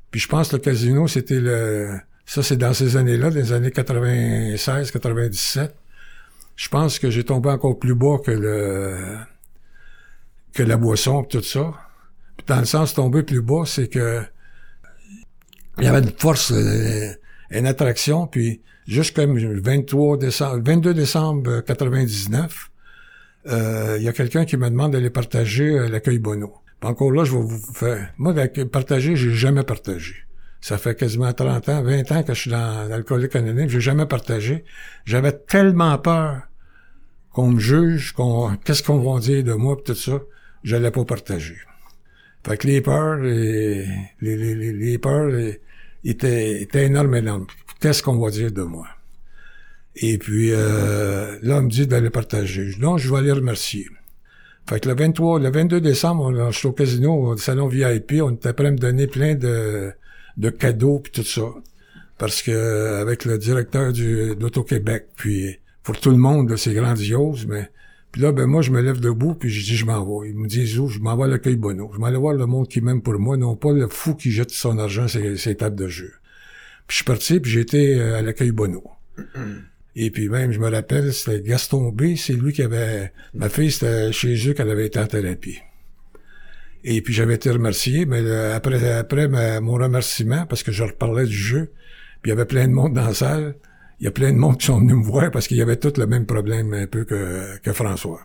Puis 0.10 0.20
je 0.20 0.28
pense 0.28 0.50
que 0.50 0.58
le 0.58 0.62
casino, 0.62 1.08
c'était 1.08 1.40
le... 1.40 1.98
Ça, 2.26 2.44
c'est 2.44 2.58
dans 2.58 2.74
ces 2.74 2.98
années-là, 2.98 3.30
dans 3.30 3.36
les 3.36 3.54
années 3.54 3.72
96, 3.72 4.92
97. 4.92 5.76
Je 6.56 6.70
pense 6.70 7.00
que 7.00 7.10
j'ai 7.10 7.24
tombé 7.24 7.50
encore 7.50 7.80
plus 7.80 7.96
bas 7.96 8.18
que 8.24 8.32
le 8.32 9.18
que 10.54 10.64
la 10.64 10.78
boisson 10.78 11.24
tout 11.24 11.42
ça. 11.42 11.74
Puis 12.38 12.46
dans 12.48 12.60
le 12.60 12.66
sens 12.66 12.94
tomber 12.94 13.24
plus 13.24 13.42
bas, 13.42 13.64
c'est 13.66 13.88
que 13.88 14.22
il 15.78 15.86
y 15.86 15.88
avait 15.88 16.00
une 16.00 16.12
force, 16.18 16.52
euh, 16.52 17.14
une 17.50 17.66
attraction, 17.66 18.28
puis 18.28 18.62
le 18.88 19.62
23 19.62 20.18
décembre, 20.18 20.62
22 20.64 20.94
décembre 20.94 21.62
99, 21.62 22.42
euh, 22.42 22.71
il 23.46 24.04
y 24.04 24.08
a 24.08 24.14
quelqu'un 24.14 24.46
qui 24.46 24.58
me 24.58 24.70
demande 24.70 24.94
d'aller 24.94 25.10
partager 25.10 25.78
euh, 25.78 25.90
l'accueil 25.90 26.20
Bono. 26.20 26.54
Encore 26.84 27.12
là, 27.12 27.24
je 27.24 27.32
vais 27.32 27.42
vous 27.42 27.74
faire... 27.74 28.12
Moi, 28.18 28.34
partager, 28.72 29.16
j'ai 29.16 29.32
jamais 29.32 29.64
partagé. 29.64 30.16
Ça 30.62 30.78
fait 30.78 30.96
quasiment 30.96 31.34
30 31.34 31.70
ans, 31.70 31.84
20 31.84 32.12
ans 32.12 32.24
que 32.24 32.34
je 32.34 32.42
suis 32.42 32.52
dans 32.52 32.88
l'alcoolique 32.88 33.36
anonyme, 33.36 33.68
j'ai 33.70 33.82
jamais 33.82 34.06
partagé. 34.06 34.64
J'avais 35.06 35.32
tellement 35.32 35.98
peur 35.98 36.42
qu'on 37.32 37.50
me 37.52 37.60
juge, 37.60 38.14
qu'on 38.14 38.56
qu'est-ce 38.64 38.84
qu'on 38.84 39.00
va 39.00 39.20
dire 39.20 39.44
de 39.44 39.54
moi, 39.54 39.78
pis 39.78 39.84
tout 39.84 39.96
ça, 39.96 40.22
j'allais 40.64 40.92
pas 40.92 41.06
partager. 41.06 41.58
Fait 42.46 42.58
que 42.58 42.68
les 42.68 42.82
peurs, 42.82 43.18
les, 43.18 43.88
les, 44.22 44.74
les 44.74 44.98
peurs 44.98 45.32
étaient, 46.04 46.62
étaient 46.62 46.86
énormes, 46.86 47.16
énormes. 47.16 47.48
Qu'est-ce 47.80 48.04
qu'on 48.04 48.20
va 48.20 48.30
dire 48.30 48.52
de 48.52 48.64
moi? 48.64 48.88
Et 49.96 50.18
puis 50.18 50.52
euh, 50.52 51.38
là, 51.42 51.58
on 51.58 51.64
me 51.64 51.70
dit 51.70 51.88
d'aller 51.88 52.10
partager. 52.10 52.72
Donc, 52.80 53.00
je 53.00 53.10
vais 53.12 53.18
aller 53.18 53.32
remercier. 53.32 53.88
Fait 54.70 54.80
que 54.80 54.90
le 54.90 54.96
23, 54.96 55.40
le 55.40 55.52
22 55.52 55.82
décembre, 55.82 56.24
on 56.26 56.50
est 56.50 56.66
au 56.66 56.72
casino, 56.72 57.14
au 57.14 57.38
salon 57.38 57.68
VIP, 57.68 58.22
on 58.22 58.32
était 58.32 58.54
prêt 58.54 58.68
à 58.68 58.72
me 58.72 58.78
donner 58.78 59.08
plein 59.08 59.36
de, 59.36 59.92
de 60.38 60.50
cadeaux 60.50 61.00
puis 61.00 61.12
tout 61.12 61.24
ça. 61.24 61.48
Parce 62.18 62.42
que 62.42 63.02
avec 63.02 63.26
le 63.26 63.38
directeur 63.38 63.92
du 63.92 64.36
d'Auto-Québec, 64.36 65.08
puis 65.16 65.58
pour 65.84 66.00
tout 66.00 66.12
le 66.12 66.18
monde, 66.18 66.56
c'est 66.56 66.74
grandiose, 66.74 67.48
mais 67.48 67.70
puis 68.12 68.22
là, 68.22 68.32
ben 68.34 68.46
moi, 68.46 68.62
je 68.62 68.72
me 68.72 68.82
lève 68.82 69.00
debout, 69.00 69.36
puis 69.36 69.50
je 69.50 69.64
dis, 69.64 69.76
je 69.76 69.86
m'en 69.86 70.04
vais. 70.04 70.30
Ils 70.30 70.36
me 70.36 70.48
disent 70.48 70.78
où? 70.80 70.88
Je 70.88 71.00
m'en 71.00 71.16
vais 71.16 71.24
à 71.24 71.28
l'accueil 71.28 71.56
Bono. 71.56 71.90
Je 71.94 72.00
m'en 72.00 72.12
vais 72.12 72.18
voir 72.18 72.34
le 72.34 72.46
monde 72.46 72.68
qui 72.68 72.82
m'aime 72.82 73.02
pour 73.02 73.18
moi, 73.18 73.38
non 73.38 73.56
pas 73.56 73.72
le 73.72 73.88
fou 73.88 74.16
qui 74.16 74.32
jette 74.32 74.52
son 74.52 74.78
argent 74.78 75.08
sur 75.08 75.40
ses 75.40 75.56
tables 75.56 75.78
de 75.78 75.88
jeu. 75.88 76.12
Puis 76.88 76.90
je 76.90 76.96
suis 76.96 77.06
parti, 77.06 77.40
puis 77.40 77.52
j'étais 77.52 77.96
euh, 77.96 78.18
à 78.18 78.22
l'accueil 78.22 78.52
Bono. 78.52 78.84
Et 79.96 80.10
puis 80.10 80.30
même, 80.30 80.52
je 80.52 80.60
me 80.60 80.70
rappelle, 80.70 81.14
c'était 81.14 81.42
Gaston 81.42 81.92
B, 81.92 82.16
c'est 82.16 82.34
lui 82.34 82.54
qui 82.54 82.64
avait... 82.64 83.12
Ma 83.34 83.50
fille, 83.50 83.72
c'était 83.72 84.12
chez 84.12 84.36
eux 84.48 84.54
qu'elle 84.54 84.70
avait 84.70 84.86
été 84.86 85.00
en 85.00 85.08
thérapie. 85.08 85.60
Et 86.84 87.02
puis 87.02 87.14
j'avais 87.14 87.36
été 87.36 87.52
remercié, 87.52 88.06
mais 88.06 88.22
euh, 88.22 88.56
après, 88.56 88.92
après 88.92 89.28
mon 89.60 89.74
remerciement, 89.74 90.46
parce 90.48 90.64
que 90.64 90.72
je 90.72 90.84
reparlais 90.84 91.26
du 91.26 91.36
jeu, 91.36 91.72
puis 92.22 92.30
il 92.32 92.36
y 92.36 92.38
avait 92.38 92.46
plein 92.46 92.68
de 92.68 92.74
monde 92.74 92.94
dans 92.94 93.06
la 93.06 93.14
salle, 93.14 93.56
il 94.00 94.06
y 94.06 94.08
a 94.08 94.12
plein 94.12 94.32
de 94.32 94.38
monde 94.38 94.58
qui 94.58 94.66
sont 94.66 94.80
venus 94.80 94.96
me 94.96 95.04
voir 95.04 95.30
parce 95.30 95.48
qu'il 95.48 95.58
y 95.58 95.62
avait 95.62 95.76
tout 95.76 95.94
le 95.96 96.08
même 96.08 96.26
problème 96.26 96.74
un 96.74 96.88
peu 96.88 97.04
que, 97.04 97.60
que 97.60 97.72
François. 97.72 98.22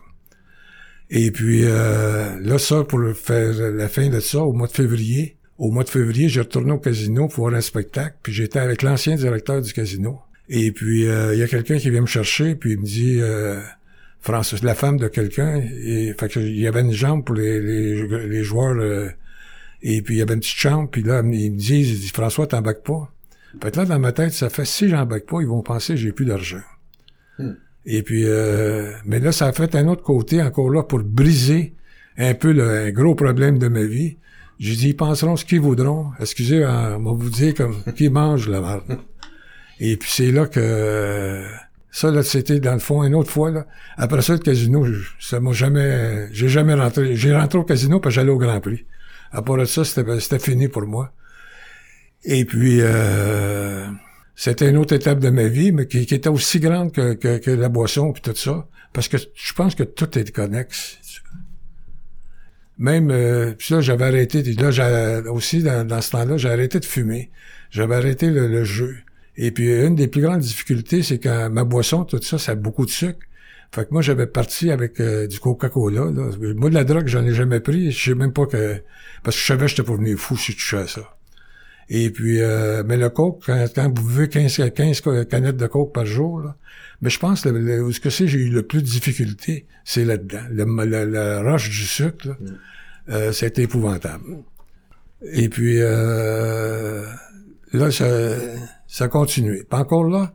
Et 1.09 1.31
puis 1.31 1.65
euh, 1.65 2.39
là, 2.39 2.57
ça, 2.57 2.83
pour 2.83 3.01
faire 3.15 3.53
la 3.71 3.87
fin 3.87 4.09
de 4.09 4.19
ça, 4.19 4.39
au 4.41 4.53
mois 4.53 4.67
de 4.67 4.73
février, 4.73 5.37
au 5.57 5.71
mois 5.71 5.83
de 5.83 5.89
février, 5.89 6.29
j'ai 6.29 6.41
retourné 6.41 6.71
au 6.71 6.79
casino 6.79 7.27
pour 7.27 7.45
voir 7.45 7.53
un 7.53 7.61
spectacle, 7.61 8.15
puis 8.23 8.33
j'étais 8.33 8.59
avec 8.59 8.81
l'ancien 8.81 9.15
directeur 9.15 9.61
du 9.61 9.71
casino. 9.71 10.19
Et 10.49 10.71
puis, 10.71 11.07
euh, 11.07 11.33
il 11.33 11.39
y 11.39 11.43
a 11.43 11.47
quelqu'un 11.47 11.77
qui 11.77 11.89
vient 11.89 12.01
me 12.01 12.07
chercher, 12.07 12.55
puis 12.55 12.73
il 12.73 12.79
me 12.79 12.85
dit, 12.85 13.17
euh, 13.19 13.59
François, 14.21 14.57
la 14.63 14.75
femme 14.75 14.97
de 14.97 15.07
quelqu'un, 15.07 15.61
et 15.61 16.13
fait 16.17 16.29
que, 16.29 16.39
il 16.39 16.59
y 16.59 16.67
avait 16.67 16.81
une 16.81 16.93
jambe 16.93 17.23
pour 17.25 17.35
les, 17.35 17.59
les, 17.59 18.43
joueurs, 18.43 18.77
euh, 18.77 19.09
et 19.81 20.01
puis 20.01 20.15
il 20.15 20.17
y 20.19 20.21
avait 20.21 20.33
une 20.33 20.39
petite 20.39 20.57
chambre, 20.57 20.89
puis 20.89 21.03
là, 21.03 21.21
il 21.25 21.51
me 21.51 21.57
dit, 21.57 21.81
il 21.81 21.99
dit 21.99 22.11
François, 22.13 22.47
t'embarques 22.47 22.83
pas. 22.83 23.11
Fait 23.61 23.71
que 23.71 23.77
là, 23.77 23.85
dans 23.85 23.99
ma 23.99 24.11
tête, 24.11 24.33
ça 24.33 24.49
fait, 24.49 24.65
si 24.65 24.89
j'embarque 24.89 25.25
pas, 25.25 25.41
ils 25.41 25.47
vont 25.47 25.61
penser 25.61 25.93
que 25.93 25.99
j'ai 25.99 26.11
plus 26.11 26.25
d'argent. 26.25 26.61
Hmm. 27.39 27.53
Et 27.85 28.03
puis, 28.03 28.23
euh, 28.25 28.91
mais 29.05 29.19
là, 29.19 29.31
ça 29.31 29.47
a 29.47 29.53
fait 29.53 29.75
un 29.75 29.87
autre 29.87 30.03
côté, 30.03 30.41
encore 30.41 30.69
là, 30.69 30.83
pour 30.83 30.99
briser 30.99 31.73
un 32.17 32.33
peu 32.33 32.51
le 32.51 32.91
gros 32.91 33.15
problème 33.15 33.59
de 33.59 33.67
ma 33.67 33.83
vie. 33.83 34.17
J'ai 34.59 34.75
dit, 34.75 34.89
ils 34.89 34.95
penseront 34.95 35.35
ce 35.35 35.45
qu'ils 35.45 35.61
voudront. 35.61 36.11
Excusez, 36.19 36.65
on 36.65 36.99
va 36.99 37.11
vous 37.11 37.29
dire 37.29 37.53
comme, 37.53 37.83
qui 37.95 38.09
mange 38.09 38.49
la 38.49 38.61
merde. 38.61 38.99
Et 39.79 39.97
puis 39.97 40.09
c'est 40.11 40.31
là 40.31 40.47
que 40.47 41.45
ça 41.91 42.11
là 42.11 42.23
c'était 42.23 42.59
dans 42.59 42.73
le 42.73 42.79
fond 42.79 43.03
une 43.03 43.15
autre 43.15 43.31
fois 43.31 43.51
là. 43.51 43.67
Après 43.97 44.21
ça 44.21 44.33
le 44.33 44.39
casino, 44.39 44.85
ça 45.19 45.39
m'a 45.39 45.51
jamais 45.51 46.27
j'ai 46.31 46.49
jamais 46.49 46.73
rentré, 46.73 47.15
j'ai 47.15 47.35
rentré 47.35 47.59
au 47.59 47.63
casino 47.63 47.99
parce 47.99 48.15
que 48.15 48.21
j'allais 48.21 48.31
au 48.31 48.37
Grand 48.37 48.59
Prix. 48.59 48.85
Après 49.31 49.65
ça 49.65 49.85
c'était 49.85 50.19
c'était 50.19 50.39
fini 50.39 50.67
pour 50.67 50.83
moi. 50.83 51.13
Et 52.23 52.45
puis 52.45 52.79
euh, 52.81 53.85
c'était 54.35 54.69
une 54.69 54.77
autre 54.77 54.95
étape 54.95 55.19
de 55.19 55.29
ma 55.29 55.47
vie 55.47 55.71
mais 55.71 55.87
qui, 55.87 55.99
était 55.99 56.29
aussi 56.29 56.59
grande 56.59 56.91
que, 56.91 57.13
que, 57.13 57.51
la 57.51 57.69
boisson 57.69 58.11
puis 58.11 58.21
tout 58.21 58.35
ça 58.35 58.67
parce 58.93 59.07
que 59.07 59.17
je 59.17 59.53
pense 59.53 59.75
que 59.75 59.83
tout 59.83 60.17
est 60.17 60.31
connexe. 60.31 60.97
Même 62.79 63.11
euh, 63.11 63.53
puis 63.53 63.75
là 63.75 63.81
j'avais 63.81 64.05
arrêté 64.05 64.41
là 64.41 65.21
aussi 65.31 65.61
dans, 65.61 66.01
ce 66.01 66.11
temps-là, 66.11 66.37
j'ai 66.37 66.49
arrêté 66.49 66.79
de 66.79 66.85
fumer. 66.85 67.29
J'avais 67.69 67.95
arrêté 67.95 68.29
le 68.29 68.63
jeu. 68.63 68.97
Et 69.37 69.51
puis, 69.51 69.71
une 69.71 69.95
des 69.95 70.07
plus 70.07 70.21
grandes 70.21 70.41
difficultés, 70.41 71.03
c'est 71.03 71.19
que 71.19 71.47
ma 71.47 71.63
boisson, 71.63 72.03
tout 72.05 72.21
ça, 72.21 72.37
ça 72.37 72.53
a 72.53 72.55
beaucoup 72.55 72.85
de 72.85 72.91
sucre. 72.91 73.19
Fait 73.71 73.85
que 73.85 73.89
moi, 73.91 74.01
j'avais 74.01 74.27
parti 74.27 74.71
avec 74.71 74.99
euh, 74.99 75.27
du 75.27 75.39
Coca-Cola. 75.39 76.05
Là. 76.05 76.31
Moi, 76.55 76.69
de 76.69 76.73
la 76.73 76.83
drogue, 76.83 77.07
j'en 77.07 77.25
ai 77.25 77.33
jamais 77.33 77.59
pris. 77.59 77.91
Je 77.91 78.11
sais 78.11 78.15
même 78.15 78.33
pas 78.33 78.45
que... 78.45 78.81
Parce 79.23 79.35
que 79.35 79.41
je 79.41 79.47
savais 79.47 79.65
que 79.65 79.67
j'étais 79.67 79.83
pas 79.83 79.95
venu 79.95 80.15
fou 80.15 80.37
si 80.37 80.53
touchais 80.53 80.77
à 80.77 80.87
ça. 80.87 81.17
Et 81.89 82.09
puis, 82.09 82.41
euh, 82.41 82.83
mais 82.85 82.97
le 82.97 83.09
coke, 83.09 83.43
quand, 83.45 83.65
quand 83.73 83.99
vous 83.99 84.07
buvez 84.07 84.29
15, 84.29 84.71
15 84.73 85.01
canettes 85.29 85.57
de 85.57 85.67
coke 85.67 85.93
par 85.93 86.05
jour, 86.05 86.41
là, 86.41 86.55
mais 87.01 87.09
je 87.09 87.19
pense 87.19 87.41
que 87.41 87.91
ce 87.91 87.99
que 87.99 88.09
c'est 88.09 88.27
j'ai 88.27 88.39
eu 88.39 88.49
le 88.49 88.63
plus 88.63 88.81
de 88.81 88.87
difficulté, 88.87 89.67
c'est 89.85 90.03
là-dedans. 90.03 90.41
Le, 90.49 91.05
la 91.05 91.41
roche 91.43 91.69
du 91.69 91.85
sucre, 91.85 92.27
là, 92.27 92.37
mm. 92.39 92.57
euh, 93.09 93.31
c'était 93.31 93.63
épouvantable. 93.63 94.23
Et 95.21 95.49
puis 95.49 95.77
euh, 95.79 97.05
là, 97.73 97.91
ça, 97.91 98.07
ça 98.87 99.05
a 99.05 99.07
continué. 99.07 99.63
Pas 99.63 99.79
encore 99.79 100.05
là, 100.05 100.33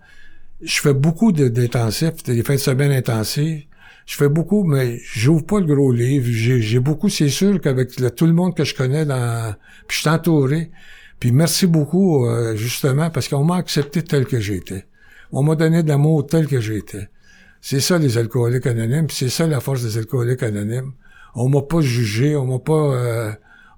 je 0.60 0.80
fais 0.80 0.94
beaucoup 0.94 1.32
d'intensifs, 1.32 2.22
des 2.24 2.42
fins 2.42 2.54
de 2.54 2.58
semaine 2.58 2.92
intensives. 2.92 3.64
Je 4.06 4.16
fais 4.16 4.28
beaucoup, 4.28 4.64
mais 4.64 4.98
j'ouvre 5.14 5.44
pas 5.44 5.60
le 5.60 5.66
gros 5.66 5.92
livre. 5.92 6.26
J'ai 6.28 6.80
beaucoup, 6.80 7.08
c'est 7.08 7.28
sûr 7.28 7.60
qu'avec 7.60 7.90
tout 8.16 8.26
le 8.26 8.32
monde 8.32 8.54
que 8.54 8.64
je 8.64 8.74
connais 8.74 9.04
dans. 9.04 9.54
Puis 9.86 9.96
je 9.96 10.00
suis 10.02 10.08
entouré. 10.08 10.70
Puis 11.20 11.30
merci 11.30 11.66
beaucoup, 11.66 12.26
euh, 12.26 12.56
justement, 12.56 13.10
parce 13.10 13.28
qu'on 13.28 13.44
m'a 13.44 13.56
accepté 13.56 14.02
tel 14.02 14.26
que 14.26 14.40
j'étais. 14.40 14.86
On 15.30 15.42
m'a 15.42 15.54
donné 15.54 15.82
de 15.82 15.88
l'amour 15.88 16.26
tel 16.26 16.48
que 16.48 16.60
j'étais. 16.60 17.08
C'est 17.60 17.80
ça 17.80 17.96
les 17.96 18.18
alcooliques 18.18 18.66
anonymes, 18.66 19.06
c'est 19.08 19.28
ça 19.28 19.46
la 19.46 19.60
force 19.60 19.84
des 19.84 19.98
alcooliques 19.98 20.42
anonymes. 20.42 20.92
On 21.36 21.48
m'a 21.48 21.62
pas 21.62 21.80
jugé, 21.80 22.34
on 22.34 22.46
m'a 22.46 22.58
pas... 22.58 22.72
Euh, 22.72 23.32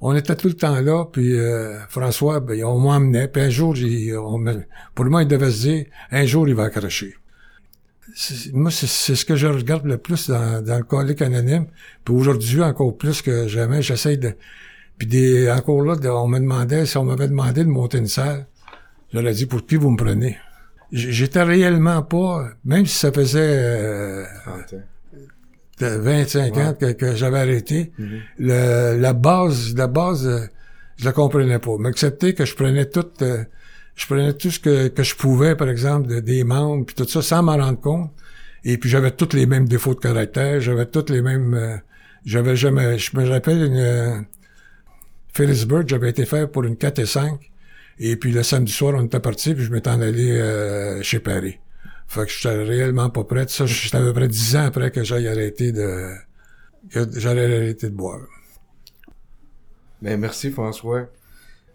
on 0.07 0.15
était 0.15 0.37
tout 0.37 0.49
le 0.49 0.55
temps 0.55 0.83
là, 0.83 1.07
puis 1.07 1.33
euh, 1.33 1.79
François, 1.89 2.39
ben, 2.41 2.63
on 2.65 2.79
m'emmenait, 2.79 3.27
puis 3.27 3.41
un 3.41 3.49
jour, 3.49 3.75
on, 4.19 4.45
pour 4.95 5.07
moi, 5.07 5.23
il 5.23 5.29
devait 5.29 5.51
se 5.51 5.63
dire, 5.63 5.87
un 6.11 6.27
jour, 6.27 6.47
il 6.47 6.55
va 6.55 6.65
accrocher. 6.65 7.15
Moi, 8.53 8.71
c'est 8.71 9.15
ce 9.15 9.25
que 9.25 9.35
je 9.35 9.47
regarde 9.47 9.87
le 9.87 9.97
plus 9.97 10.29
dans, 10.29 10.63
dans 10.63 10.75
Alcoolique 10.75 11.23
Anonyme. 11.23 11.69
Puis 12.05 12.15
aujourd'hui, 12.15 12.61
encore 12.61 12.95
plus 12.99 13.23
que 13.23 13.49
jamais, 13.49 13.81
j'essaie 13.81 14.19
de... 14.19 14.35
Puis 14.99 15.07
des, 15.07 15.51
encore 15.51 15.83
là, 15.83 15.97
on 16.13 16.29
me 16.29 16.39
demandait, 16.39 16.85
si 16.85 16.99
on 16.99 17.05
m'avait 17.05 17.29
demandé 17.29 17.65
de 17.65 17.71
monter 17.71 17.97
une 17.97 18.07
salle, 18.07 18.47
j'aurais 19.11 19.33
dit, 19.33 19.47
pour 19.47 19.65
qui 19.65 19.77
vous 19.77 19.91
me 19.91 19.97
prenez? 19.97 20.37
J'étais 20.93 21.43
réellement 21.43 22.03
pas, 22.03 22.51
même 22.67 22.85
si 22.85 22.99
ça 22.99 23.11
faisait 23.11 23.41
euh, 23.41 24.25
25 25.81 26.57
ans 26.59 26.75
que, 26.75 27.15
j'avais 27.15 27.39
arrêté, 27.39 27.93
mm-hmm. 27.99 28.21
le, 28.39 29.01
la 29.01 29.13
base, 29.13 29.75
la 29.75 29.87
base, 29.87 30.27
euh, 30.27 30.47
je 30.97 31.05
la 31.05 31.13
comprenais 31.13 31.59
pas. 31.59 31.77
M'accepter 31.79 32.35
que 32.35 32.45
je 32.45 32.55
prenais 32.55 32.87
tout, 32.87 33.07
euh, 33.23 33.45
je 33.97 34.07
prenais 34.07 34.33
tout 34.35 34.51
ce 34.51 34.61
que, 34.61 34.89
que 34.89 35.03
je 35.03 35.15
pouvais, 35.17 35.57
par 35.57 35.69
exemple, 35.69 36.21
des 36.23 36.45
membres, 36.45 36.87
puis 36.87 36.95
tout 36.95 37.09
ça, 37.09 37.23
sans 37.23 37.43
m'en 37.43 37.57
rendre 37.57 37.81
compte. 37.81 38.11
Et 38.65 38.79
puis 38.79 38.89
j'avais 38.89 39.11
tous 39.11 39.35
les 39.37 39.47
mêmes 39.47 39.69
défauts 39.69 39.95
de 39.95 40.01
caractère, 40.01 40.61
j'avais 40.61 40.87
tous 40.87 41.13
les 41.13 41.21
mêmes, 41.21 41.55
euh, 41.55 41.77
j'avais 42.25 42.57
jamais, 42.57 42.99
je 42.99 43.17
me 43.17 43.29
rappelle 43.29 43.63
une 43.63 44.27
Phillipsburg, 45.35 45.89
j'avais 45.89 46.11
été 46.11 46.25
fait 46.25 46.47
pour 46.47 46.65
une 46.65 46.77
4 46.77 47.01
et 47.01 47.07
5. 47.07 47.51
Et 47.99 48.17
puis 48.17 48.33
le 48.33 48.43
samedi 48.43 48.73
soir, 48.73 48.95
on 48.97 49.05
était 49.05 49.21
parti, 49.21 49.55
puis 49.55 49.65
je 49.65 49.73
m'étais 49.73 49.91
en 49.91 50.01
allé 50.01 50.31
euh, 50.31 51.03
chez 51.03 51.19
Paris. 51.19 51.59
Fait 52.09 52.27
que 52.27 52.31
j'étais 52.31 52.63
réellement 52.63 53.11
pas 53.11 53.25
prêt. 53.25 53.47
Ça, 53.49 53.67
j'étais 53.67 53.97
à 53.97 54.01
peu 54.01 54.13
près 54.13 54.29
dix 54.29 54.57
ans 54.57 54.67
après 54.67 54.91
que 54.91 55.03
j'aille 55.03 55.29
arrêter 55.29 55.73
de 55.73 56.13
que 56.91 57.09
j'allais 57.19 57.45
arrêter 57.45 57.89
de 57.89 57.95
boire. 57.95 58.27
Ben 60.03 60.21
merci 60.21 60.51
François. 60.51 61.09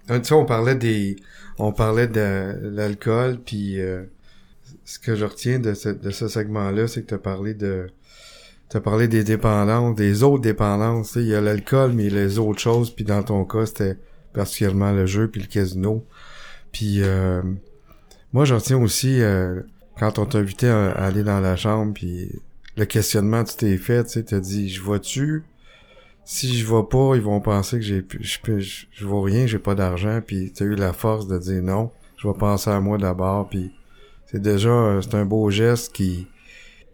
Tu 0.07 0.13
sais, 0.23 0.33
on 0.33 0.45
parlait 0.45 0.75
des 0.75 1.17
on 1.57 1.73
parlait 1.73 2.07
de 2.07 2.57
l'alcool, 2.61 3.39
puis 3.39 3.81
euh, 3.81 4.03
ce 4.85 4.99
que 4.99 5.15
je 5.15 5.25
retiens 5.25 5.59
de 5.59 5.73
ce, 5.73 5.89
de 5.89 6.09
ce 6.09 6.27
segment-là, 6.27 6.87
c'est 6.87 7.01
que 7.01 7.07
tu 7.07 7.13
as 7.15 7.19
parlé 7.19 7.53
de 7.53 7.87
T'as 8.69 8.81
parlé 8.81 9.07
des 9.07 9.23
dépendances, 9.23 9.95
des 9.95 10.21
autres 10.21 10.43
dépendances. 10.43 11.15
Il 11.15 11.25
y 11.25 11.33
a 11.33 11.41
l'alcool, 11.41 11.93
mais 11.93 12.07
les 12.09 12.37
autres 12.37 12.59
choses. 12.59 12.91
Puis 12.91 13.03
dans 13.03 13.23
ton 13.23 13.43
cas, 13.43 13.65
c'était 13.65 13.97
particulièrement 14.31 14.91
le 14.91 15.07
jeu 15.07 15.27
puis 15.27 15.41
le 15.41 15.47
casino. 15.47 16.05
Puis 16.71 17.01
euh, 17.01 17.41
moi, 18.31 18.45
j'en 18.45 18.59
tiens 18.59 18.77
aussi 18.77 19.23
euh, 19.23 19.61
quand 19.99 20.19
on 20.19 20.25
t'a 20.25 20.39
invité 20.39 20.67
à, 20.67 20.91
aller 20.91 21.23
dans 21.23 21.39
la 21.39 21.55
chambre, 21.55 21.93
puis 21.93 22.29
le 22.77 22.85
questionnement 22.85 23.43
tu 23.43 23.55
t'es 23.55 23.77
fait, 23.77 24.05
tu 24.05 24.23
t'as 24.23 24.39
dit, 24.39 24.69
je 24.69 24.81
vois-tu? 24.81 25.43
Si 26.25 26.57
je 26.57 26.65
vois 26.65 26.87
pas, 26.87 27.15
ils 27.15 27.21
vont 27.21 27.41
penser 27.41 27.77
que 27.77 27.83
j'ai, 27.83 28.05
je 28.19 28.59
je, 28.59 28.85
je 28.91 29.05
vois 29.05 29.23
rien, 29.23 29.47
j'ai 29.47 29.59
pas 29.59 29.75
d'argent, 29.75 30.21
puis 30.25 30.51
t'as 30.53 30.65
eu 30.65 30.75
la 30.75 30.93
force 30.93 31.27
de 31.27 31.37
dire 31.37 31.63
non, 31.63 31.91
je 32.17 32.27
vais 32.27 32.33
penser 32.35 32.69
à 32.69 32.79
moi 32.79 32.97
d'abord, 32.97 33.49
puis 33.49 33.71
c'est 34.27 34.41
déjà, 34.41 34.69
euh, 34.69 35.01
c'est 35.01 35.15
un 35.15 35.25
beau 35.25 35.49
geste 35.49 35.91
qui 35.91 36.27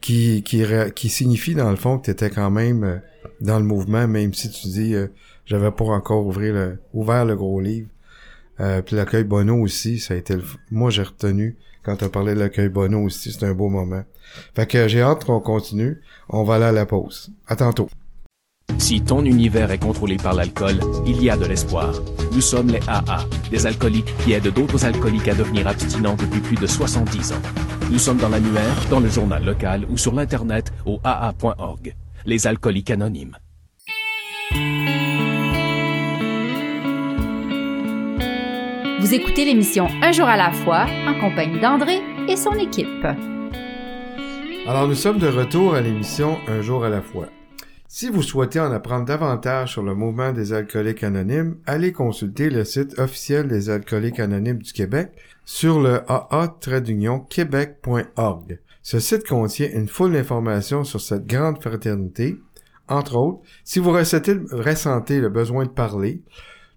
qui, 0.05 0.43
qui, 0.43 0.63
qui 0.93 1.09
signifie 1.09 1.55
dans 1.55 1.71
le 1.71 1.75
fond 1.75 1.97
que 1.97 2.05
tu 2.05 2.11
étais 2.11 2.29
quand 2.29 2.51
même 2.51 2.83
euh, 2.83 2.97
dans 3.41 3.57
le 3.57 3.65
mouvement, 3.65 4.07
même 4.07 4.35
si 4.35 4.51
tu 4.51 4.67
dis 4.67 4.93
euh, 4.93 5.07
j'avais 5.45 5.71
pas 5.71 5.85
encore 5.85 6.27
ouvert 6.27 6.53
le, 6.53 6.77
ouvert 6.93 7.25
le 7.25 7.35
gros 7.35 7.59
livre. 7.59 7.89
Euh, 8.59 8.83
puis 8.83 8.95
l'accueil 8.95 9.23
Bono 9.23 9.59
aussi, 9.59 9.99
ça 9.99 10.13
a 10.13 10.17
été 10.17 10.35
le, 10.35 10.43
moi 10.69 10.91
j'ai 10.91 11.01
retenu 11.01 11.57
quand 11.85 12.01
as 12.01 12.09
parlé 12.09 12.33
de 12.33 12.39
l'accueil 12.39 12.69
Bono 12.69 13.03
aussi, 13.03 13.31
c'est 13.31 13.45
un 13.45 13.53
beau 13.53 13.69
moment. 13.69 14.03
Fait 14.55 14.65
que 14.65 14.87
j'ai 14.87 15.01
hâte 15.01 15.23
qu'on 15.23 15.39
continue. 15.39 16.01
On 16.29 16.43
va 16.43 16.55
aller 16.55 16.65
à 16.65 16.71
la 16.71 16.85
pause. 16.85 17.29
À 17.47 17.55
tantôt. 17.55 17.89
Si 18.79 19.01
ton 19.01 19.23
univers 19.23 19.71
est 19.71 19.77
contrôlé 19.77 20.17
par 20.17 20.33
l'alcool, 20.33 20.79
il 21.05 21.23
y 21.23 21.29
a 21.29 21.37
de 21.37 21.45
l'espoir. 21.45 21.93
Nous 22.31 22.41
sommes 22.41 22.69
les 22.69 22.79
AA, 22.87 23.25
des 23.51 23.67
alcooliques 23.67 24.13
qui 24.23 24.33
aident 24.33 24.51
d'autres 24.51 24.83
alcooliques 24.83 25.27
à 25.27 25.35
devenir 25.35 25.67
abstinents 25.67 26.15
depuis 26.15 26.41
plus 26.41 26.57
de 26.57 26.65
70 26.65 27.33
ans. 27.33 27.41
Nous 27.91 27.99
sommes 27.99 28.17
dans 28.17 28.29
l'annuaire, 28.29 28.75
dans 28.89 28.99
le 28.99 29.07
journal 29.07 29.45
local 29.45 29.85
ou 29.89 29.97
sur 29.97 30.13
l'Internet 30.13 30.73
au 30.85 30.99
aa.org. 31.03 31.95
Les 32.25 32.47
alcooliques 32.47 32.89
anonymes. 32.89 33.37
Vous 39.05 39.13
écoutez 39.13 39.45
l'émission 39.45 39.87
Un 40.01 40.11
jour 40.11 40.25
à 40.25 40.35
la 40.35 40.51
fois 40.51 40.87
en 41.05 41.13
compagnie 41.19 41.59
d'André 41.59 42.01
et 42.27 42.35
son 42.35 42.53
équipe. 42.53 43.05
Alors 44.65 44.87
nous 44.87 44.95
sommes 44.95 45.19
de 45.19 45.27
retour 45.27 45.75
à 45.75 45.81
l'émission 45.81 46.39
Un 46.47 46.63
jour 46.63 46.83
à 46.83 46.89
la 46.89 47.03
fois. 47.03 47.27
Si 47.87 48.09
vous 48.09 48.23
souhaitez 48.23 48.59
en 48.59 48.71
apprendre 48.71 49.05
davantage 49.05 49.73
sur 49.73 49.83
le 49.83 49.93
mouvement 49.93 50.31
des 50.31 50.53
alcooliques 50.53 51.03
anonymes, 51.03 51.57
allez 51.67 51.91
consulter 51.91 52.49
le 52.49 52.63
site 52.63 52.97
officiel 52.97 53.47
des 53.47 53.69
alcooliques 53.69 54.19
anonymes 54.19 54.63
du 54.63 54.73
Québec 54.73 55.11
sur 55.43 55.79
le 55.79 56.01
aa-québec.org. 56.07 58.59
Ce 58.81 58.99
site 58.99 59.27
contient 59.27 59.69
une 59.71 59.87
foule 59.87 60.13
d'informations 60.13 60.83
sur 60.83 60.99
cette 60.99 61.27
grande 61.27 61.61
fraternité. 61.61 62.39
Entre 62.87 63.17
autres, 63.17 63.41
si 63.63 63.77
vous 63.77 63.91
ressentez, 63.91 64.35
ressentez 64.51 65.19
le 65.19 65.29
besoin 65.29 65.65
de 65.65 65.69
parler, 65.69 66.23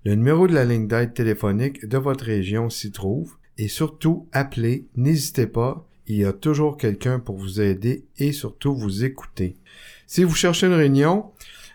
le 0.08 0.14
numéro 0.14 0.46
de 0.46 0.54
la 0.54 0.64
ligne 0.64 0.88
d'aide 0.88 1.12
téléphonique 1.12 1.86
de 1.86 1.98
votre 1.98 2.24
région 2.24 2.70
s'y 2.70 2.92
trouve. 2.92 3.36
Et 3.58 3.68
surtout, 3.68 4.26
appelez, 4.32 4.86
n'hésitez 4.96 5.46
pas, 5.46 5.86
il 6.06 6.16
y 6.16 6.24
a 6.24 6.32
toujours 6.32 6.78
quelqu'un 6.78 7.18
pour 7.18 7.36
vous 7.36 7.60
aider 7.60 8.06
et 8.16 8.32
surtout 8.32 8.74
vous 8.74 9.04
écouter. 9.04 9.58
Si 10.06 10.24
vous 10.24 10.34
cherchez 10.34 10.66
une 10.66 10.72
réunion, 10.72 11.26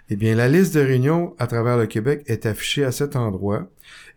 eh 0.10 0.16
bien, 0.16 0.34
la 0.34 0.50
liste 0.50 0.74
de 0.74 0.80
réunions 0.80 1.36
à 1.38 1.46
travers 1.46 1.78
le 1.78 1.86
Québec 1.86 2.24
est 2.26 2.48
affichée 2.48 2.84
à 2.84 2.92
cet 2.92 3.16
endroit 3.16 3.70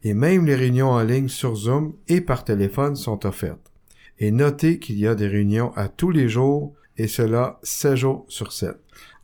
et 0.02 0.14
même 0.14 0.46
les 0.46 0.54
réunions 0.54 0.92
en 0.92 1.02
ligne 1.02 1.28
sur 1.28 1.54
Zoom 1.54 1.92
et 2.08 2.22
par 2.22 2.42
téléphone 2.42 2.96
sont 2.96 3.26
offertes. 3.26 3.70
Et 4.18 4.30
notez 4.30 4.78
qu'il 4.78 4.98
y 4.98 5.06
a 5.06 5.14
des 5.14 5.28
réunions 5.28 5.74
à 5.76 5.88
tous 5.88 6.10
les 6.10 6.30
jours 6.30 6.72
et 6.96 7.06
cela 7.06 7.60
7 7.64 7.96
jours 7.96 8.24
sur 8.28 8.50
7. 8.50 8.78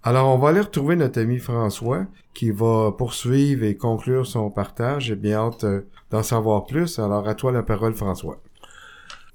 Alors, 0.05 0.35
on 0.35 0.39
va 0.39 0.49
aller 0.49 0.61
retrouver 0.61 0.97
notre 0.97 1.21
ami 1.21 1.39
François 1.39 2.07
qui 2.35 2.51
va 2.51 2.93
poursuivre 2.97 3.65
et 3.65 3.77
conclure 3.77 4.27
son 4.27 4.51
partage. 4.51 5.05
J'ai 5.05 5.17
bien 5.17 5.39
hâte 5.39 5.65
euh, 5.65 5.83
d'en 6.11 6.23
savoir 6.23 6.67
plus. 6.67 6.99
Alors, 6.99 7.29
à 7.29 7.35
toi 7.35 7.53
la 7.53 7.63
parole, 7.63 7.95
François. 7.95 8.41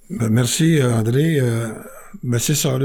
Ben, 0.09 0.29
merci, 0.29 0.79
André. 0.83 1.39
Euh, 1.39 1.69
ben, 2.23 2.37
c'est 2.39 2.55
ça, 2.55 2.77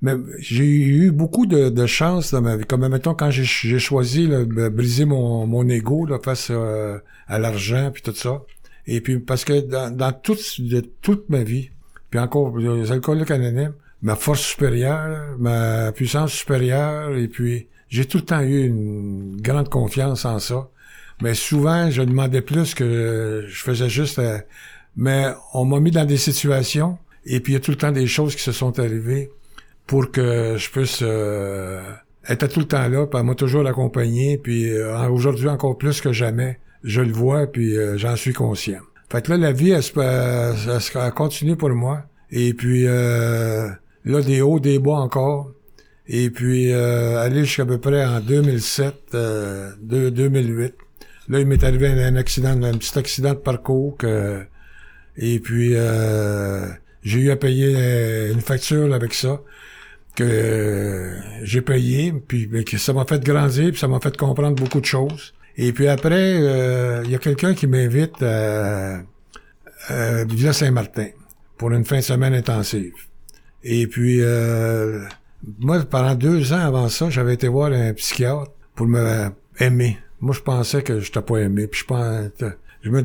mais 0.00 0.12
j'ai 0.38 0.64
eu 0.64 1.10
beaucoup 1.10 1.46
de, 1.46 1.70
de 1.70 1.86
chance 1.86 2.32
dans 2.32 2.40
ma 2.40 2.56
vie. 2.56 2.64
Comme 2.64 2.86
mettons 2.86 3.14
quand 3.14 3.30
j'ai 3.30 3.78
choisi 3.78 4.28
de 4.28 4.68
briser 4.68 5.04
mon, 5.04 5.46
mon 5.46 5.68
ego 5.68 6.06
là, 6.06 6.18
face 6.22 6.48
euh, 6.50 6.98
à 7.26 7.38
l'argent 7.38 7.90
puis 7.92 8.02
tout 8.02 8.14
ça. 8.14 8.42
Et 8.86 9.00
puis 9.00 9.18
parce 9.18 9.44
que 9.44 9.60
dans, 9.60 9.94
dans 9.94 10.12
toute, 10.12 10.60
de, 10.60 10.80
toute 10.80 11.28
ma 11.28 11.42
vie, 11.42 11.70
puis 12.10 12.20
encore 12.20 12.56
les 12.56 12.92
alcooliques 12.92 13.32
anonymes, 13.32 13.74
ma 14.02 14.16
force 14.16 14.42
supérieure, 14.42 15.36
ma 15.38 15.92
puissance 15.92 16.32
supérieure, 16.32 17.16
et 17.16 17.28
puis 17.28 17.68
j'ai 17.88 18.04
tout 18.04 18.18
le 18.18 18.24
temps 18.24 18.40
eu 18.40 18.66
une 18.66 19.40
grande 19.40 19.68
confiance 19.68 20.24
en 20.24 20.38
ça. 20.38 20.68
Mais 21.20 21.34
souvent, 21.34 21.90
je 21.90 22.02
demandais 22.02 22.42
plus 22.42 22.74
que 22.74 23.44
je 23.48 23.62
faisais 23.62 23.88
juste... 23.88 24.18
Euh, 24.18 24.38
mais 24.96 25.26
on 25.54 25.64
m'a 25.64 25.80
mis 25.80 25.90
dans 25.90 26.04
des 26.04 26.16
situations, 26.16 26.98
et 27.24 27.40
puis 27.40 27.52
il 27.52 27.54
y 27.54 27.56
a 27.56 27.60
tout 27.60 27.70
le 27.70 27.76
temps 27.76 27.92
des 27.92 28.06
choses 28.06 28.34
qui 28.34 28.42
se 28.42 28.52
sont 28.52 28.78
arrivées 28.78 29.30
pour 29.86 30.10
que 30.10 30.56
je 30.56 30.70
puisse 30.70 31.00
euh, 31.02 31.82
être 32.28 32.46
tout 32.48 32.60
le 32.60 32.66
temps 32.66 32.88
là, 32.88 33.06
puis 33.06 33.22
moi 33.22 33.34
toujours 33.34 33.62
l'accompagner, 33.62 34.38
puis 34.38 34.70
euh, 34.70 35.08
aujourd'hui 35.08 35.48
encore 35.48 35.78
plus 35.78 36.00
que 36.00 36.12
jamais, 36.12 36.58
je 36.84 37.00
le 37.00 37.12
vois, 37.12 37.46
puis 37.46 37.74
j'en 37.96 38.16
suis 38.16 38.32
conscient. 38.32 38.80
Fait 39.10 39.24
que 39.24 39.32
là, 39.32 39.38
la 39.38 39.52
vie, 39.52 39.70
elle, 39.70 39.82
se, 39.82 40.98
elle, 40.98 41.12
continue 41.12 41.56
pour 41.56 41.70
moi. 41.70 42.04
Et 42.30 42.54
puis 42.54 42.86
là, 44.08 44.22
des 44.22 44.42
hauts, 44.42 44.58
des 44.58 44.78
bas 44.78 44.92
encore. 44.92 45.52
Et 46.08 46.30
puis, 46.30 46.72
euh, 46.72 47.18
aller 47.18 47.44
jusqu'à 47.44 47.66
peu 47.66 47.78
près 47.78 48.04
en 48.04 48.20
2007, 48.20 48.94
euh, 49.14 49.72
2008. 49.80 50.74
Là, 51.28 51.40
il 51.40 51.46
m'est 51.46 51.62
arrivé 51.62 51.88
un, 51.88 52.16
accident, 52.16 52.62
un 52.62 52.72
petit 52.72 52.98
accident 52.98 53.34
de 53.34 53.38
parcours 53.38 53.96
que, 53.98 54.42
et 55.18 55.38
puis, 55.40 55.72
euh, 55.74 56.66
j'ai 57.02 57.20
eu 57.20 57.30
à 57.30 57.36
payer 57.36 57.74
euh, 57.76 58.32
une 58.32 58.40
facture 58.40 58.94
avec 58.94 59.12
ça 59.12 59.42
que 60.16 60.24
euh, 60.24 61.20
j'ai 61.42 61.60
payé, 61.60 62.12
puis 62.12 62.48
que 62.64 62.78
ça 62.78 62.92
m'a 62.92 63.04
fait 63.04 63.22
grandir, 63.22 63.70
puis 63.70 63.78
ça 63.78 63.88
m'a 63.88 64.00
fait 64.00 64.16
comprendre 64.16 64.56
beaucoup 64.56 64.80
de 64.80 64.86
choses. 64.86 65.34
Et 65.56 65.72
puis 65.72 65.88
après, 65.88 66.36
il 67.04 67.10
y 67.10 67.14
a 67.14 67.18
quelqu'un 67.18 67.52
qui 67.52 67.66
m'invite 67.66 68.22
à, 68.22 69.00
à 69.88 70.24
Villa 70.24 70.52
Saint-Martin 70.52 71.08
pour 71.56 71.72
une 71.72 71.84
fin 71.84 71.96
de 71.96 72.02
semaine 72.02 72.34
intensive. 72.34 73.07
Et 73.64 73.86
puis, 73.86 74.18
euh, 74.20 75.04
moi, 75.58 75.80
pendant 75.84 76.14
deux 76.14 76.52
ans 76.52 76.60
avant 76.60 76.88
ça, 76.88 77.10
j'avais 77.10 77.34
été 77.34 77.48
voir 77.48 77.72
un 77.72 77.92
psychiatre 77.94 78.52
pour 78.74 78.86
me 78.86 79.30
aimer. 79.58 79.98
Moi, 80.20 80.34
je 80.34 80.40
pensais 80.40 80.82
que 80.82 81.00
je 81.00 81.12
t'ai 81.12 81.20
pas 81.20 81.38
aimé. 81.38 81.66
Puis 81.66 81.80
je 81.80 81.86
pense, 81.86 82.30
je 82.82 82.90
me, 82.90 83.04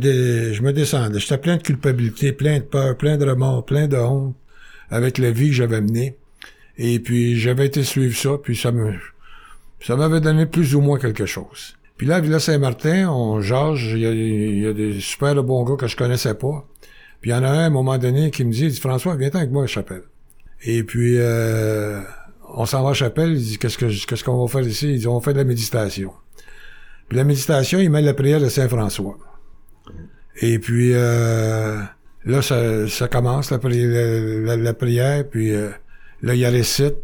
je 0.53 0.61
me 0.61 0.73
descendais. 0.73 1.19
J'étais 1.19 1.37
plein 1.37 1.57
de 1.57 1.63
culpabilité, 1.63 2.31
plein 2.31 2.59
de 2.59 2.63
peur, 2.63 2.97
plein 2.97 3.17
de 3.17 3.25
remords, 3.25 3.65
plein 3.65 3.87
de 3.87 3.97
honte 3.97 4.35
avec 4.89 5.17
la 5.17 5.31
vie 5.31 5.47
que 5.47 5.55
j'avais 5.55 5.81
menée. 5.81 6.17
Et 6.77 6.99
puis, 6.99 7.39
j'avais 7.39 7.67
été 7.67 7.83
suivre 7.83 8.15
ça, 8.15 8.31
puis 8.41 8.55
ça 8.55 8.71
me, 8.71 8.93
ça 9.79 9.95
m'avait 9.95 10.21
donné 10.21 10.45
plus 10.45 10.75
ou 10.75 10.81
moins 10.81 10.99
quelque 10.99 11.25
chose. 11.25 11.75
Puis 11.97 12.07
là, 12.07 12.15
à 12.15 12.19
Villa 12.19 12.39
Saint-Martin, 12.39 13.09
on 13.09 13.41
jase, 13.41 13.79
il 13.81 14.59
y, 14.59 14.67
a, 14.67 14.73
des 14.73 14.99
super 14.99 15.41
bons 15.43 15.63
gars 15.63 15.75
que 15.75 15.87
je 15.87 15.95
connaissais 15.95 16.33
pas. 16.33 16.65
Puis 17.21 17.29
il 17.29 17.33
y 17.33 17.35
en 17.35 17.43
a 17.43 17.49
un, 17.49 17.59
à 17.59 17.65
un 17.65 17.69
moment 17.69 17.97
donné, 17.97 18.31
qui 18.31 18.43
me 18.43 18.51
dit, 18.51 18.71
François, 18.71 19.15
viens 19.15 19.29
avec 19.33 19.51
moi 19.51 19.63
à 19.63 19.67
Chapelle. 19.67 20.03
Et 20.65 20.83
puis, 20.83 21.15
euh, 21.17 22.01
on 22.55 22.65
s'en 22.65 22.83
va 22.83 22.91
à 22.91 22.93
Chapelle, 22.93 23.33
il 23.33 23.41
dit, 23.41 23.57
qu'est-ce 23.57 23.77
que, 23.77 23.85
qu'est-ce 24.05 24.23
qu'on 24.23 24.41
va 24.41 24.47
faire 24.47 24.67
ici? 24.67 24.93
Il 24.93 24.99
dit, 24.99 25.07
on 25.07 25.19
fait 25.19 25.33
de 25.33 25.39
la 25.39 25.43
méditation. 25.43 26.13
Puis 27.09 27.17
la 27.17 27.23
méditation, 27.23 27.79
il 27.79 27.89
met 27.89 28.01
la 28.01 28.13
prière 28.13 28.39
de 28.39 28.47
Saint-François. 28.49 29.17
Et 30.41 30.59
puis, 30.59 30.91
euh, 30.93 31.81
là, 32.25 32.41
ça, 32.41 32.87
ça 32.87 33.07
commence, 33.07 33.51
la, 33.51 33.57
la, 34.57 34.73
prière, 34.73 35.27
puis 35.29 35.51
euh, 35.51 35.69
là, 36.21 36.33
il 36.33 36.39
y 36.39 36.45
a 36.45 36.51
les 36.51 36.63
sites. 36.63 36.97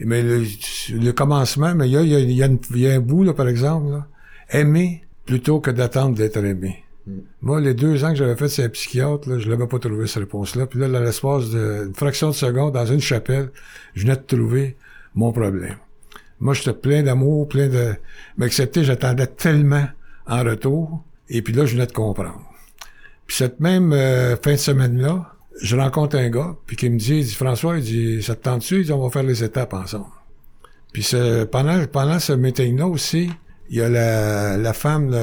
Mais 0.00 0.22
le, 0.22 1.10
commencement, 1.12 1.74
mais 1.74 1.88
il 1.88 1.92
y 1.92 1.96
a, 1.96 2.02
il 2.02 2.32
y, 2.32 2.42
a, 2.42 2.48
y 2.48 2.86
a 2.86 2.94
un 2.94 3.00
bout, 3.00 3.24
là, 3.24 3.32
par 3.32 3.48
exemple, 3.48 3.90
là, 3.90 4.06
aimer 4.50 5.04
plutôt 5.24 5.60
que 5.60 5.70
d'attendre 5.70 6.16
d'être 6.16 6.36
aimé. 6.36 6.84
Moi, 7.40 7.60
les 7.60 7.74
deux 7.74 8.04
ans 8.04 8.10
que 8.10 8.16
j'avais 8.16 8.34
fait 8.34 8.48
ces 8.48 8.68
psychiatre, 8.68 9.28
là, 9.28 9.38
je 9.38 9.48
l'avais 9.48 9.66
pas 9.66 9.78
trouvé 9.78 10.06
cette 10.06 10.24
réponse-là. 10.24 10.66
Puis 10.66 10.80
là, 10.80 10.88
dans 10.88 11.00
l'espace 11.00 11.50
d'une 11.50 11.94
fraction 11.94 12.30
de 12.30 12.34
seconde, 12.34 12.74
dans 12.74 12.86
une 12.86 13.00
chapelle, 13.00 13.50
je 13.94 14.02
venais 14.02 14.16
de 14.16 14.22
trouver 14.22 14.76
mon 15.14 15.32
problème. 15.32 15.76
Moi, 16.40 16.54
j'étais 16.54 16.72
plein 16.72 17.02
d'amour, 17.02 17.48
plein 17.48 17.68
de... 17.68 17.94
M'accepter, 18.36 18.82
j'attendais 18.82 19.28
tellement 19.28 19.86
en 20.26 20.42
retour. 20.42 21.04
Et 21.28 21.42
puis 21.42 21.52
là, 21.54 21.64
je 21.64 21.74
venais 21.74 21.86
de 21.86 21.92
comprendre. 21.92 22.42
Puis 23.26 23.36
cette 23.36 23.60
même 23.60 23.92
euh, 23.92 24.36
fin 24.36 24.52
de 24.52 24.56
semaine-là, 24.56 25.32
je 25.60 25.76
rencontre 25.76 26.16
un 26.16 26.28
gars, 26.28 26.56
puis 26.66 26.76
qui 26.76 26.90
me 26.90 26.98
dit, 26.98 27.18
il 27.18 27.24
dit, 27.24 27.34
François, 27.34 27.78
il 27.78 27.84
dit, 27.84 28.22
ça 28.22 28.34
te 28.34 28.42
tente-tu? 28.42 28.80
Il 28.80 28.84
dit, 28.84 28.92
on 28.92 29.02
va 29.02 29.10
faire 29.10 29.22
les 29.22 29.42
étapes 29.42 29.74
ensemble. 29.74 30.06
Puis 30.92 31.12
pendant, 31.50 31.84
pendant 31.86 32.18
ce 32.18 32.32
meeting-là 32.32 32.86
aussi, 32.86 33.30
il 33.70 33.76
y 33.76 33.82
a 33.82 33.88
la, 33.88 34.56
la 34.56 34.72
femme 34.72 35.14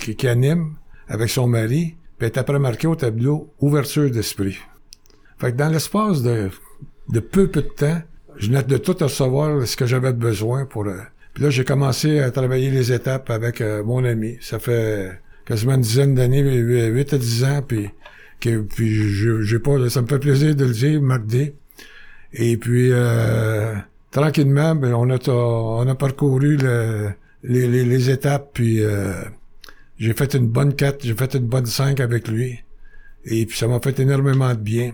qui, 0.00 0.16
qui, 0.16 0.28
anime 0.28 0.74
avec 1.10 1.28
son 1.28 1.48
mari, 1.48 1.96
puis 2.18 2.26
est 2.26 2.38
après 2.38 2.58
marqué 2.58 2.86
au 2.86 2.94
tableau 2.94 3.52
ouverture 3.60 4.10
d'esprit. 4.10 4.58
Fait 5.38 5.52
que 5.52 5.56
dans 5.56 5.68
l'espace 5.68 6.22
de, 6.22 6.50
de 7.08 7.20
peu 7.20 7.48
peu 7.48 7.62
de 7.62 7.68
temps, 7.68 8.00
je 8.36 8.46
venais 8.46 8.62
de 8.62 8.76
tout 8.78 8.96
recevoir 8.98 9.66
ce 9.66 9.76
que 9.76 9.86
j'avais 9.86 10.12
besoin 10.12 10.64
pour. 10.64 10.86
Euh, 10.86 10.98
puis 11.34 11.42
là, 11.42 11.50
j'ai 11.50 11.64
commencé 11.64 12.20
à 12.20 12.30
travailler 12.30 12.70
les 12.70 12.92
étapes 12.92 13.28
avec 13.30 13.60
euh, 13.60 13.82
mon 13.82 14.04
ami. 14.04 14.38
Ça 14.40 14.58
fait 14.58 15.20
quasiment 15.44 15.74
une 15.74 15.80
dizaine 15.80 16.14
d'années, 16.14 16.42
8 16.42 17.12
à 17.12 17.18
10 17.18 17.44
ans, 17.44 17.62
puis 17.66 17.90
que 18.38 18.60
puis 18.60 19.44
j'ai 19.44 19.58
pas. 19.58 19.90
Ça 19.90 20.02
me 20.02 20.06
fait 20.06 20.18
plaisir 20.20 20.54
de 20.54 20.64
le 20.64 20.72
dire, 20.72 21.02
Marc 21.02 21.22
Et 22.32 22.56
puis 22.56 22.90
euh, 22.92 23.74
tranquillement, 24.12 24.76
ben, 24.76 24.94
on 24.94 25.10
a 25.10 25.28
on 25.28 25.88
a 25.88 25.94
parcouru 25.96 26.56
le, 26.56 27.10
les, 27.42 27.66
les, 27.66 27.84
les, 27.84 28.10
étapes, 28.10 28.50
puis 28.54 28.80
j'ai 30.00 30.14
fait 30.14 30.34
une 30.34 30.48
bonne 30.48 30.74
4, 30.74 31.04
j'ai 31.04 31.14
fait 31.14 31.34
une 31.34 31.46
bonne 31.46 31.66
5 31.66 32.00
avec 32.00 32.26
lui. 32.26 32.58
Et 33.26 33.44
puis 33.44 33.56
ça 33.56 33.68
m'a 33.68 33.80
fait 33.80 34.00
énormément 34.00 34.48
de 34.54 34.60
bien. 34.60 34.92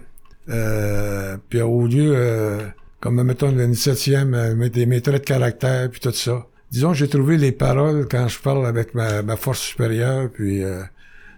Euh, 0.48 1.36
puis 1.48 1.62
au 1.62 1.86
lieu, 1.86 2.12
euh, 2.14 2.60
comme 3.00 3.22
mettons 3.22 3.52
le 3.52 3.68
17e, 3.68 4.34
euh, 4.34 4.68
des 4.68 4.84
mes 4.84 5.00
traits 5.00 5.22
de 5.22 5.26
caractère, 5.26 5.88
puis 5.90 6.00
tout 6.00 6.10
ça. 6.10 6.46
Disons, 6.72 6.92
j'ai 6.92 7.08
trouvé 7.08 7.36
les 7.36 7.52
paroles 7.52 8.08
quand 8.10 8.26
je 8.26 8.40
parle 8.40 8.66
avec 8.66 8.94
ma, 8.94 9.36
force 9.36 9.60
supérieure, 9.60 10.28
puis 10.32 10.64
euh, 10.64 10.82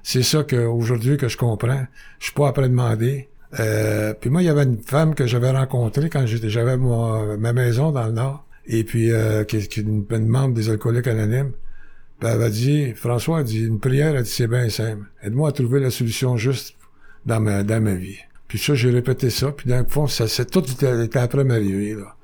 c'est 0.03 0.23
ça 0.23 0.45
qu'aujourd'hui 0.45 1.19
que 1.19 1.29
je 1.29 1.37
comprends. 1.37 1.87
Je 2.21 2.25
suis 2.25 2.35
pas 2.35 2.49
après 2.49 2.71
demander. 2.71 3.29
Euh, 3.61 4.15
puis 4.19 4.31
moi, 4.31 4.41
il 4.43 4.47
y 4.47 4.49
avait 4.49 4.63
une 4.63 4.79
femme 4.79 5.15
que 5.15 5.27
j'avais 5.27 5.51
rencontrée 5.51 6.09
quand 6.09 6.25
j'étais, 6.25 6.49
j'avais 6.49 6.79
ma 6.79 7.53
maison 7.53 7.93
dans 7.93 8.07
le 8.07 8.13
Nord, 8.13 8.47
et 8.67 8.83
puis 8.85 9.11
qui, 9.47 9.69
qui 9.69 9.81
est 9.81 9.83
une, 9.83 10.07
une 10.11 10.27
membre 10.27 10.55
des 10.55 10.71
alcooliques 10.71 11.07
anonymes. 11.07 11.53
Ben, 12.21 12.41
elle 12.41 12.51
dit, 12.51 12.93
François 12.95 13.39
a 13.39 13.43
dit, 13.45 13.65
une 13.65 13.79
prière, 13.79 14.15
elle 14.17 14.25
dit, 14.25 14.31
c'est 14.31 14.49
bien 14.49 14.69
simple. 14.69 15.05
Aide-moi 15.23 15.51
à 15.51 15.53
trouver 15.53 15.81
la 15.81 15.91
solution 15.91 16.37
juste 16.37 16.75
dans 17.27 17.41
ma, 17.41 17.63
dans 17.63 17.81
ma 17.81 17.95
vie. 17.95 18.19
Puis 18.49 18.59
ça, 18.59 18.75
j'ai 18.75 18.91
répété 18.91 19.31
ça, 19.31 19.53
puis 19.53 19.69
dans 19.69 19.79
le 19.79 19.87
fond, 19.87 20.07
ça, 20.07 20.27
c'est 20.27 20.51
tout 20.51 20.65
était, 20.65 21.19
après 21.19 21.45
m'arriver, 21.45 21.95
là. 21.95 22.15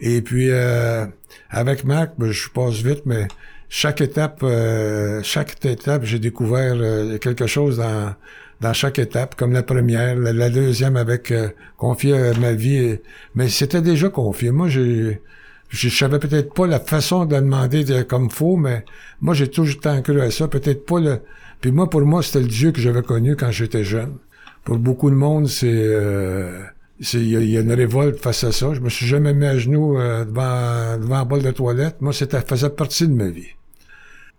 Et 0.00 0.22
puis, 0.22 0.50
euh, 0.50 1.06
avec 1.50 1.84
Mac, 1.84 2.14
ben, 2.18 2.30
je 2.30 2.48
passe 2.50 2.76
vite, 2.76 3.02
mais 3.04 3.28
chaque 3.68 4.00
étape, 4.00 4.40
euh, 4.42 5.20
chaque 5.22 5.64
étape, 5.64 6.04
j'ai 6.04 6.18
découvert 6.18 6.74
euh, 6.76 7.18
quelque 7.18 7.46
chose 7.46 7.78
dans, 7.78 8.14
dans 8.60 8.72
chaque 8.72 8.98
étape, 8.98 9.34
comme 9.34 9.52
la 9.52 9.64
première, 9.64 10.16
la, 10.16 10.50
deuxième 10.50 10.96
avec 10.96 11.32
confier 11.76 12.32
ma 12.40 12.52
vie. 12.52 12.98
Mais 13.34 13.48
c'était 13.48 13.82
déjà 13.82 14.08
confié. 14.08 14.52
Moi, 14.52 14.68
j'ai 14.68 15.20
je, 15.68 15.88
savais 15.88 16.18
peut-être 16.18 16.54
pas 16.54 16.66
la 16.66 16.80
façon 16.80 17.24
de 17.24 17.36
demander 17.36 17.84
de, 17.84 18.02
comme 18.02 18.30
faut, 18.30 18.56
mais 18.56 18.84
moi, 19.20 19.34
j'ai 19.34 19.48
toujours 19.48 19.80
tant 19.80 20.00
cru 20.02 20.20
à 20.20 20.30
ça. 20.30 20.48
Peut-être 20.48 20.86
pas 20.86 21.00
le... 21.00 21.20
Puis 21.60 21.72
moi, 21.72 21.90
pour 21.90 22.02
moi, 22.02 22.22
c'était 22.22 22.40
le 22.40 22.46
Dieu 22.46 22.72
que 22.72 22.80
j'avais 22.80 23.02
connu 23.02 23.36
quand 23.36 23.50
j'étais 23.50 23.84
jeune. 23.84 24.16
Pour 24.64 24.78
beaucoup 24.78 25.10
de 25.10 25.16
monde, 25.16 25.48
c'est... 25.48 25.66
Euh, 25.72 26.62
il 27.00 27.50
y, 27.50 27.56
a 27.56 27.60
une 27.60 27.72
révolte 27.72 28.18
face 28.18 28.42
à 28.42 28.50
ça. 28.50 28.74
Je 28.74 28.80
me 28.80 28.88
suis 28.88 29.06
jamais 29.06 29.32
mis 29.32 29.46
à 29.46 29.56
genoux 29.56 29.96
euh, 29.96 30.24
devant, 30.24 30.98
devant 30.98 31.16
un 31.16 31.24
bol 31.24 31.42
de 31.42 31.50
toilette. 31.52 32.00
Moi, 32.00 32.12
c'était 32.12 32.40
faisait 32.40 32.70
partie 32.70 33.06
de 33.06 33.14
ma 33.14 33.28
vie. 33.28 33.46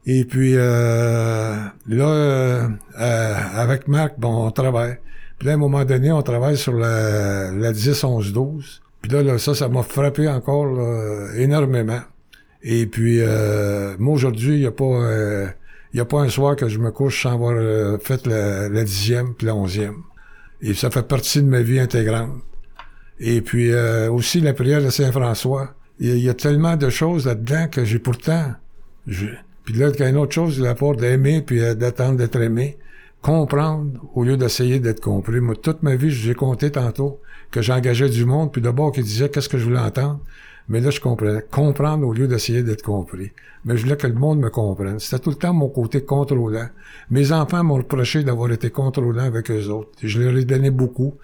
Et 0.05 0.25
puis 0.25 0.53
euh, 0.55 1.55
là, 1.87 2.05
euh, 2.07 2.67
avec 2.97 3.87
Marc, 3.87 4.19
bon, 4.19 4.47
on 4.47 4.51
travaille. 4.51 4.97
Puis 5.37 5.45
là, 5.45 5.53
à 5.53 5.55
un 5.55 5.59
moment 5.59 5.85
donné, 5.85 6.11
on 6.11 6.21
travaille 6.21 6.57
sur 6.57 6.73
la, 6.73 7.51
la 7.51 7.71
10, 7.71 8.03
11, 8.03 8.33
12. 8.33 8.81
Puis 9.01 9.11
là, 9.11 9.37
ça, 9.37 9.55
ça 9.55 9.69
m'a 9.69 9.83
frappé 9.83 10.27
encore 10.27 10.77
énormément. 11.37 12.01
Et 12.61 12.85
puis, 12.85 13.19
euh, 13.21 13.95
moi, 13.99 14.15
aujourd'hui, 14.15 14.55
il 14.55 14.59
n'y 14.61 14.65
a 14.65 14.71
pas... 14.71 14.83
Euh, 14.83 15.47
y 15.91 15.99
a 15.99 16.05
pas 16.05 16.21
un 16.21 16.29
soir 16.29 16.55
que 16.55 16.67
je 16.67 16.77
me 16.77 16.91
couche 16.91 17.23
sans 17.23 17.33
avoir 17.33 17.55
euh, 17.55 17.97
fait 17.97 18.27
la, 18.27 18.83
dixième 18.83 19.33
puis 19.33 19.47
la 19.47 19.55
onzième. 19.55 20.03
Et 20.61 20.75
ça 20.75 20.91
fait 20.91 21.07
partie 21.07 21.41
de 21.41 21.47
ma 21.47 21.61
vie 21.61 21.79
intégrante. 21.79 22.43
Et 23.19 23.41
puis 23.41 23.71
euh, 23.71 24.11
aussi 24.11 24.39
la 24.39 24.53
prière 24.53 24.83
de 24.83 24.89
Saint-François. 24.89 25.73
Il 25.99 26.19
y, 26.19 26.29
a 26.29 26.33
tellement 26.33 26.77
de 26.77 26.89
choses 26.89 27.25
là-dedans 27.25 27.67
que 27.69 27.83
j'ai 27.83 27.99
pourtant... 27.99 28.53
Je, 29.05 29.25
puis 29.65 29.73
là, 29.73 29.89
il 29.93 29.99
y 29.99 30.03
a 30.03 30.09
une 30.09 30.15
autre 30.15 30.31
chose, 30.31 30.61
la 30.61 30.73
part 30.73 30.95
d'aimer 30.95 31.41
puis 31.41 31.59
d'attendre 31.75 32.17
d'être 32.17 32.39
aimé. 32.39 32.77
Comprendre 33.21 33.99
au 34.13 34.23
lieu 34.23 34.37
d'essayer 34.37 34.79
d'être 34.79 35.01
compris. 35.01 35.41
Moi, 35.41 35.55
toute 35.55 35.83
ma 35.83 35.95
vie, 35.95 36.09
j'ai 36.09 36.33
compté 36.33 36.71
tantôt 36.71 37.19
que 37.51 37.61
j'engageais 37.61 38.09
du 38.09 38.25
monde, 38.25 38.51
puis 38.51 38.61
d'abord 38.61 38.91
qui 38.91 39.01
disait 39.01 39.29
qu'est-ce 39.29 39.49
que 39.49 39.57
je 39.57 39.65
voulais 39.65 39.79
entendre. 39.79 40.21
Mais 40.69 40.79
là, 40.79 40.91
je 40.91 41.01
comprenais. 41.01 41.43
Comprendre 41.51 42.07
au 42.07 42.13
lieu 42.13 42.27
d'essayer 42.27 42.63
d'être 42.63 42.83
compris. 42.83 43.31
Mais 43.65 43.75
je 43.75 43.83
voulais 43.83 43.97
que 43.97 44.07
le 44.07 44.13
monde 44.13 44.39
me 44.39 44.49
comprenne. 44.49 44.99
C'était 44.99 45.19
tout 45.19 45.31
le 45.31 45.35
temps 45.35 45.53
mon 45.53 45.67
côté 45.67 46.01
contrôlant. 46.05 46.69
Mes 47.09 47.31
enfants 47.31 47.63
m'ont 47.63 47.75
reproché 47.75 48.23
d'avoir 48.23 48.51
été 48.51 48.69
contrôlant 48.69 49.23
avec 49.23 49.49
eux 49.51 49.67
autres. 49.67 49.89
Je 50.01 50.21
leur 50.21 50.37
ai 50.37 50.45
donné 50.45 50.69
beaucoup. 50.69 51.15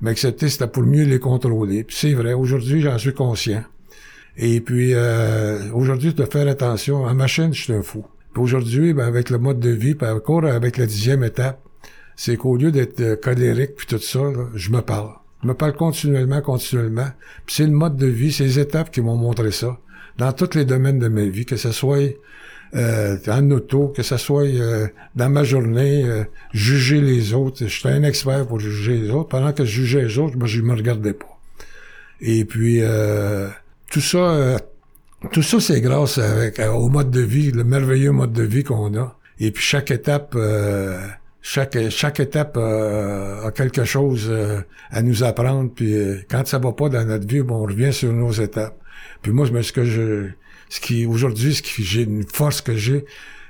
Mais 0.00 0.10
accepter, 0.10 0.48
c'était 0.48 0.66
pour 0.66 0.82
mieux 0.82 1.04
les 1.04 1.20
contrôler. 1.20 1.84
Puis 1.84 1.96
c'est 1.96 2.14
vrai, 2.14 2.32
aujourd'hui, 2.32 2.80
j'en 2.80 2.98
suis 2.98 3.14
conscient. 3.14 3.62
Et 4.36 4.60
puis, 4.60 4.92
euh, 4.94 5.70
aujourd'hui, 5.72 6.12
de 6.12 6.24
faire 6.24 6.48
attention. 6.48 7.06
À 7.06 7.14
ma 7.14 7.26
chaîne, 7.26 7.54
je 7.54 7.62
suis 7.62 7.72
un 7.72 7.82
fou. 7.82 8.04
Aujourd'hui, 8.38 8.92
ben, 8.92 9.06
avec 9.06 9.30
le 9.30 9.38
mode 9.38 9.60
de 9.60 9.70
vie, 9.70 9.94
puis 9.94 10.08
encore 10.08 10.44
avec 10.44 10.76
la 10.76 10.86
dixième 10.86 11.24
étape, 11.24 11.60
c'est 12.16 12.36
qu'au 12.36 12.56
lieu 12.56 12.70
d'être 12.70 13.00
euh, 13.00 13.16
colérique 13.16 13.74
puis 13.76 13.86
tout 13.86 13.98
ça, 13.98 14.20
je 14.54 14.70
me 14.70 14.80
parle. 14.80 15.10
Je 15.42 15.48
me 15.48 15.54
parle 15.54 15.74
continuellement, 15.74 16.40
continuellement. 16.40 17.08
Puis 17.44 17.56
c'est 17.56 17.66
le 17.66 17.72
mode 17.72 17.96
de 17.96 18.06
vie, 18.06 18.32
c'est 18.32 18.44
les 18.44 18.58
étapes 18.58 18.90
qui 18.90 19.00
m'ont 19.00 19.16
montré 19.16 19.50
ça. 19.50 19.78
Dans 20.18 20.32
tous 20.32 20.54
les 20.54 20.64
domaines 20.64 20.98
de 20.98 21.08
ma 21.08 21.24
vie, 21.24 21.44
que 21.44 21.56
ce 21.56 21.72
soit 21.72 22.16
euh, 22.74 23.16
en 23.28 23.50
auto, 23.50 23.88
que 23.88 24.02
ce 24.02 24.16
soit 24.16 24.44
euh, 24.44 24.88
dans 25.14 25.28
ma 25.28 25.44
journée, 25.44 26.04
euh, 26.04 26.24
juger 26.52 27.00
les 27.00 27.34
autres. 27.34 27.66
J'étais 27.66 27.90
un 27.90 28.02
expert 28.02 28.46
pour 28.46 28.60
juger 28.60 28.96
les 28.98 29.10
autres. 29.10 29.28
Pendant 29.28 29.52
que 29.52 29.64
je 29.64 29.82
jugeais 29.82 30.02
les 30.02 30.18
autres, 30.18 30.36
moi, 30.38 30.46
je 30.46 30.62
me 30.62 30.74
regardais 30.74 31.12
pas. 31.12 31.38
Et 32.20 32.44
puis, 32.46 32.80
tout 33.90 34.00
ça, 34.00 34.18
euh, 34.18 34.58
tout 35.30 35.42
ça, 35.42 35.60
c'est 35.60 35.80
grâce 35.80 36.18
avec, 36.18 36.58
euh, 36.58 36.70
au 36.70 36.88
mode 36.88 37.10
de 37.10 37.20
vie, 37.20 37.50
le 37.50 37.64
merveilleux 37.64 38.12
mode 38.12 38.32
de 38.32 38.42
vie 38.42 38.64
qu'on 38.64 38.94
a. 38.96 39.18
Et 39.38 39.50
puis 39.50 39.62
chaque 39.62 39.90
étape, 39.90 40.34
euh, 40.36 40.98
chaque 41.42 41.76
chaque 41.90 42.20
étape 42.20 42.56
a 42.56 43.50
quelque 43.54 43.84
chose 43.84 44.32
à 44.90 45.02
nous 45.02 45.22
apprendre. 45.22 45.70
Puis 45.74 45.94
quand 46.30 46.46
ça 46.46 46.58
va 46.58 46.72
pas 46.72 46.88
dans 46.88 47.04
notre 47.04 47.26
vie, 47.26 47.42
bon, 47.42 47.56
on 47.56 47.66
revient 47.66 47.92
sur 47.92 48.12
nos 48.12 48.32
étapes. 48.32 48.78
Puis 49.22 49.32
moi, 49.32 49.46
ce 49.62 49.72
que 49.72 49.84
je, 49.84 50.28
ce 50.70 50.80
qui 50.80 51.06
aujourd'hui, 51.06 51.54
ce 51.54 51.62
qui 51.62 51.84
j'ai 51.84 52.02
une 52.02 52.26
force 52.26 52.62
que 52.62 52.74
j'ai, 52.74 53.04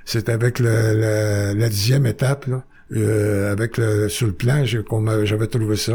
c'est 0.04 0.28
avec 0.28 0.58
le, 0.58 1.54
la 1.56 1.68
dixième 1.68 2.06
étape 2.06 2.46
là, 2.46 2.64
avec 3.50 3.76
le 3.76 4.08
sur 4.08 4.26
le 4.26 4.32
plan, 4.32 4.64
j'avais 4.64 5.46
trouvé 5.46 5.76
ça. 5.76 5.94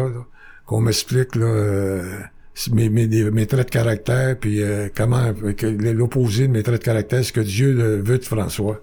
qu'on 0.66 0.82
m'explique 0.82 1.36
là 1.36 2.31
mes, 2.72 2.90
mes, 2.90 3.08
mes, 3.08 3.46
traits 3.46 3.68
de 3.68 3.72
caractère, 3.72 4.38
puis 4.38 4.62
euh, 4.62 4.90
comment 4.96 5.34
l'opposé 5.62 6.48
de 6.48 6.54
mes 6.54 6.64
traits 6.64 6.82
de 6.82 6.86
caractère, 6.86 7.24
ce 7.24 7.32
que 7.32 7.42
Dieu 7.42 8.02
veut 8.02 8.18
de 8.18 8.26
François. 8.26 8.82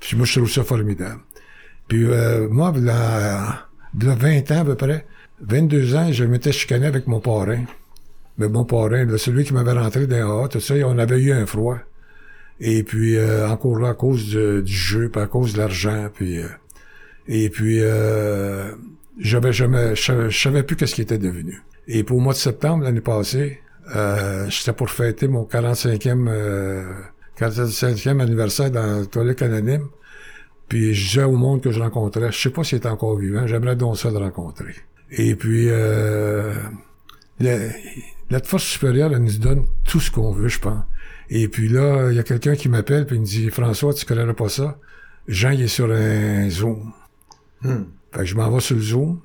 Puis 0.00 0.16
moi, 0.16 0.26
je 0.26 0.38
trouve 0.38 0.50
ça 0.50 0.64
formidable. 0.64 1.20
Puis 1.88 2.04
euh, 2.04 2.48
moi, 2.48 2.72
y 2.76 2.88
a 2.88 3.64
20 3.94 4.50
ans 4.50 4.60
à 4.60 4.64
peu 4.64 4.74
près, 4.74 5.06
22 5.42 5.94
ans, 5.94 6.12
je 6.12 6.24
m'étais 6.24 6.52
chicané 6.52 6.86
avec 6.86 7.06
mon 7.06 7.20
parrain. 7.20 7.64
Mais 8.38 8.48
mon 8.48 8.64
parrain, 8.64 9.06
celui 9.18 9.44
qui 9.44 9.52
m'avait 9.52 9.72
rentré 9.72 10.06
dans 10.06 10.48
tout 10.48 10.60
ça, 10.60 10.74
on 10.86 10.98
avait 10.98 11.20
eu 11.20 11.32
un 11.32 11.46
froid. 11.46 11.78
Et 12.60 12.82
puis, 12.82 13.16
euh, 13.16 13.48
encore 13.48 13.78
là, 13.78 13.90
à 13.90 13.94
cause 13.94 14.34
du 14.34 14.72
jeu, 14.72 15.08
puis 15.08 15.20
à 15.20 15.26
cause 15.26 15.54
de 15.54 15.58
l'argent, 15.58 16.08
puis... 16.12 16.38
Euh, 16.38 16.48
et 17.26 17.48
puis, 17.48 17.78
euh, 17.80 18.72
j'avais 19.18 19.52
jamais... 19.52 19.94
Je 19.94 20.30
savais 20.30 20.62
plus 20.62 20.76
qu'est-ce 20.76 20.94
qui 20.94 21.02
était 21.02 21.18
devenu. 21.18 21.62
Et 21.86 22.04
pour 22.04 22.18
le 22.18 22.22
mois 22.22 22.32
de 22.32 22.38
septembre 22.38 22.84
l'année 22.84 23.00
passée, 23.00 23.60
euh, 23.94 24.48
j'étais 24.48 24.72
pour 24.72 24.90
fêter 24.90 25.28
mon 25.28 25.44
45e, 25.44 26.28
euh, 26.28 26.92
45e 27.38 28.20
anniversaire 28.20 28.70
dans 28.70 29.00
le 29.00 29.06
toilette 29.06 29.42
anonyme. 29.42 29.88
Puis 30.68 30.94
je 30.94 31.08
disais 31.08 31.24
au 31.24 31.32
monde 31.32 31.62
que 31.62 31.72
je 31.72 31.80
rencontrais, 31.80 32.30
je 32.30 32.38
sais 32.38 32.50
pas 32.50 32.62
s'il 32.62 32.78
est 32.78 32.86
encore 32.86 33.18
vivant, 33.18 33.46
j'aimerais 33.46 33.74
donc 33.74 33.98
ça 33.98 34.10
le 34.10 34.18
rencontrer. 34.18 34.74
Et 35.10 35.34
puis 35.34 35.66
euh, 35.68 36.54
la, 37.40 38.40
force 38.44 38.62
supérieure, 38.62 39.12
elle 39.12 39.24
nous 39.24 39.38
donne 39.38 39.64
tout 39.84 39.98
ce 39.98 40.12
qu'on 40.12 40.30
veut, 40.30 40.46
je 40.46 40.60
pense. 40.60 40.84
Et 41.28 41.48
puis 41.48 41.68
là, 41.68 42.10
il 42.10 42.16
y 42.16 42.20
a 42.20 42.22
quelqu'un 42.22 42.54
qui 42.54 42.68
m'appelle 42.68 43.04
puis 43.04 43.16
il 43.16 43.22
me 43.22 43.26
dit 43.26 43.50
François, 43.50 43.92
tu 43.94 44.06
connais 44.06 44.32
pas 44.32 44.48
ça? 44.48 44.78
Jean 45.26 45.50
il 45.50 45.62
est 45.62 45.68
sur 45.68 45.90
un 45.90 46.48
Zoom. 46.48 46.92
Hmm. 47.62 47.84
Fait 48.12 48.20
que 48.20 48.24
je 48.24 48.36
m'en 48.36 48.48
vais 48.50 48.60
sur 48.60 48.76
le 48.76 48.82
Zoom. 48.82 49.20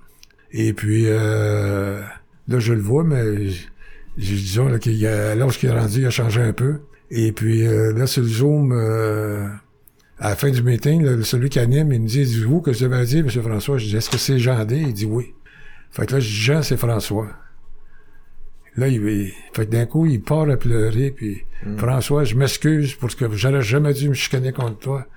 Et 0.51 0.74
puis 0.74 1.06
euh, 1.08 2.01
Là, 2.48 2.60
je 2.60 2.74
le 2.74 2.82
vois, 2.82 3.04
mais 3.04 3.50
disons 4.18 4.68
là, 4.68 4.80
qu'il 4.80 5.06
a, 5.08 5.36
lorsqu'il 5.36 5.70
est 5.70 5.78
rendu, 5.78 6.02
il 6.02 6.06
a 6.06 6.12
changé 6.12 6.41
un 6.41 6.54
peu. 6.54 6.80
Et 7.12 7.32
puis 7.32 7.66
euh, 7.66 7.93
là, 7.93 8.08
sur 8.08 8.22
le 8.22 8.28
Zoom, 8.28 8.72
euh, 8.72 9.48
à 10.20 10.30
la 10.30 10.36
fin 10.36 10.50
du 10.50 10.64
meeting, 10.64 11.22
celui 11.24 11.50
qui 11.50 11.60
anime, 11.60 11.91
il 11.91 12.02
me 12.02 12.08
dit, 12.08 12.24
vous 12.43 12.62
que 12.62 12.74
je 12.74 12.86
devais 12.86 13.06
dire, 13.06 13.26
M. 13.26 13.30
François? 13.30 13.78
Je 13.78 13.86
dis, 13.86 13.96
est-ce 13.96 14.10
que 14.10 14.18
c'est 14.18 14.39
Jean 14.39 14.64
D? 14.66 14.78
Il 14.78 14.93
dit 14.93 15.06
oui. 15.06 15.34
Fait 15.91 16.06
que 16.06 16.14
là, 16.14 16.20
je 16.20 16.28
dis, 16.28 16.36
Jean, 16.36 16.62
c'est 16.62 16.78
François. 16.78 17.30
Là, 18.78 18.88
il, 18.89 19.32
fait 19.54 19.66
que 19.66 19.72
d'un 19.72 19.86
coup, 19.86 20.06
il 20.06 20.22
part 20.22 20.50
à 20.50 20.58
pleurer, 20.58 21.12
puis 21.12 21.43
mm. 21.66 21.78
François, 21.78 22.24
je 22.26 22.36
m'excuse 22.36 22.93
pour 22.96 23.14
que 23.16 23.32
j'aurais 23.36 23.62
jamais 23.62 23.93
dû 23.93 24.10
me 24.10 24.14
chicaner 24.14 24.52
contre 24.52 24.80
toi. 24.80 25.08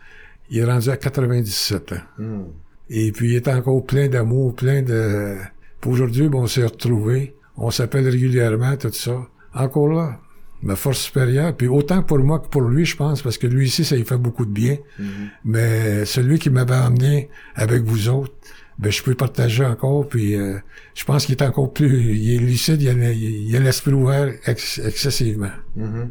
Il 0.51 0.59
est 0.59 0.65
rendu 0.65 0.91
à 0.91 0.97
97 0.97 1.93
ans. 1.93 1.97
Mm. 2.19 2.43
Et 2.91 3.13
puis, 3.13 3.33
il 3.33 3.37
est 3.37 3.49
encore 3.49 3.85
plein 3.85 4.09
d'amour, 4.09 4.55
plein 4.55 4.83
de... 4.83 5.37
Puis 5.81 5.91
aujourd'hui, 5.91 6.29
bon, 6.29 6.43
on 6.43 6.47
s'est 6.47 6.65
retrouvés. 6.65 7.35
On 7.57 7.71
s'appelle 7.71 8.09
régulièrement, 8.09 8.77
tout 8.77 8.93
ça. 8.93 9.29
Encore 9.55 9.89
là, 9.89 10.21
ma 10.63 10.77
force 10.77 10.99
supérieure. 10.99 11.57
Puis 11.57 11.69
autant 11.69 12.03
pour 12.03 12.19
moi 12.19 12.41
que 12.41 12.49
pour 12.49 12.63
lui, 12.63 12.85
je 12.85 12.97
pense, 12.97 13.23
parce 13.23 13.39
que 13.39 13.47
lui 13.47 13.67
ici, 13.67 13.85
ça 13.85 13.97
lui 13.97 14.05
fait 14.05 14.19
beaucoup 14.19 14.45
de 14.45 14.51
bien. 14.51 14.77
Mm-hmm. 15.01 15.07
Mais 15.45 16.05
celui 16.05 16.39
qui 16.39 16.51
m'avait 16.51 16.75
emmené 16.75 17.29
avec 17.55 17.83
vous 17.83 18.09
autres, 18.09 18.35
ben 18.79 18.91
je 18.93 19.03
peux 19.03 19.15
partager 19.15 19.65
encore. 19.65 20.09
Puis 20.09 20.35
euh, 20.35 20.59
je 20.95 21.05
pense 21.05 21.27
qu'il 21.27 21.35
est 21.35 21.43
encore 21.43 21.73
plus, 21.73 22.15
il 22.15 22.35
est 22.35 22.39
lucide, 22.39 22.81
il 22.83 23.57
a, 23.57 23.61
l'esprit 23.61 23.93
ouvert 23.93 24.33
excessivement. 24.47 25.51
Mm-hmm. 25.77 26.09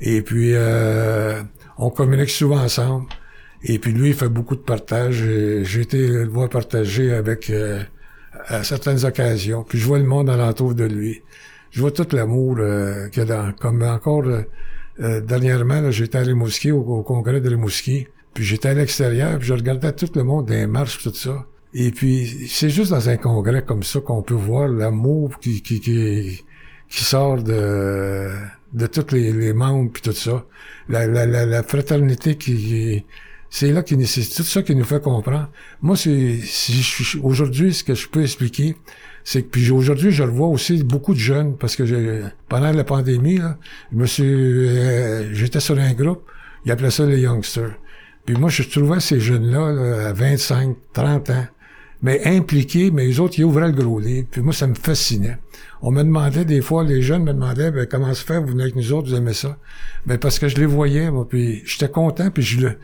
Et 0.00 0.22
puis 0.22 0.50
euh, 0.54 1.42
on 1.78 1.90
communique 1.90 2.30
souvent 2.30 2.60
ensemble. 2.60 3.06
Et 3.62 3.78
puis 3.78 3.92
lui, 3.92 4.08
il 4.08 4.14
fait 4.14 4.28
beaucoup 4.28 4.54
de 4.54 4.60
partage. 4.60 5.24
J'ai 5.62 5.80
été 5.80 6.06
le 6.08 6.28
voir 6.28 6.48
partager 6.48 7.12
avec 7.12 7.50
euh, 7.50 7.82
à 8.46 8.64
certaines 8.64 9.04
occasions. 9.04 9.64
Puis 9.64 9.78
je 9.78 9.86
vois 9.86 9.98
le 9.98 10.04
monde 10.04 10.30
alentour 10.30 10.74
de 10.74 10.84
lui. 10.84 11.22
Je 11.70 11.80
vois 11.80 11.90
tout 11.90 12.06
l'amour 12.12 12.56
euh, 12.58 13.08
qu'il 13.08 13.22
y 13.22 13.22
a 13.22 13.28
dans... 13.28 13.52
Comme 13.52 13.82
encore 13.82 14.24
euh, 14.26 14.42
euh, 15.00 15.20
dernièrement, 15.20 15.90
j'étais 15.90 16.18
à 16.18 16.22
Rimouski, 16.22 16.72
au, 16.72 17.02
congrès 17.02 17.40
de 17.40 17.48
Rimouski. 17.48 18.06
Puis 18.34 18.44
j'étais 18.44 18.68
à 18.68 18.74
l'extérieur, 18.74 19.38
puis 19.38 19.48
je 19.48 19.54
regardais 19.54 19.92
tout 19.92 20.08
le 20.14 20.22
monde, 20.22 20.46
des 20.46 20.66
marches, 20.66 21.02
tout 21.02 21.14
ça. 21.14 21.46
Et 21.74 21.90
puis 21.90 22.46
c'est 22.48 22.70
juste 22.70 22.90
dans 22.90 23.08
un 23.08 23.16
congrès 23.16 23.62
comme 23.62 23.82
ça 23.82 24.00
qu'on 24.00 24.22
peut 24.22 24.34
voir 24.34 24.68
l'amour 24.68 25.38
qui, 25.40 25.62
qui, 25.62 25.80
qui, 25.80 26.44
qui 26.88 27.04
sort 27.04 27.42
de 27.42 28.30
de 28.72 28.86
tous 28.86 29.14
les, 29.14 29.32
les 29.32 29.52
membres 29.52 29.90
puis 29.92 30.02
tout 30.02 30.12
ça. 30.12 30.44
La, 30.88 31.06
la, 31.06 31.26
la, 31.26 31.46
la 31.46 31.62
fraternité 31.62 32.36
qui, 32.36 33.04
c'est 33.50 33.72
là 33.72 33.82
qui 33.82 34.06
c'est 34.06 34.22
tout 34.22 34.42
ça 34.42 34.62
qui 34.62 34.74
nous 34.74 34.84
fait 34.84 35.02
comprendre. 35.02 35.48
Moi, 35.82 35.96
c'est 35.96 36.40
aujourd'hui 37.22 37.72
ce 37.72 37.84
que 37.84 37.94
je 37.94 38.08
peux 38.08 38.22
expliquer, 38.22 38.76
c'est 39.24 39.42
que 39.42 39.48
puis 39.48 39.70
aujourd'hui 39.70 40.10
je 40.10 40.22
le 40.22 40.30
vois 40.30 40.48
aussi 40.48 40.82
beaucoup 40.82 41.14
de 41.14 41.18
jeunes 41.18 41.56
parce 41.56 41.76
que 41.76 42.24
pendant 42.48 42.72
la 42.72 42.84
pandémie, 42.84 43.38
là, 43.38 43.58
je 43.92 43.96
me 43.96 44.06
suis 44.06 44.24
euh, 44.24 45.32
j'étais 45.34 45.60
sur 45.60 45.78
un 45.78 45.92
groupe, 45.92 46.22
ils 46.64 46.72
appelaient 46.72 46.90
ça 46.90 47.06
les 47.06 47.20
youngsters. 47.20 47.74
Puis 48.26 48.36
moi, 48.36 48.50
je 48.50 48.64
trouvais 48.64 48.98
ces 48.98 49.20
jeunes-là 49.20 50.08
à 50.08 50.12
25, 50.12 50.76
30 50.92 51.30
ans, 51.30 51.46
mais 52.02 52.26
impliqués, 52.26 52.90
mais 52.90 53.06
les 53.06 53.20
autres, 53.20 53.38
ils 53.38 53.44
ouvraient 53.44 53.68
le 53.68 53.72
gros 53.72 54.00
livre. 54.00 54.26
Puis 54.28 54.40
moi, 54.40 54.52
ça 54.52 54.66
me 54.66 54.74
fascinait. 54.74 55.38
On 55.80 55.92
me 55.92 56.02
demandait 56.02 56.44
des 56.44 56.60
fois, 56.60 56.82
les 56.82 57.02
jeunes 57.02 57.22
me 57.22 57.32
demandaient, 57.32 57.70
ben, 57.70 57.86
comment 57.86 58.12
se 58.12 58.24
fait, 58.24 58.40
vous 58.40 58.48
venez 58.48 58.64
avec 58.64 58.74
nous 58.74 58.92
autres, 58.92 59.08
vous 59.08 59.14
aimez 59.14 59.32
ça? 59.32 59.56
Ben, 60.06 60.18
parce 60.18 60.40
que 60.40 60.48
je 60.48 60.56
les 60.56 60.66
voyais, 60.66 61.08
moi, 61.10 61.26
puis 61.28 61.62
j'étais 61.66 61.88
content, 61.88 62.30
puis 62.30 62.42
je 62.42 62.60
le, 62.60 62.78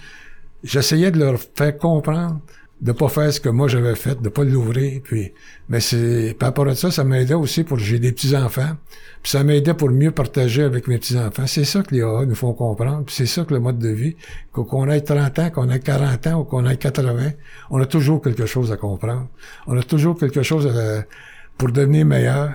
j'essayais 0.63 1.11
de 1.11 1.19
leur 1.19 1.39
faire 1.39 1.77
comprendre 1.77 2.41
de 2.83 2.91
pas 2.91 3.09
faire 3.09 3.33
ce 3.33 3.41
que 3.41 3.49
moi 3.49 3.69
j'avais 3.69 3.95
fait, 3.95 4.21
de 4.21 4.29
pas 4.29 4.43
l'ouvrir, 4.43 5.01
puis 5.05 5.33
mais 5.69 5.79
c'est 5.79 6.35
par 6.37 6.49
rapport 6.49 6.67
à 6.67 6.75
ça, 6.75 6.91
ça 6.91 7.05
m'aidait 7.05 7.33
aussi 7.35 7.63
pour 7.63 7.79
j'ai 7.79 8.01
des 8.01 8.11
petits 8.11 8.37
enfants, 8.37 8.77
puis 9.23 9.31
ça 9.31 9.45
m'aidait 9.45 9.75
pour 9.75 9.89
mieux 9.89 10.11
partager 10.11 10.65
avec 10.65 10.89
mes 10.89 10.99
petits 10.99 11.17
enfants. 11.17 11.47
C'est 11.47 11.65
ça 11.65 11.85
que 11.85 11.95
les 11.95 12.03
AA 12.03 12.27
nous 12.27 12.35
font 12.35 12.53
comprendre, 12.55 13.05
puis 13.05 13.15
c'est 13.15 13.27
ça 13.27 13.45
que 13.45 13.55
le 13.55 13.61
mode 13.61 13.79
de 13.79 13.89
vie, 13.89 14.17
qu'on 14.51 14.91
ait 14.91 15.01
30 15.01 15.39
ans, 15.39 15.51
qu'on 15.51 15.71
ait 15.71 15.79
40 15.79 16.27
ans 16.27 16.41
ou 16.41 16.45
qu'on 16.45 16.67
ait 16.67 16.77
80, 16.77 17.31
on 17.71 17.81
a 17.81 17.87
toujours 17.87 18.21
quelque 18.21 18.47
chose 18.47 18.73
à 18.73 18.77
comprendre. 18.77 19.29
On 19.69 19.79
a 19.79 19.83
toujours 19.85 20.19
quelque 20.19 20.43
chose 20.43 20.69
pour 21.57 21.71
devenir 21.71 22.05
meilleur, 22.05 22.55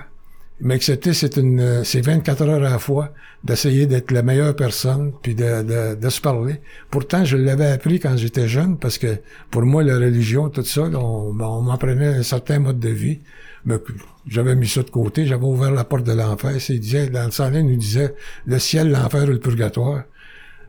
M'accepter, 0.59 1.13
c'est 1.13 1.37
une, 1.37 1.83
c'est 1.83 2.01
24 2.01 2.41
heures 2.41 2.55
à 2.55 2.69
la 2.71 2.79
fois 2.79 3.13
d'essayer 3.43 3.85
d'être 3.85 4.09
la 4.11 4.23
meilleure 4.23 4.55
personne 4.55 5.13
puis 5.21 5.35
de, 5.35 5.61
de, 5.61 5.95
de, 5.95 6.09
se 6.09 6.19
parler. 6.19 6.61
Pourtant, 6.89 7.23
je 7.23 7.37
l'avais 7.37 7.67
appris 7.67 7.99
quand 7.99 8.17
j'étais 8.17 8.47
jeune 8.47 8.77
parce 8.77 8.97
que 8.97 9.19
pour 9.51 9.61
moi, 9.61 9.83
la 9.83 9.95
religion, 9.95 10.49
tout 10.49 10.63
ça, 10.63 10.81
on, 10.81 11.39
on 11.39 11.61
m'apprenait 11.61 12.07
un 12.07 12.23
certain 12.23 12.57
mode 12.57 12.79
de 12.79 12.89
vie. 12.89 13.19
Mais 13.65 13.75
j'avais 14.27 14.55
mis 14.55 14.67
ça 14.67 14.81
de 14.81 14.89
côté, 14.89 15.27
j'avais 15.27 15.45
ouvert 15.45 15.71
la 15.71 15.83
porte 15.83 16.05
de 16.05 16.13
l'enfer. 16.13 16.53
Il 16.69 16.79
disait, 16.79 17.09
dans 17.09 17.25
le 17.25 17.31
Saint, 17.31 17.53
il 17.53 17.67
nous 17.67 17.75
disait 17.75 18.15
le 18.47 18.57
ciel, 18.57 18.89
l'enfer 18.89 19.23
et 19.23 19.27
le 19.27 19.39
purgatoire. 19.39 20.03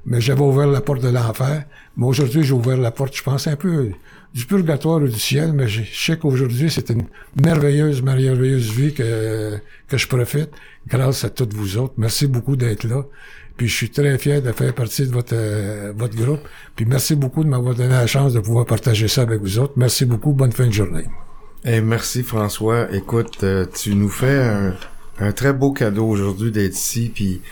Mais 0.05 0.21
j'avais 0.21 0.43
ouvert 0.43 0.67
la 0.67 0.83
porte 0.83 1.03
de 1.03 1.09
l'enfer. 1.09 1.65
Mais 1.97 2.07
aujourd'hui, 2.07 2.43
j'ai 2.43 2.53
ouvert 2.53 2.77
la 2.77 2.91
porte, 2.91 3.17
je 3.17 3.23
pense, 3.23 3.47
un 3.47 3.57
peu 3.57 3.93
du 4.35 4.45
purgatoire 4.45 5.03
ou 5.03 5.09
du 5.09 5.19
ciel, 5.19 5.53
mais 5.53 5.69
je 5.69 5.83
sais 5.93 6.17
qu'aujourd'hui, 6.19 6.71
c'est 6.71 6.91
une 6.91 7.05
merveilleuse, 7.43 8.03
merveilleuse 8.03 8.71
vie 8.71 8.93
que, 8.93 9.59
que 9.89 9.97
je 9.97 10.07
profite 10.07 10.51
grâce 10.87 11.25
à 11.25 11.31
toutes 11.31 11.55
vous 11.55 11.77
autres. 11.79 11.95
Merci 11.97 12.27
beaucoup 12.27 12.57
d'être 12.57 12.85
là. 12.85 13.05
Puis 13.57 13.67
je 13.69 13.75
suis 13.75 13.91
très 13.91 14.17
fier 14.19 14.41
de 14.41 14.53
faire 14.53 14.73
partie 14.75 15.07
de 15.07 15.13
votre, 15.13 15.35
euh, 15.35 15.93
votre 15.97 16.15
groupe. 16.15 16.41
Puis 16.77 16.87
merci 16.87 17.17
beaucoup 17.17 17.43
de 17.43 17.49
m'avoir 17.49 17.75
donné 17.75 17.91
la 17.91 18.07
chance 18.07 18.33
de 18.33 18.41
pouvoir 18.41 18.67
partager 18.67 19.09
ça 19.09 19.23
avec 19.23 19.41
vous 19.41 19.59
autres. 19.59 19.73
Merci 19.77 20.05
beaucoup. 20.05 20.33
Bonne 20.33 20.53
fin 20.53 20.67
de 20.67 20.73
journée. 20.73 21.07
Eh 21.65 21.81
merci 21.81 22.23
François. 22.23 22.87
Écoute, 22.95 23.43
euh, 23.43 23.67
tu 23.67 23.97
nous 23.97 24.09
fais 24.09 24.39
un, 24.41 24.75
un 25.19 25.33
très 25.33 25.53
beau 25.53 25.73
cadeau 25.73 26.07
aujourd'hui 26.07 26.53
d'être 26.53 26.77
ici. 26.77 27.11
Puis 27.13 27.43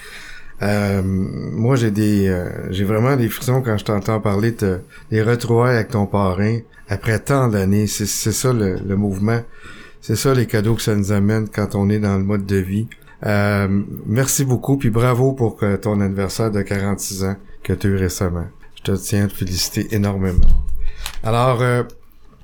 euh, 0.63 1.03
moi, 1.05 1.77
j'ai 1.77 1.91
des, 1.91 2.29
euh, 2.29 2.73
j'ai 2.73 2.85
vraiment 2.85 3.17
des 3.17 3.29
frissons 3.29 3.63
quand 3.63 3.77
je 3.77 3.85
t'entends 3.85 4.21
parler 4.21 4.53
de, 4.53 4.81
des 5.11 5.23
retrouvailles 5.23 5.77
avec 5.77 5.89
ton 5.89 6.07
parrain 6.07 6.59
après 6.89 7.19
tant 7.19 7.49
d'années. 7.49 7.87
C'est, 7.87 8.07
ça 8.07 8.53
le, 8.53 8.97
mouvement. 8.97 9.41
C'est 10.01 10.17
ça 10.17 10.33
les 10.35 10.47
cadeaux 10.47 10.75
que 10.75 10.83
ça 10.83 10.95
nous 10.95 11.13
amène 11.13 11.49
quand 11.49 11.75
on 11.75 11.91
est 11.91 11.99
dans 11.99 12.17
le 12.17 12.25
mode 12.25 12.47
de 12.47 12.57
vie. 12.57 12.89
Euh, 13.25 13.83
merci 14.07 14.45
beaucoup, 14.45 14.77
puis 14.77 14.91
bravo 14.91 15.33
pour 15.33 15.59
ton 15.83 16.01
anniversaire 16.01 16.51
de 16.51 16.63
46 16.63 17.25
ans 17.25 17.37
que 17.63 17.73
tu 17.73 17.87
as 17.87 17.91
eu 17.91 17.97
récemment. 17.97 18.47
Je 18.77 18.93
te 18.93 18.97
tiens 18.97 19.25
à 19.25 19.29
te 19.29 19.35
féliciter 19.35 19.95
énormément. 19.95 20.47
Alors, 21.23 21.63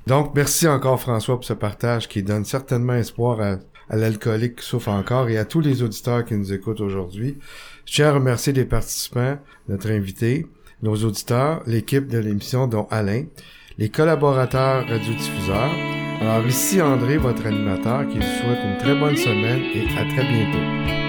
donc, 0.07 0.33
merci 0.35 0.67
encore 0.67 0.99
François 0.99 1.35
pour 1.35 1.45
ce 1.45 1.53
partage 1.53 2.09
qui 2.09 2.21
donne 2.23 2.43
certainement 2.43 2.95
espoir 2.95 3.39
à, 3.39 3.57
à 3.89 3.95
l'alcoolique 3.95 4.57
qui 4.57 4.65
souffre 4.65 4.89
encore 4.89 5.29
et 5.29 5.37
à 5.37 5.45
tous 5.45 5.61
les 5.61 5.83
auditeurs 5.83 6.25
qui 6.25 6.35
nous 6.35 6.51
écoutent 6.51 6.81
aujourd'hui. 6.81 7.37
Je 7.85 7.93
tiens 7.95 8.09
à 8.09 8.13
remercier 8.13 8.53
les 8.53 8.65
participants, 8.65 9.37
notre 9.67 9.91
invité, 9.91 10.47
nos 10.81 10.95
auditeurs, 10.95 11.61
l'équipe 11.67 12.07
de 12.07 12.17
l'émission 12.17 12.67
dont 12.67 12.87
Alain, 12.91 13.25
les 13.77 13.89
collaborateurs 13.89 14.87
radiodiffuseurs. 14.87 15.71
Alors 16.21 16.45
ici 16.47 16.81
André, 16.81 17.17
votre 17.17 17.45
animateur, 17.45 18.07
qui 18.07 18.15
vous 18.15 18.21
souhaite 18.21 18.59
une 18.63 18.77
très 18.77 18.95
bonne 18.95 19.17
semaine 19.17 19.61
et 19.73 19.85
à 19.97 20.05
très 20.05 20.27
bientôt. 20.27 21.02